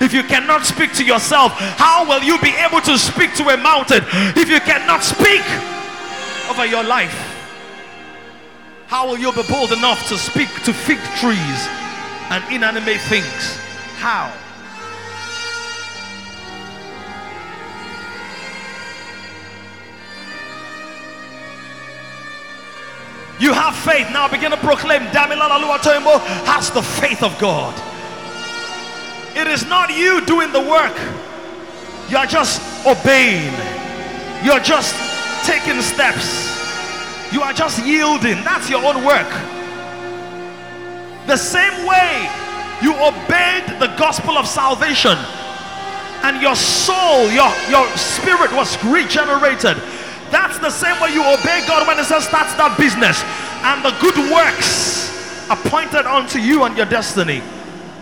If 0.00 0.12
you 0.12 0.22
cannot 0.22 0.64
speak 0.64 0.92
to 0.94 1.04
yourself, 1.04 1.52
how 1.52 2.06
will 2.06 2.22
you 2.22 2.40
be 2.40 2.50
able 2.50 2.80
to 2.82 2.96
speak 2.96 3.34
to 3.34 3.48
a 3.48 3.56
mountain? 3.56 4.04
If 4.36 4.48
you 4.48 4.60
cannot 4.60 5.02
speak 5.02 5.42
over 6.48 6.64
your 6.66 6.84
life, 6.84 7.14
how 8.86 9.08
will 9.08 9.18
you 9.18 9.32
be 9.32 9.42
bold 9.48 9.72
enough 9.72 10.08
to 10.08 10.18
speak 10.18 10.48
to 10.64 10.72
fig 10.72 10.98
trees 11.18 11.68
and 12.30 12.44
inanimate 12.52 13.00
things? 13.02 13.56
How? 13.98 14.32
You 23.40 23.54
have 23.54 23.74
faith. 23.74 24.08
Now 24.12 24.28
begin 24.28 24.50
to 24.50 24.58
proclaim. 24.58 25.00
Damilare 25.16 25.58
Luatoimbo 25.64 26.20
has 26.44 26.70
the 26.70 26.82
faith 26.82 27.22
of 27.22 27.36
God. 27.38 27.74
It 29.34 29.46
is 29.46 29.64
not 29.66 29.96
you 29.96 30.24
doing 30.26 30.52
the 30.52 30.60
work. 30.60 30.94
You 32.10 32.18
are 32.18 32.26
just 32.26 32.60
obeying. 32.86 33.54
You're 34.44 34.60
just 34.60 34.94
taking 35.46 35.80
steps. 35.80 36.50
You 37.32 37.40
are 37.40 37.54
just 37.54 37.84
yielding. 37.86 38.44
That's 38.44 38.68
your 38.68 38.84
own 38.84 39.04
work. 39.04 39.30
The 41.26 41.36
same 41.36 41.86
way 41.86 42.28
you 42.82 42.92
obeyed 42.92 43.64
the 43.80 43.94
gospel 43.96 44.36
of 44.36 44.46
salvation 44.46 45.16
and 46.22 46.42
your 46.42 46.56
soul, 46.56 47.30
your, 47.30 47.48
your 47.70 47.86
spirit 47.96 48.52
was 48.52 48.76
regenerated 48.84 49.80
that's 50.30 50.58
the 50.58 50.70
same 50.70 50.98
way 51.00 51.12
you 51.12 51.22
obey 51.22 51.62
God 51.66 51.86
when 51.86 51.98
He 51.98 52.04
says, 52.04 52.26
That's 52.30 52.54
that 52.54 52.78
business. 52.78 53.22
And 53.66 53.84
the 53.84 53.92
good 54.00 54.16
works 54.30 55.10
appointed 55.50 56.06
unto 56.06 56.38
you 56.38 56.64
and 56.64 56.76
your 56.76 56.86
destiny 56.86 57.42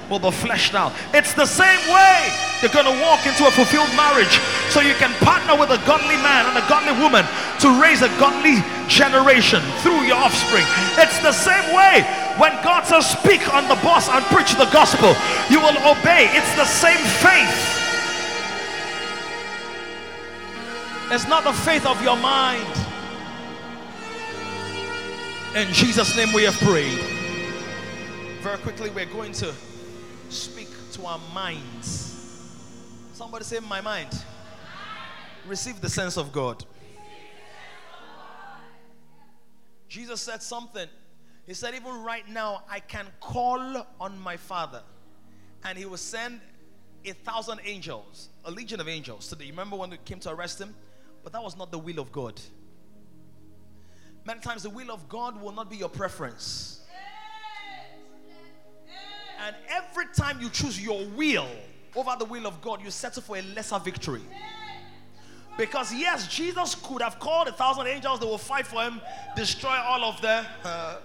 will 0.08 0.18
be 0.20 0.30
fleshed 0.30 0.74
out. 0.74 0.92
It's 1.12 1.34
the 1.34 1.46
same 1.46 1.80
way 1.88 2.32
you're 2.60 2.72
going 2.72 2.88
to 2.88 2.98
walk 3.04 3.26
into 3.28 3.46
a 3.46 3.52
fulfilled 3.52 3.92
marriage 3.94 4.40
so 4.72 4.80
you 4.80 4.94
can 4.96 5.12
partner 5.20 5.56
with 5.56 5.70
a 5.70 5.80
godly 5.84 6.16
man 6.24 6.48
and 6.48 6.56
a 6.56 6.64
godly 6.68 6.96
woman 7.00 7.24
to 7.60 7.68
raise 7.80 8.00
a 8.00 8.08
godly 8.16 8.60
generation 8.88 9.60
through 9.84 10.04
your 10.08 10.16
offspring. 10.16 10.64
It's 10.96 11.18
the 11.20 11.32
same 11.32 11.64
way 11.76 12.04
when 12.40 12.52
God 12.64 12.84
says, 12.84 13.08
Speak 13.08 13.42
on 13.52 13.68
the 13.68 13.78
boss 13.84 14.08
and 14.08 14.24
preach 14.32 14.56
the 14.56 14.68
gospel, 14.72 15.14
you 15.50 15.60
will 15.60 15.76
obey. 15.84 16.28
It's 16.32 16.52
the 16.56 16.68
same 16.68 17.00
faith. 17.20 17.77
It's 21.10 21.26
not 21.26 21.42
the 21.42 21.54
faith 21.54 21.86
of 21.86 22.02
your 22.02 22.18
mind. 22.18 22.66
In 25.56 25.72
Jesus' 25.72 26.14
name 26.14 26.34
we 26.34 26.44
have 26.44 26.54
prayed. 26.58 26.98
Very 28.42 28.58
quickly, 28.58 28.90
we're 28.90 29.06
going 29.06 29.32
to 29.32 29.54
speak 30.28 30.68
to 30.92 31.06
our 31.06 31.18
minds. 31.32 32.62
Somebody 33.14 33.46
say, 33.46 33.58
My 33.60 33.80
mind. 33.80 34.22
Receive 35.46 35.80
the 35.80 35.88
sense 35.88 36.18
of 36.18 36.30
God. 36.30 36.62
Jesus 39.88 40.20
said 40.20 40.42
something. 40.42 40.88
He 41.46 41.54
said, 41.54 41.74
Even 41.74 42.02
right 42.02 42.28
now, 42.28 42.64
I 42.68 42.80
can 42.80 43.06
call 43.20 43.86
on 43.98 44.20
my 44.20 44.36
Father, 44.36 44.82
and 45.64 45.78
He 45.78 45.86
will 45.86 45.96
send 45.96 46.42
a 47.06 47.12
thousand 47.12 47.60
angels, 47.64 48.28
a 48.44 48.50
legion 48.50 48.78
of 48.78 48.88
angels. 48.88 49.24
So, 49.24 49.38
remember 49.38 49.76
when 49.76 49.88
they 49.88 49.96
came 50.04 50.20
to 50.20 50.30
arrest 50.30 50.60
Him? 50.60 50.74
But 51.28 51.34
that 51.34 51.44
was 51.44 51.58
not 51.58 51.70
the 51.70 51.78
will 51.78 51.98
of 51.98 52.10
God. 52.10 52.40
Many 54.24 54.40
times, 54.40 54.62
the 54.62 54.70
will 54.70 54.90
of 54.90 55.10
God 55.10 55.38
will 55.42 55.52
not 55.52 55.68
be 55.68 55.76
your 55.76 55.90
preference. 55.90 56.80
And 59.44 59.54
every 59.68 60.06
time 60.16 60.40
you 60.40 60.48
choose 60.48 60.82
your 60.82 61.04
will 61.08 61.46
over 61.94 62.16
the 62.18 62.24
will 62.24 62.46
of 62.46 62.62
God, 62.62 62.82
you 62.82 62.90
settle 62.90 63.20
for 63.20 63.36
a 63.36 63.42
lesser 63.42 63.78
victory. 63.78 64.22
Because, 65.58 65.92
yes, 65.92 66.28
Jesus 66.28 66.74
could 66.74 67.02
have 67.02 67.18
called 67.18 67.48
a 67.48 67.52
thousand 67.52 67.88
angels, 67.88 68.20
they 68.20 68.26
will 68.26 68.38
fight 68.38 68.66
for 68.66 68.82
him, 68.82 68.98
destroy 69.36 69.76
all 69.84 70.04
of 70.04 70.18
the 70.22 70.46
uh, 70.64 70.96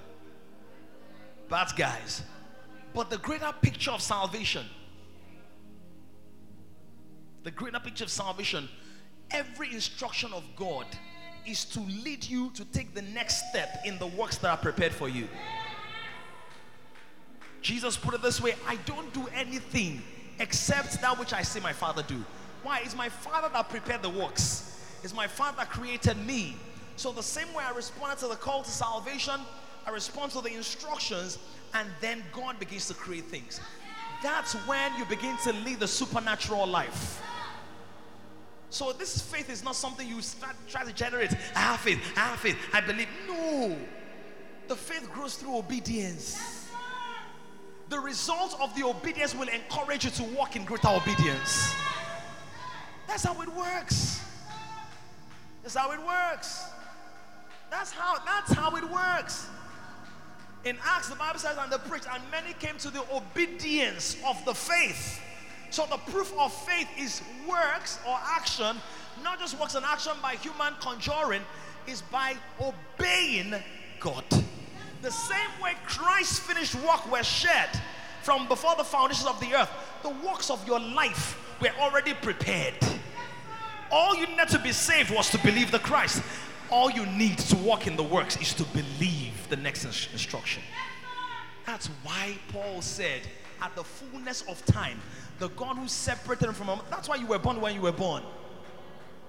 bad 1.49 1.67
guys. 1.75 2.21
But 2.93 3.09
the 3.09 3.17
greater 3.17 3.51
picture 3.61 3.91
of 3.91 4.01
salvation, 4.01 4.65
the 7.43 7.51
greater 7.51 7.81
picture 7.81 8.05
of 8.05 8.09
salvation 8.09 8.69
every 9.31 9.71
instruction 9.71 10.31
of 10.33 10.43
God 10.55 10.85
is 11.45 11.65
to 11.65 11.79
lead 11.81 12.23
you 12.23 12.51
to 12.51 12.65
take 12.65 12.93
the 12.93 13.01
next 13.01 13.49
step 13.49 13.81
in 13.85 13.97
the 13.97 14.07
works 14.07 14.37
that 14.37 14.49
are 14.49 14.57
prepared 14.57 14.93
for 14.93 15.09
you. 15.09 15.27
Jesus 17.61 17.97
put 17.97 18.13
it 18.13 18.21
this 18.21 18.41
way 18.41 18.55
I 18.67 18.75
don't 18.85 19.11
do 19.13 19.27
anything 19.33 20.01
except 20.39 21.01
that 21.01 21.17
which 21.17 21.33
I 21.33 21.41
see 21.41 21.59
my 21.59 21.73
Father 21.73 22.03
do. 22.03 22.23
Why? 22.63 22.81
It's 22.83 22.95
my 22.95 23.09
Father 23.09 23.49
that 23.53 23.69
prepared 23.69 24.01
the 24.01 24.09
works. 24.09 24.69
It's 25.03 25.13
my 25.13 25.27
Father 25.27 25.57
that 25.57 25.69
created 25.69 26.17
me. 26.25 26.55
So, 26.95 27.11
the 27.11 27.23
same 27.23 27.51
way 27.53 27.63
I 27.63 27.71
responded 27.71 28.19
to 28.19 28.27
the 28.27 28.35
call 28.35 28.63
to 28.63 28.69
salvation, 28.69 29.39
I 29.85 29.89
respond 29.89 30.31
to 30.33 30.41
the 30.41 30.53
instructions, 30.53 31.39
and 31.73 31.87
then 32.01 32.23
God 32.31 32.59
begins 32.59 32.87
to 32.87 32.93
create 32.93 33.25
things. 33.25 33.59
That's 34.21 34.53
when 34.67 34.95
you 34.97 35.05
begin 35.05 35.35
to 35.43 35.51
lead 35.51 35.79
the 35.79 35.87
supernatural 35.87 36.65
life. 36.65 37.21
So 38.73 38.91
this 38.91 39.21
faith 39.21 39.51
is 39.51 39.63
not 39.63 39.75
something 39.75 40.07
you 40.07 40.19
start 40.23 40.55
try 40.67 40.83
to 40.83 40.91
generate. 40.93 41.31
I 41.55 41.59
have 41.59 41.79
faith, 41.81 41.99
I 42.17 42.21
have 42.21 42.39
faith, 42.39 42.57
I 42.73 42.81
believe. 42.81 43.07
No. 43.27 43.77
The 44.67 44.75
faith 44.75 45.11
grows 45.13 45.35
through 45.35 45.57
obedience. 45.57 46.67
The 47.89 47.99
result 47.99 48.59
of 48.59 48.75
the 48.75 48.83
obedience 48.83 49.35
will 49.35 49.47
encourage 49.47 50.05
you 50.05 50.09
to 50.09 50.23
walk 50.23 50.55
in 50.55 50.65
greater 50.65 50.87
obedience. 50.87 51.75
That's 53.07 53.23
how 53.23 53.39
it 53.43 53.49
works. 53.49 54.21
That's 55.61 55.75
how 55.75 55.91
it 55.91 56.03
works. 56.03 56.65
That's 57.69 57.91
how 57.91 58.25
that's 58.25 58.53
how 58.53 58.75
it 58.75 58.89
works. 58.89 59.49
In 60.65 60.79
Acts, 60.83 61.09
the 61.09 61.15
Bible 61.15 61.37
says, 61.37 61.57
and 61.59 61.71
the 61.71 61.77
preached, 61.77 62.07
and 62.11 62.23
many 62.31 62.53
came 62.53 62.79
to 62.79 62.89
the 62.89 63.05
obedience 63.13 64.17
of 64.25 64.43
the 64.45 64.55
faith. 64.55 65.21
So 65.73 65.87
the 65.89 65.97
proof 65.97 66.31
of 66.37 66.53
faith 66.53 66.87
is 66.99 67.23
works 67.49 67.97
or 68.07 68.15
action, 68.23 68.77
not 69.23 69.39
just 69.39 69.59
works 69.59 69.73
and 69.73 69.83
action 69.83 70.11
by 70.21 70.35
human 70.35 70.75
conjuring, 70.79 71.41
is 71.87 72.03
by 72.03 72.35
obeying 72.61 73.55
God. 73.99 74.23
The 75.01 75.09
same 75.09 75.49
way 75.63 75.73
Christ's 75.87 76.37
finished 76.37 76.75
work 76.75 77.11
was 77.11 77.25
shed 77.25 77.69
from 78.21 78.47
before 78.47 78.75
the 78.75 78.83
foundations 78.83 79.25
of 79.25 79.39
the 79.39 79.55
earth, 79.55 79.71
the 80.03 80.09
works 80.09 80.51
of 80.51 80.63
your 80.67 80.79
life 80.79 81.39
were 81.59 81.71
already 81.79 82.13
prepared. 82.13 82.75
All 83.89 84.15
you 84.15 84.27
needed 84.27 84.49
to 84.49 84.59
be 84.59 84.73
saved 84.73 85.09
was 85.09 85.31
to 85.31 85.39
believe 85.39 85.71
the 85.71 85.79
Christ. 85.79 86.21
All 86.69 86.91
you 86.91 87.07
need 87.07 87.39
to 87.39 87.55
walk 87.55 87.87
in 87.87 87.95
the 87.95 88.03
works 88.03 88.39
is 88.39 88.53
to 88.53 88.63
believe 88.65 89.49
the 89.49 89.55
next 89.55 89.85
instruction. 89.85 90.61
That's 91.65 91.87
why 92.03 92.37
Paul 92.49 92.83
said, 92.83 93.21
at 93.59 93.75
the 93.75 93.83
fullness 93.83 94.43
of 94.43 94.63
time, 94.65 94.99
the 95.43 95.49
God 95.49 95.75
who 95.75 95.89
separated 95.89 96.47
him 96.47 96.53
from 96.53 96.67
him. 96.67 96.79
That's 96.89 97.09
why 97.09 97.17
you 97.17 97.27
were 97.27 97.37
born 97.37 97.59
when 97.59 97.75
you 97.75 97.81
were 97.81 97.91
born. 97.91 98.23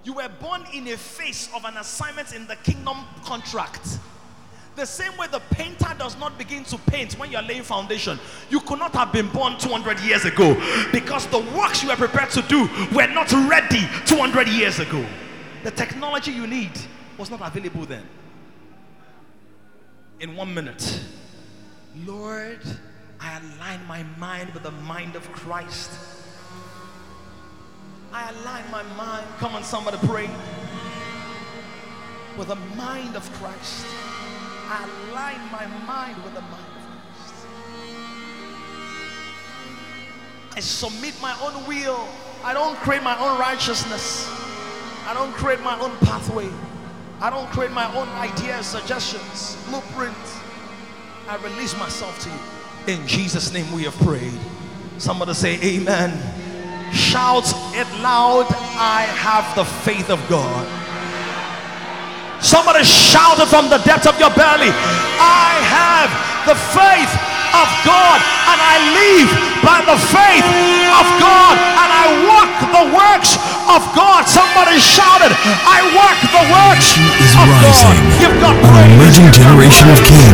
You 0.04 0.12
were 0.12 0.28
born 0.40 0.62
in 0.72 0.86
a 0.86 0.96
phase 0.96 1.48
of 1.52 1.64
an 1.64 1.76
assignment 1.76 2.32
in 2.32 2.46
the 2.46 2.54
kingdom 2.54 2.98
contract. 3.24 3.98
The 4.76 4.86
same 4.86 5.16
way 5.16 5.26
the 5.26 5.40
painter 5.50 5.92
does 5.98 6.16
not 6.20 6.38
begin 6.38 6.62
to 6.66 6.78
paint 6.78 7.18
when 7.18 7.32
you're 7.32 7.42
laying 7.42 7.64
foundation. 7.64 8.20
You 8.48 8.60
could 8.60 8.78
not 8.78 8.94
have 8.94 9.12
been 9.12 9.28
born 9.30 9.58
200 9.58 9.98
years 10.00 10.24
ago 10.24 10.54
because 10.92 11.26
the 11.26 11.40
works 11.56 11.82
you 11.82 11.88
were 11.88 11.96
prepared 11.96 12.30
to 12.30 12.42
do 12.42 12.68
were 12.94 13.08
not 13.08 13.32
ready 13.50 13.84
200 14.06 14.46
years 14.46 14.78
ago. 14.78 15.04
The 15.64 15.72
technology 15.72 16.30
you 16.30 16.46
need 16.46 16.78
was 17.18 17.28
not 17.28 17.40
available 17.40 17.86
then. 17.86 18.06
In 20.20 20.36
one 20.36 20.54
minute, 20.54 21.00
Lord, 22.06 22.60
I 23.24 23.40
align 23.40 23.80
my 23.86 24.02
mind 24.18 24.52
with 24.52 24.64
the 24.64 24.70
mind 24.70 25.16
of 25.16 25.32
Christ. 25.32 25.90
I 28.12 28.28
align 28.30 28.70
my 28.70 28.82
mind. 28.98 29.24
Come 29.38 29.54
on, 29.54 29.64
somebody 29.64 29.96
pray. 30.06 30.28
With 32.36 32.48
the 32.48 32.56
mind 32.76 33.16
of 33.16 33.32
Christ. 33.32 33.86
I 34.68 34.86
align 35.10 35.40
my 35.50 35.66
mind 35.86 36.22
with 36.22 36.34
the 36.34 36.42
mind 36.42 36.68
of 36.76 36.84
Christ. 37.16 37.46
I 40.56 40.60
submit 40.60 41.14
my 41.22 41.34
own 41.40 41.66
will. 41.66 42.06
I 42.44 42.52
don't 42.52 42.76
create 42.76 43.02
my 43.02 43.18
own 43.18 43.38
righteousness. 43.38 44.28
I 45.06 45.14
don't 45.14 45.32
create 45.32 45.62
my 45.62 45.80
own 45.80 45.96
pathway. 45.98 46.50
I 47.22 47.30
don't 47.30 47.48
create 47.48 47.72
my 47.72 47.86
own 47.96 48.08
ideas, 48.10 48.66
suggestions, 48.66 49.56
blueprints. 49.70 50.40
I 51.26 51.36
release 51.36 51.74
myself 51.78 52.18
to 52.24 52.28
you. 52.28 52.63
In 52.86 53.06
Jesus' 53.06 53.50
name 53.52 53.70
we 53.72 53.84
have 53.84 53.96
prayed. 54.04 54.36
Somebody 54.98 55.32
say 55.32 55.56
amen. 55.62 56.12
Shout 56.92 57.48
it 57.72 57.88
loud. 58.04 58.44
I 58.76 59.08
have 59.08 59.48
the 59.56 59.64
faith 59.64 60.10
of 60.10 60.20
God. 60.28 60.68
Somebody 62.44 62.84
shout 62.84 63.40
it 63.40 63.48
from 63.48 63.72
the 63.72 63.80
depth 63.88 64.06
of 64.06 64.20
your 64.20 64.28
belly. 64.36 64.68
I 65.16 65.56
have 65.64 66.12
the 66.44 66.52
faith 66.76 67.08
of 67.56 67.68
God 67.88 68.20
and 68.52 68.58
I 68.60 68.76
live 68.92 69.30
by 69.64 69.80
the 69.88 69.96
faith 70.12 70.44
of 70.92 71.06
God 71.16 71.54
and 71.56 71.88
I 71.88 72.04
walk 72.28 72.52
the 72.68 72.84
works 72.92 73.40
of 73.64 73.80
God. 73.96 74.28
Somebody 74.28 74.76
shouted, 74.76 75.32
I 75.64 75.80
work 75.96 76.18
the 76.36 76.44
works 76.52 77.00
of 77.32 77.46
rising 77.48 77.96
God. 77.96 78.20
Give 78.20 78.34
God 78.44 78.54
an 78.60 78.68
praise. 78.68 78.92
emerging 78.92 79.28
generation 79.32 79.88
of 79.88 79.98
kings. 80.04 80.33